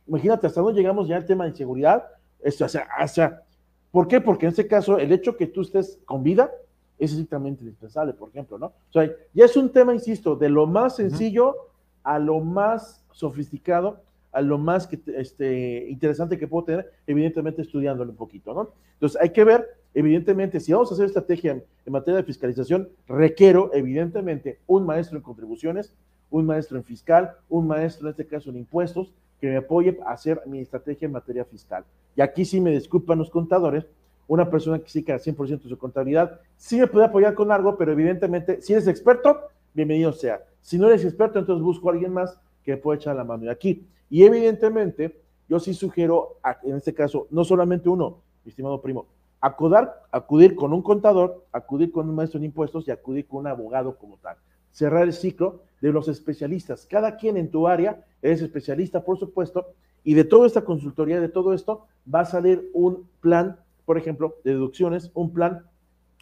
imagínate 0.07 0.47
hasta 0.47 0.61
dónde 0.61 0.79
llegamos 0.79 1.07
ya 1.07 1.15
al 1.15 1.25
tema 1.25 1.43
de 1.43 1.51
inseguridad. 1.51 2.05
Esto, 2.41 2.65
o 2.65 2.67
sea, 2.69 3.43
¿por 3.91 4.07
qué? 4.07 4.19
Porque 4.19 4.47
en 4.47 4.49
este 4.49 4.67
caso, 4.67 4.97
el 4.97 5.11
hecho 5.11 5.37
que 5.37 5.47
tú 5.47 5.61
estés 5.61 5.99
con 6.05 6.23
vida 6.23 6.51
es 6.97 7.11
estrictamente 7.11 7.63
indispensable, 7.63 8.13
por 8.13 8.29
ejemplo, 8.29 8.57
¿no? 8.57 8.67
O 8.67 8.91
sea, 8.91 9.09
ya 9.33 9.45
es 9.45 9.55
un 9.55 9.69
tema, 9.69 9.93
insisto, 9.93 10.35
de 10.35 10.49
lo 10.49 10.65
más 10.65 10.95
sencillo 10.95 11.55
a 12.03 12.17
lo 12.17 12.39
más 12.39 13.03
sofisticado, 13.11 14.01
a 14.33 14.41
lo 14.41 14.57
más 14.57 14.87
que, 14.87 14.99
este, 15.15 15.87
interesante 15.89 16.37
que 16.37 16.47
puedo 16.47 16.65
tener, 16.65 16.91
evidentemente 17.07 17.61
estudiándolo 17.61 18.11
un 18.11 18.17
poquito, 18.17 18.53
¿no? 18.53 18.73
Entonces, 18.93 19.21
hay 19.21 19.29
que 19.29 19.43
ver, 19.43 19.67
evidentemente, 19.93 20.59
si 20.59 20.73
vamos 20.73 20.91
a 20.91 20.95
hacer 20.95 21.05
estrategia 21.05 21.51
en 21.51 21.91
materia 21.91 22.17
de 22.17 22.23
fiscalización, 22.23 22.89
requiero, 23.07 23.69
evidentemente, 23.73 24.59
un 24.67 24.85
maestro 24.85 25.17
en 25.17 25.23
contribuciones, 25.23 25.93
un 26.31 26.47
maestro 26.47 26.77
en 26.77 26.83
fiscal, 26.83 27.35
un 27.47 27.67
maestro 27.67 28.07
en 28.07 28.11
este 28.11 28.25
caso 28.25 28.49
en 28.49 28.57
impuestos, 28.57 29.13
que 29.39 29.49
me 29.49 29.57
apoye 29.57 29.99
a 30.05 30.13
hacer 30.13 30.41
mi 30.45 30.59
estrategia 30.59 31.05
en 31.05 31.11
materia 31.11 31.45
fiscal. 31.45 31.85
Y 32.15 32.21
aquí 32.21 32.43
sí 32.45 32.59
me 32.59 32.71
disculpan 32.71 33.19
los 33.19 33.29
contadores, 33.29 33.85
una 34.27 34.49
persona 34.49 34.79
que 34.79 34.89
sí 34.89 35.03
que 35.03 35.11
al 35.11 35.19
100% 35.19 35.63
de 35.63 35.69
su 35.69 35.77
contabilidad, 35.77 36.39
sí 36.55 36.79
me 36.79 36.87
puede 36.87 37.05
apoyar 37.05 37.33
con 37.33 37.51
algo, 37.51 37.77
pero 37.77 37.91
evidentemente, 37.91 38.61
si 38.61 38.73
eres 38.73 38.87
experto, 38.87 39.41
bienvenido 39.73 40.11
sea. 40.13 40.41
Si 40.61 40.77
no 40.77 40.87
eres 40.87 41.03
experto, 41.03 41.39
entonces 41.39 41.61
busco 41.61 41.89
a 41.89 41.93
alguien 41.93 42.13
más 42.13 42.39
que 42.63 42.77
pueda 42.77 42.97
echar 42.97 43.15
la 43.15 43.23
mano. 43.23 43.45
Y 43.45 43.49
aquí, 43.49 43.85
y 44.09 44.23
evidentemente, 44.23 45.19
yo 45.49 45.59
sí 45.59 45.73
sugiero, 45.73 46.37
en 46.63 46.75
este 46.75 46.93
caso, 46.93 47.27
no 47.31 47.43
solamente 47.43 47.89
uno, 47.89 48.17
mi 48.43 48.49
estimado 48.49 48.81
primo, 48.81 49.05
acudar, 49.41 50.03
acudir 50.11 50.55
con 50.55 50.71
un 50.71 50.81
contador, 50.81 51.45
acudir 51.51 51.91
con 51.91 52.07
un 52.07 52.15
maestro 52.15 52.37
en 52.37 52.45
impuestos 52.45 52.87
y 52.87 52.91
acudir 52.91 53.27
con 53.27 53.41
un 53.41 53.47
abogado 53.47 53.97
como 53.97 54.17
tal. 54.17 54.37
Cerrar 54.71 55.03
el 55.03 55.13
ciclo 55.13 55.61
de 55.81 55.91
los 55.91 56.07
especialistas. 56.07 56.85
Cada 56.85 57.17
quien 57.17 57.35
en 57.37 57.51
tu 57.51 57.67
área 57.67 58.05
es 58.21 58.41
especialista, 58.41 59.03
por 59.03 59.19
supuesto, 59.19 59.67
y 60.03 60.13
de 60.13 60.23
toda 60.23 60.47
esta 60.47 60.63
consultoría, 60.63 61.19
de 61.19 61.29
todo 61.29 61.53
esto, 61.53 61.85
va 62.13 62.21
a 62.21 62.25
salir 62.25 62.69
un 62.73 63.07
plan, 63.19 63.59
por 63.85 63.97
ejemplo, 63.97 64.35
de 64.43 64.51
deducciones, 64.51 65.11
un 65.13 65.33
plan 65.33 65.65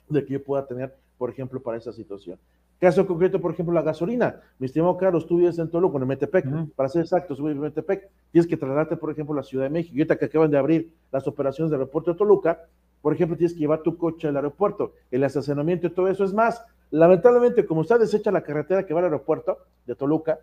de 0.10 0.26
que 0.26 0.34
yo 0.34 0.44
pueda 0.44 0.65
tener, 0.65 0.96
por 1.17 1.30
ejemplo, 1.30 1.62
para 1.62 1.78
esa 1.78 1.94
situación. 1.94 2.39
Caso 2.82 3.06
concreto, 3.06 3.39
por 3.39 3.52
ejemplo, 3.52 3.76
la 3.76 3.84
gasolina. 3.84 4.41
Mi 4.58 4.65
estimado 4.65 4.98
Carlos, 4.98 5.28
tú 5.28 5.38
vives 5.38 5.60
en 5.60 5.70
Toluca, 5.70 6.00
en 6.00 6.08
Metepec. 6.08 6.48
Para 6.76 6.89
ser 6.89 7.04
exacto, 7.04 7.36
vives 7.36 7.52
en 7.52 7.62
Metepec. 7.62 8.10
Tienes 8.32 8.48
que 8.48 8.58
trasladarte, 8.58 8.98
por 8.98 9.12
ejemplo, 9.12 9.34
a 9.34 9.38
la 9.38 9.44
Ciudad 9.44 9.65
de 9.65 9.70
México. 9.70 9.96
Y 9.96 10.00
ahorita 10.00 10.17
que 10.17 10.26
acaban 10.26 10.50
de 10.50 10.58
abrir 10.58 10.91
las 11.12 11.28
operaciones 11.28 11.70
del 11.70 11.80
aeropuerto 11.80 12.13
de 12.13 12.17
Toluca, 12.17 12.65
por 13.04 13.13
ejemplo, 13.13 13.38
tienes 13.38 13.54
que 13.54 13.60
llevar 13.60 13.84
tu 13.84 13.96
coche 13.98 14.30
al 14.30 14.36
aeropuerto, 14.36 14.94
el 15.12 15.24
estacionamiento 15.24 15.86
y 15.86 15.89
todo 15.91 16.08
eso. 16.08 16.24
Es 16.24 16.34
más, 16.34 16.65
lamentablemente, 16.89 17.67
como 17.67 17.84
está 17.84 18.00
deshecha 18.00 18.32
la 18.32 18.41
carretera 18.41 18.84
que 18.84 18.96
va 18.96 19.02
al 19.02 19.06
aeropuerto 19.06 19.60
de 19.86 19.94
Toluca, 19.94 20.39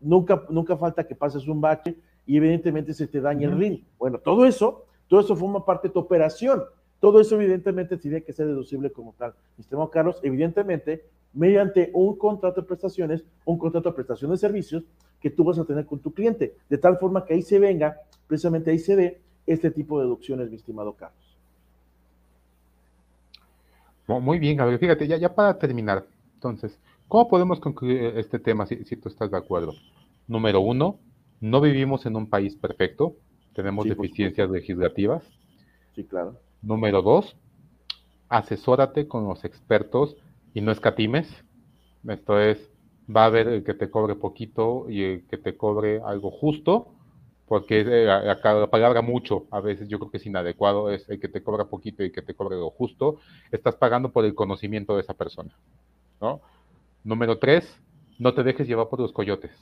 nunca, 0.00 0.42
nunca 0.50 0.76
falta 0.76 1.06
que 1.06 1.14
pases 1.14 1.46
un 1.46 1.60
bache 1.60 1.96
y 2.26 2.36
evidentemente 2.36 2.94
se 2.94 3.06
te 3.06 3.20
daña 3.20 3.46
el 3.46 3.56
ring. 3.56 3.84
Bueno, 3.96 4.18
todo 4.18 4.44
eso, 4.44 4.86
todo 5.06 5.20
eso 5.20 5.36
forma 5.36 5.64
parte 5.64 5.86
de 5.86 5.94
tu 5.94 6.00
operación. 6.00 6.64
Todo 6.98 7.20
eso 7.20 7.36
evidentemente 7.36 7.96
tiene 7.96 8.24
que 8.24 8.32
ser 8.32 8.48
deducible 8.48 8.90
como 8.90 9.12
tal. 9.16 9.34
Mi 9.56 9.62
estimado 9.62 9.88
Carlos, 9.88 10.18
evidentemente, 10.24 11.04
mediante 11.36 11.90
un 11.92 12.16
contrato 12.16 12.62
de 12.62 12.66
prestaciones, 12.66 13.24
un 13.44 13.58
contrato 13.58 13.90
de 13.90 13.94
prestación 13.94 14.30
de 14.30 14.38
servicios 14.38 14.82
que 15.20 15.30
tú 15.30 15.44
vas 15.44 15.58
a 15.58 15.64
tener 15.64 15.84
con 15.84 15.98
tu 15.98 16.12
cliente, 16.12 16.56
de 16.68 16.78
tal 16.78 16.98
forma 16.98 17.24
que 17.24 17.34
ahí 17.34 17.42
se 17.42 17.58
venga, 17.58 17.96
precisamente 18.26 18.70
ahí 18.70 18.78
se 18.78 18.96
ve 18.96 19.20
este 19.46 19.70
tipo 19.70 19.98
de 19.98 20.06
deducciones, 20.06 20.50
mi 20.50 20.56
estimado 20.56 20.94
Carlos. 20.94 21.36
Muy 24.06 24.38
bien, 24.38 24.56
Gabriel. 24.56 24.78
Fíjate, 24.78 25.06
ya, 25.06 25.16
ya 25.16 25.34
para 25.34 25.58
terminar, 25.58 26.06
entonces, 26.34 26.78
¿cómo 27.06 27.28
podemos 27.28 27.60
concluir 27.60 28.14
este 28.16 28.38
tema 28.38 28.64
si, 28.64 28.96
tú 28.96 29.08
estás 29.08 29.30
de 29.30 29.36
acuerdo? 29.36 29.74
Número 30.26 30.60
uno, 30.60 30.98
no 31.40 31.60
vivimos 31.60 32.06
en 32.06 32.16
un 32.16 32.28
país 32.28 32.56
perfecto, 32.56 33.14
tenemos 33.52 33.84
deficiencias 33.84 34.48
legislativas. 34.48 35.22
Sí, 35.94 36.04
claro. 36.04 36.36
Número 36.62 37.02
dos, 37.02 37.36
asesórate 38.28 39.06
con 39.06 39.26
los 39.28 39.44
expertos 39.44 40.16
y 40.56 40.62
no 40.62 40.72
escatimes. 40.72 41.28
Esto 42.08 42.40
es, 42.40 42.58
va 43.14 43.24
a 43.24 43.26
haber 43.26 43.46
el 43.46 43.62
que 43.62 43.74
te 43.74 43.90
cobre 43.90 44.14
poquito 44.14 44.86
y 44.88 45.02
el 45.02 45.26
que 45.26 45.36
te 45.36 45.54
cobre 45.54 46.00
algo 46.02 46.30
justo 46.30 46.94
porque 47.46 47.84
la, 47.84 48.40
palabra 48.70 49.02
mucho 49.02 49.46
a 49.50 49.60
veces 49.60 49.86
yo 49.88 49.98
creo 49.98 50.10
que 50.10 50.16
es 50.16 50.26
inadecuado, 50.26 50.90
es 50.90 51.08
el 51.10 51.20
que 51.20 51.28
te 51.28 51.42
cobra 51.42 51.66
poquito 51.66 52.02
y 52.02 52.10
que 52.10 52.22
te 52.22 52.34
cobre 52.34 52.56
lo 52.56 52.70
justo, 52.70 53.20
estás 53.52 53.76
pagando 53.76 54.10
por 54.10 54.24
el 54.24 54.34
conocimiento 54.34 54.96
de 54.96 55.02
esa 55.02 55.14
persona, 55.14 55.54
¿no? 56.20 56.40
Número 57.04 57.38
tres, 57.38 57.72
no 58.18 58.34
te 58.34 58.42
dejes 58.42 58.66
llevar 58.66 58.88
por 58.88 58.98
los 58.98 59.12
coyotes, 59.12 59.52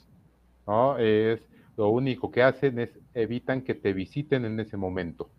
¿no? 0.65 0.97
Es 0.97 1.41
lo 1.77 1.89
único 1.89 2.31
que 2.31 2.41
hacen 2.41 2.79
es 2.79 2.89
evitan 3.13 3.61
que 3.61 3.75
te 3.75 3.93
visiten 3.93 4.45
en 4.45 4.59
ese 4.59 4.77
momento, 4.77 5.29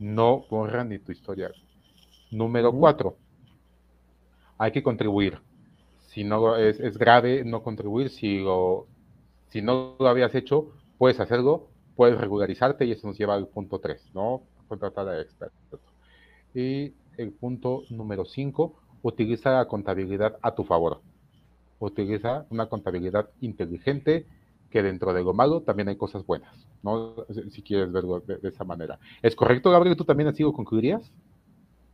no 0.00 0.46
borran 0.50 0.88
ni 0.88 0.98
tu 0.98 1.12
historial. 1.12 1.54
Número 2.32 2.72
cuatro, 2.72 3.16
hay 4.58 4.72
que 4.72 4.82
contribuir. 4.82 5.38
Si 6.08 6.24
no 6.24 6.56
es, 6.56 6.80
es 6.80 6.98
grave 6.98 7.44
no 7.44 7.62
contribuir, 7.62 8.10
si, 8.10 8.38
lo, 8.40 8.86
si 9.48 9.62
no 9.62 9.96
lo 9.98 10.08
habías 10.08 10.34
hecho, 10.34 10.72
puedes 10.98 11.20
hacerlo, 11.20 11.68
puedes 11.96 12.18
regularizarte 12.18 12.84
y 12.84 12.92
eso 12.92 13.06
nos 13.06 13.18
lleva 13.18 13.34
al 13.34 13.46
punto 13.46 13.78
3, 13.78 14.10
¿no? 14.14 14.42
Contratar 14.68 15.08
a 15.08 15.20
expertos. 15.20 15.80
Y 16.54 16.92
el 17.16 17.32
punto 17.32 17.82
número 17.90 18.24
5, 18.24 18.74
utiliza 19.02 19.52
la 19.52 19.66
contabilidad 19.66 20.38
a 20.42 20.54
tu 20.54 20.64
favor. 20.64 21.00
Utiliza 21.78 22.46
una 22.50 22.66
contabilidad 22.66 23.30
inteligente 23.40 24.26
que 24.70 24.82
dentro 24.82 25.12
de 25.12 25.22
lo 25.22 25.32
malo 25.32 25.62
también 25.62 25.88
hay 25.88 25.96
cosas 25.96 26.26
buenas, 26.26 26.54
¿no? 26.82 27.14
Si 27.50 27.62
quieres 27.62 27.90
verlo 27.90 28.20
de, 28.20 28.48
esa 28.48 28.64
manera. 28.64 28.98
¿Es 29.22 29.34
correcto, 29.34 29.70
Gabriel? 29.70 29.96
¿Tú 29.96 30.04
también 30.04 30.28
así 30.28 30.42
lo 30.42 30.52
concluirías? 30.52 31.10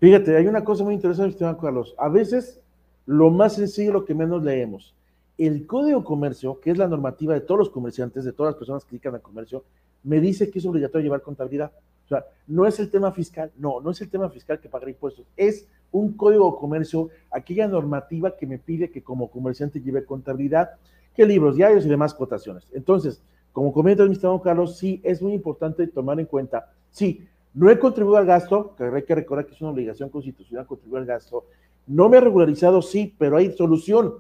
Fíjate, 0.05 0.37
hay 0.37 0.47
una 0.47 0.63
cosa 0.63 0.85
muy 0.85 0.93
interesante, 0.93 1.39
Carlos. 1.59 1.95
A 1.97 2.11
veces 2.11 2.61
lo 3.07 3.31
más 3.31 3.55
sencillo, 3.55 3.91
lo 3.91 4.05
que 4.05 4.15
menos 4.15 4.45
leemos 4.45 4.95
el 5.39 5.67
código 5.67 6.01
de 6.01 6.05
comercio, 6.05 6.61
que 6.61 6.73
es 6.73 6.77
la 6.77 6.87
normativa 6.87 7.33
de 7.33 7.41
todos 7.41 7.59
los 7.59 7.71
comerciantes, 7.71 8.23
de 8.23 8.35
todas 8.35 8.53
las 8.53 8.59
personas 8.59 8.85
que 8.85 8.91
dedican 8.91 9.15
al 9.15 9.23
comercio, 9.23 9.65
me 10.03 10.21
dice 10.21 10.51
que 10.51 10.59
es 10.59 10.67
obligatorio 10.67 11.05
llevar 11.05 11.23
contabilidad. 11.23 11.73
O 12.05 12.09
sea, 12.09 12.27
no 12.47 12.67
es 12.67 12.79
el 12.81 12.91
tema 12.91 13.13
fiscal, 13.13 13.51
no, 13.57 13.81
no 13.81 13.93
es 13.93 14.01
el 14.03 14.11
tema 14.11 14.29
fiscal 14.29 14.61
que 14.61 14.69
pagar 14.69 14.91
impuestos, 14.91 15.25
es 15.39 15.67
un 15.91 16.13
código 16.13 16.51
de 16.51 16.59
comercio, 16.59 17.09
aquella 17.31 17.67
normativa 17.67 18.37
que 18.37 18.47
me 18.47 18.59
pide 18.59 18.91
que 18.91 19.03
como 19.03 19.31
comerciante 19.31 19.81
lleve 19.81 20.05
contabilidad, 20.05 20.73
que 21.15 21.25
libros 21.25 21.57
diarios 21.57 21.87
y 21.87 21.89
demás 21.89 22.13
cotaciones. 22.13 22.69
Entonces, 22.75 23.23
como 23.55 23.73
comenta 23.73 24.03
el 24.03 24.11
ministro 24.11 24.39
Carlos, 24.43 24.77
sí 24.77 25.01
es 25.03 25.23
muy 25.23 25.33
importante 25.33 25.87
tomar 25.87 26.21
en 26.21 26.27
cuenta, 26.27 26.71
sí, 26.91 27.27
no 27.55 27.71
he 27.71 27.79
contribuido 27.79 28.19
al 28.19 28.27
gasto, 28.27 28.75
que 28.77 28.85
hay 28.85 29.05
que 29.05 29.15
recordar 29.15 29.47
que 29.47 29.55
es 29.55 29.61
una 29.61 29.71
obligación 29.71 30.11
constitucional 30.11 30.67
contribuir 30.67 31.03
al 31.03 31.07
gasto, 31.07 31.45
no 31.87 32.09
me 32.09 32.17
he 32.17 32.21
regularizado, 32.21 32.83
sí, 32.83 33.15
pero 33.17 33.37
hay 33.37 33.53
solución. 33.53 34.15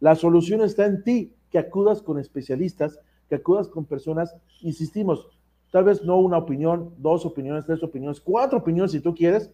La 0.00 0.14
solución 0.14 0.60
está 0.60 0.84
en 0.84 1.02
ti, 1.02 1.32
que 1.50 1.58
acudas 1.58 2.02
con 2.02 2.18
especialistas, 2.18 2.98
que 3.28 3.36
acudas 3.36 3.68
con 3.68 3.84
personas, 3.84 4.36
insistimos, 4.60 5.28
tal 5.70 5.84
vez 5.84 6.04
no 6.04 6.18
una 6.18 6.38
opinión, 6.38 6.92
dos 6.98 7.24
opiniones, 7.24 7.64
tres 7.64 7.82
opiniones, 7.82 8.20
cuatro 8.20 8.58
opiniones 8.58 8.92
si 8.92 9.00
tú 9.00 9.14
quieres, 9.14 9.50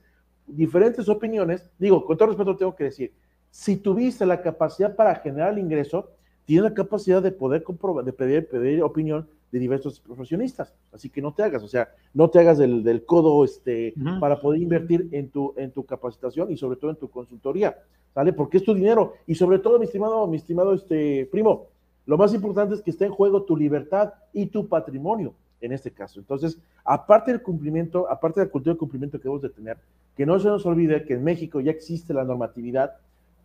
diferentes 0.47 1.09
opiniones. 1.09 1.71
Digo, 1.79 2.05
con 2.05 2.17
todo 2.17 2.29
respeto 2.29 2.57
tengo 2.57 2.75
que 2.75 2.85
decir, 2.85 3.13
si 3.51 3.77
tuviste 3.77 4.27
la 4.27 4.41
capacidad 4.43 4.97
para 4.97 5.15
generar 5.17 5.53
el 5.53 5.59
ingreso, 5.59 6.11
tienes 6.45 6.65
la 6.65 6.75
capacidad 6.75 7.23
de 7.23 7.33
poder 7.33 7.63
comprobar, 7.63 8.05
de 8.05 8.13
pedir, 8.13 8.49
pedir 8.49 8.83
opinión 8.83 9.29
de 9.53 9.59
diversos 9.59 10.01
profesionistas. 10.01 10.75
Así 10.93 11.11
que 11.11 11.23
no 11.23 11.33
te 11.33 11.43
hagas, 11.43 11.63
o 11.63 11.69
sea, 11.69 11.91
no 12.15 12.31
te 12.31 12.41
hagas 12.41 12.59
del, 12.59 13.05
codo 13.07 13.45
este, 13.45 13.95
para 14.19 14.41
poder 14.41 14.61
invertir 14.61 15.09
en 15.13 15.29
tu, 15.29 15.55
en 15.57 15.71
tu 15.71 15.85
capacitación 15.85 16.51
y 16.51 16.57
sobre 16.57 16.77
todo 16.77 16.91
en 16.91 16.97
tu 16.97 17.09
consultoría. 17.09 17.77
¿sale? 18.15 18.33
Porque 18.33 18.59
es 18.59 18.65
tu 18.65 18.75
dinero. 18.75 19.15
Y 19.27 19.35
sobre 19.35 19.59
todo, 19.59 19.79
mi 19.79 19.85
estimado, 19.85 20.27
mi 20.27 20.39
estimado 20.39 20.73
este, 20.73 21.29
primo, 21.31 21.69
lo 22.07 22.19
más 22.19 22.35
importante 22.35 22.75
es 22.75 22.83
que 22.83 22.91
esté 22.91 23.05
en 23.05 23.13
juego 23.13 23.45
tu 23.45 23.57
libertad 23.57 24.15
y 24.33 24.47
tu 24.47 24.67
patrimonio 24.67 25.35
en 25.61 25.73
este 25.73 25.93
caso. 25.93 26.19
Entonces, 26.19 26.59
aparte 26.85 27.31
del 27.31 27.43
cumplimiento, 27.43 28.11
aparte 28.11 28.41
de 28.41 28.47
la 28.47 28.53
cultura 28.53 28.75
de 28.75 28.79
cumplimiento 28.79 29.19
que 29.19 29.25
debemos 29.25 29.43
de 29.43 29.51
tener, 29.51 29.79
que 30.17 30.27
no 30.27 30.39
se 30.41 30.49
nos 30.49 30.67
olvide 30.67 31.05
que 31.05 31.15
en 31.15 31.23
México 31.23 31.61
ya 31.61 31.71
existe 31.71 32.13
la 32.13 32.25
normatividad 32.25 32.95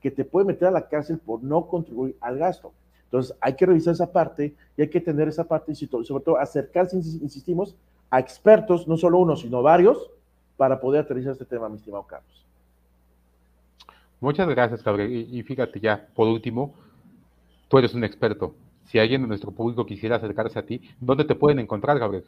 que 0.01 0.09
te 0.09 0.25
puede 0.25 0.47
meter 0.47 0.67
a 0.67 0.71
la 0.71 0.87
cárcel 0.87 1.19
por 1.19 1.43
no 1.43 1.67
contribuir 1.67 2.15
al 2.19 2.37
gasto. 2.37 2.73
Entonces, 3.07 3.35
hay 3.39 3.55
que 3.55 3.65
revisar 3.65 3.93
esa 3.93 4.11
parte 4.11 4.53
y 4.75 4.81
hay 4.81 4.89
que 4.89 4.99
tener 4.99 5.29
esa 5.29 5.45
parte 5.45 5.71
y 5.71 5.75
sobre 5.75 6.23
todo 6.23 6.37
acercarse, 6.37 6.97
insistimos, 6.97 7.75
a 8.09 8.19
expertos, 8.19 8.87
no 8.87 8.97
solo 8.97 9.19
uno, 9.19 9.35
sino 9.35 9.61
varios, 9.61 10.09
para 10.57 10.79
poder 10.79 11.01
aterrizar 11.01 11.31
este 11.33 11.45
tema, 11.45 11.69
mi 11.69 11.77
estimado 11.77 12.03
Carlos. 12.03 12.45
Muchas 14.19 14.49
gracias, 14.49 14.83
Gabriel. 14.83 15.27
Y, 15.31 15.43
fíjate 15.43 15.79
ya, 15.79 16.07
por 16.15 16.27
último, 16.27 16.73
tú 17.67 17.77
eres 17.77 17.93
un 17.93 18.03
experto. 18.03 18.55
Si 18.85 18.97
alguien 18.97 19.21
de 19.21 19.27
nuestro 19.27 19.51
público 19.51 19.85
quisiera 19.85 20.15
acercarse 20.15 20.57
a 20.57 20.65
ti, 20.65 20.81
¿dónde 20.99 21.23
te 21.23 21.35
pueden 21.35 21.59
encontrar, 21.59 21.99
Gabriel? 21.99 22.25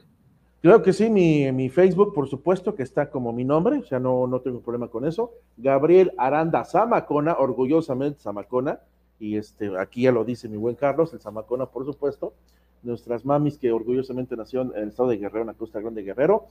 Claro 0.61 0.83
que 0.83 0.93
sí, 0.93 1.09
mi, 1.09 1.51
mi, 1.51 1.69
Facebook, 1.69 2.13
por 2.13 2.27
supuesto, 2.27 2.75
que 2.75 2.83
está 2.83 3.09
como 3.09 3.31
mi 3.31 3.45
nombre, 3.45 3.77
o 3.77 3.85
sea, 3.85 3.97
no, 3.97 4.27
no 4.27 4.41
tengo 4.41 4.59
problema 4.59 4.89
con 4.89 5.05
eso. 5.05 5.31
Gabriel 5.57 6.11
Aranda 6.17 6.65
Zamacona, 6.65 7.37
orgullosamente 7.39 8.19
Zamacona, 8.19 8.79
y 9.19 9.37
este, 9.37 9.77
aquí 9.77 10.03
ya 10.03 10.11
lo 10.11 10.23
dice 10.23 10.47
mi 10.47 10.57
buen 10.57 10.75
Carlos, 10.75 11.13
el 11.13 11.19
Zamacona, 11.19 11.65
por 11.65 11.85
supuesto. 11.85 12.33
Nuestras 12.81 13.25
mamis 13.25 13.57
que 13.57 13.71
orgullosamente 13.71 14.37
nació 14.37 14.61
en 14.61 14.71
el 14.75 14.89
estado 14.89 15.09
de 15.09 15.17
Guerrero, 15.17 15.41
en 15.41 15.47
la 15.47 15.53
Costa 15.53 15.79
Grande 15.79 16.01
de 16.01 16.07
Guerrero. 16.07 16.45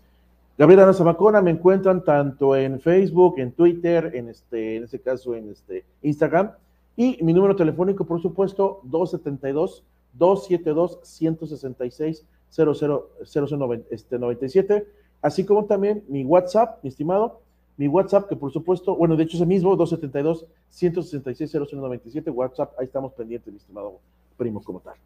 Gabriel 0.59 0.81
Aranda 0.81 0.99
Zamacona 0.99 1.41
me 1.41 1.53
encuentran 1.53 2.05
tanto 2.05 2.57
en 2.57 2.81
Facebook, 2.81 3.39
en 3.39 3.53
Twitter, 3.53 4.11
en 4.15 4.29
este, 4.29 4.77
en 4.77 4.85
este 4.85 4.99
caso 4.99 5.35
en 5.35 5.51
este 5.51 5.85
Instagram. 6.03 6.51
Y 6.97 7.23
mi 7.23 7.33
número 7.33 7.57
telefónico, 7.57 8.05
por 8.05 8.21
supuesto, 8.21 8.81
272 8.85 9.85
272 10.15 10.99
166 11.03 12.27
0097, 12.51 14.75
este, 14.75 14.87
así 15.23 15.45
como 15.45 15.67
también 15.67 16.03
mi 16.09 16.25
WhatsApp, 16.25 16.83
mi 16.83 16.89
estimado, 16.89 17.41
mi 17.79 17.89
WhatsApp, 17.89 18.29
que 18.29 18.37
por 18.37 18.53
supuesto, 18.53 18.95
bueno, 18.95 19.17
de 19.17 19.25
hecho 19.25 19.37
es 19.37 19.41
el 19.41 19.47
mismo, 19.47 19.75
272-166-0097, 19.79 22.31
WhatsApp, 22.35 22.79
ahí 22.79 22.85
estamos 22.85 23.15
pendientes, 23.15 23.51
mi 23.51 23.59
estimado 23.59 24.01
primo, 24.37 24.63
como 24.63 24.81
tal. 24.81 24.97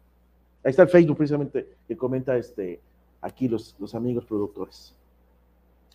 Ahí 0.63 0.71
está 0.71 0.81
el 0.81 0.89
Facebook 0.89 1.15
precisamente 1.17 1.77
que 1.87 1.95
comenta 1.95 2.35
este, 2.35 2.81
aquí 3.21 3.47
los, 3.47 3.77
los 3.79 3.95
amigos 3.95 4.25
productores. 4.25 4.93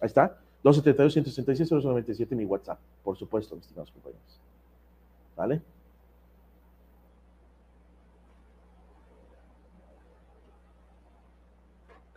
Ahí 0.01 0.07
está, 0.07 0.39
272-166-0097, 0.65 2.35
mi 2.35 2.47
WhatsApp, 2.47 2.79
por 3.03 3.15
supuesto, 3.17 3.55
mis 3.57 3.65
estimados 3.65 3.91
compañeros. 3.91 4.41
¿Vale? 5.37 5.61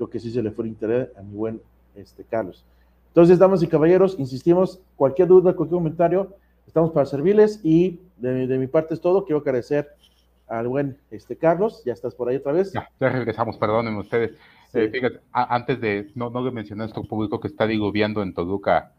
creo 0.02 0.10
que 0.10 0.20
sí 0.20 0.32
se 0.32 0.42
le 0.42 0.50
fue 0.50 0.66
el 0.66 0.72
interés 0.72 1.16
a 1.16 1.22
mi 1.22 1.36
buen 1.36 1.62
este, 1.94 2.24
Carlos. 2.24 2.66
Entonces, 3.12 3.40
damas 3.40 3.62
y 3.62 3.68
caballeros, 3.68 4.16
insistimos, 4.18 4.80
cualquier 4.96 5.28
duda, 5.28 5.54
cualquier 5.54 5.80
comentario, 5.80 6.34
estamos 6.66 6.92
para 6.92 7.06
servirles 7.06 7.60
y 7.62 8.00
de, 8.16 8.58
mi 8.58 8.68
parte 8.68 8.94
es 8.94 9.02
todo. 9.02 9.26
Quiero 9.26 9.42
agradecer 9.42 9.90
al 10.48 10.70
buen 10.70 10.98
este, 11.12 11.36
Carlos, 11.36 11.84
ya 11.86 11.92
estás 11.92 12.16
por 12.16 12.30
ahí 12.30 12.38
otra 12.38 12.54
vez. 12.54 12.72
Ya, 12.72 12.90
regresamos, 13.00 13.58
perdónenme 13.58 14.00
ustedes. 14.00 14.32
Eh, 14.74 14.90
fíjate, 14.90 15.20
antes 15.34 15.82
de, 15.82 16.10
no, 16.16 16.30
no 16.30 16.42
mencioné 16.54 16.84
a 16.84 16.86
nuestro 16.86 17.04
público 17.04 17.42
que 17.42 17.50
está 17.50 17.68
diluviando 17.68 18.24
en 18.24 18.34
Toluca 18.34 18.94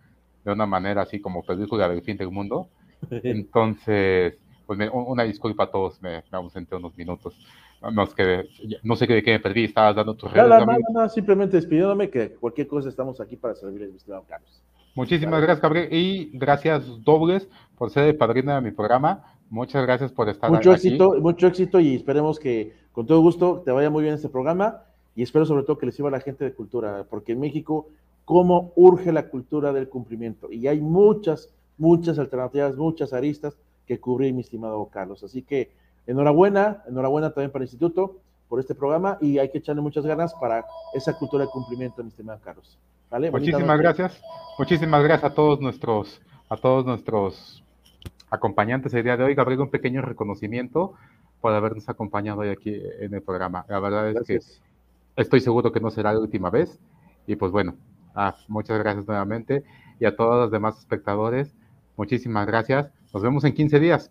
de 0.45 0.53
una 0.53 0.67
manera 0.67 1.03
así 1.03 1.19
como 1.19 1.43
película 1.43 1.89
del 1.89 2.03
fin 2.03 2.19
del 2.19 2.31
mundo. 2.31 2.69
Entonces, 3.11 4.37
pues 4.67 4.91
una 4.93 5.23
disculpa 5.23 5.65
a 5.65 5.71
todos, 5.71 6.03
me, 6.03 6.23
me 6.31 6.39
ausenté 6.39 6.77
unos 6.77 6.95
minutos. 6.99 7.35
No, 7.91 8.07
que, 8.07 8.49
no 8.83 8.97
sé 8.97 9.07
de 9.07 9.23
qué 9.23 9.33
me 9.33 9.41
perdí, 9.41 9.65
estabas 9.65 9.97
dando 9.97 10.15
tus 10.15 10.31
redes. 10.31 10.49
Nada, 10.49 10.79
nada, 10.93 11.09
simplemente 11.09 11.57
despidiéndome 11.57 12.11
que 12.11 12.31
cualquier 12.35 12.69
cosa 12.69 12.89
estamos 12.89 13.21
aquí 13.21 13.37
para 13.37 13.55
servirles, 13.55 13.91
mi 13.91 13.97
estimado 13.97 14.25
Carlos. 14.29 14.63
Muchísimas 14.95 15.41
gracias, 15.41 15.63
Gabriel, 15.63 15.89
y 15.91 16.31
gracias 16.35 16.85
dobles 17.03 17.49
por 17.77 17.91
ser 17.91 18.09
el 18.09 18.17
padrino 18.17 18.55
de 18.55 18.61
mi 18.61 18.71
programa. 18.71 19.25
Muchas 19.49 19.83
gracias 19.83 20.13
por 20.13 20.29
estar 20.29 20.51
mucho 20.51 20.73
éxito, 20.73 21.15
Mucho 21.21 21.47
éxito 21.47 21.81
y 21.81 21.95
esperemos 21.95 22.39
que 22.39 22.75
con 22.93 23.07
todo 23.07 23.21
gusto 23.21 23.63
te 23.65 23.71
vaya 23.71 23.91
muy 23.91 24.03
bien 24.03 24.15
este 24.15 24.29
programa 24.29 24.83
y 25.15 25.23
espero 25.23 25.45
sobre 25.45 25.65
todo 25.65 25.79
que 25.79 25.87
les 25.87 25.95
sirva 25.95 26.09
a 26.09 26.13
la 26.13 26.21
gente 26.21 26.45
de 26.45 26.55
cultura, 26.55 27.05
porque 27.09 27.33
en 27.33 27.41
México, 27.41 27.89
cómo 28.25 28.73
urge 28.77 29.13
la 29.13 29.29
cultura 29.29 29.73
del 29.73 29.89
cumplimiento. 29.89 30.51
Y 30.53 30.67
hay 30.69 30.81
muchas, 30.81 31.53
muchas 31.77 32.19
alternativas, 32.19 32.77
muchas 32.77 33.13
aristas 33.13 33.57
que 33.87 33.99
cubrir, 33.99 34.33
mi 34.33 34.41
estimado 34.41 34.89
Carlos. 34.91 35.23
Así 35.23 35.43
que 35.43 35.71
Enhorabuena, 36.07 36.83
enhorabuena 36.89 37.31
también 37.31 37.51
para 37.51 37.65
el 37.65 37.69
instituto 37.69 38.17
por 38.49 38.61
este 38.61 38.75
programa 38.75 39.19
y 39.21 39.39
hay 39.39 39.51
que 39.51 39.59
echarle 39.59 39.83
muchas 39.83 40.05
ganas 40.05 40.35
para 40.35 40.65
esa 40.95 41.17
cultura 41.17 41.45
de 41.45 41.51
cumplimiento, 41.51 42.03
mi 42.03 42.09
estimado 42.09 42.41
Carlos. 42.45 42.79
¿Vale? 43.11 43.31
Muchísimas 43.31 43.79
gracias. 43.79 44.21
Muchísimas 44.59 45.03
gracias 45.05 45.31
a 45.31 45.35
todos 45.35 45.61
nuestros, 45.61 46.21
a 46.49 46.57
todos 46.57 46.85
nuestros 46.85 47.63
acompañantes 48.31 48.93
el 48.95 49.05
día 49.05 49.17
de 49.17 49.25
hoy. 49.25 49.35
Gabriel, 49.35 49.61
un 49.61 49.71
pequeño 49.71 50.03
reconocimiento 50.03 50.95
por 51.41 51.53
habernos 51.53 51.89
acompañado 51.89 52.41
hoy 52.41 52.49
aquí 52.49 52.81
en 53.01 53.13
el 53.15 53.23
programa. 53.23 53.65
La 53.69 53.81
verdad 53.81 54.11
es 54.11 54.27
que 54.27 54.41
estoy 55.17 55.41
seguro 55.41 55.73
que 55.73 55.81
no 55.81 55.91
será 55.91 56.13
la 56.13 56.21
última 56.21 56.49
vez. 56.51 56.79
Y 57.27 57.37
pues 57.37 57.53
bueno, 57.53 57.75
ah, 58.15 58.35
muchas 58.49 58.79
gracias 58.79 59.07
nuevamente. 59.07 59.65
Y 60.01 60.05
a 60.05 60.17
todos 60.17 60.37
los 60.37 60.51
demás 60.51 60.79
espectadores, 60.79 61.55
muchísimas 61.97 62.47
gracias. 62.47 62.91
Nos 63.13 63.23
vemos 63.23 63.45
en 63.45 63.55
15 63.55 63.81
días. 63.81 64.11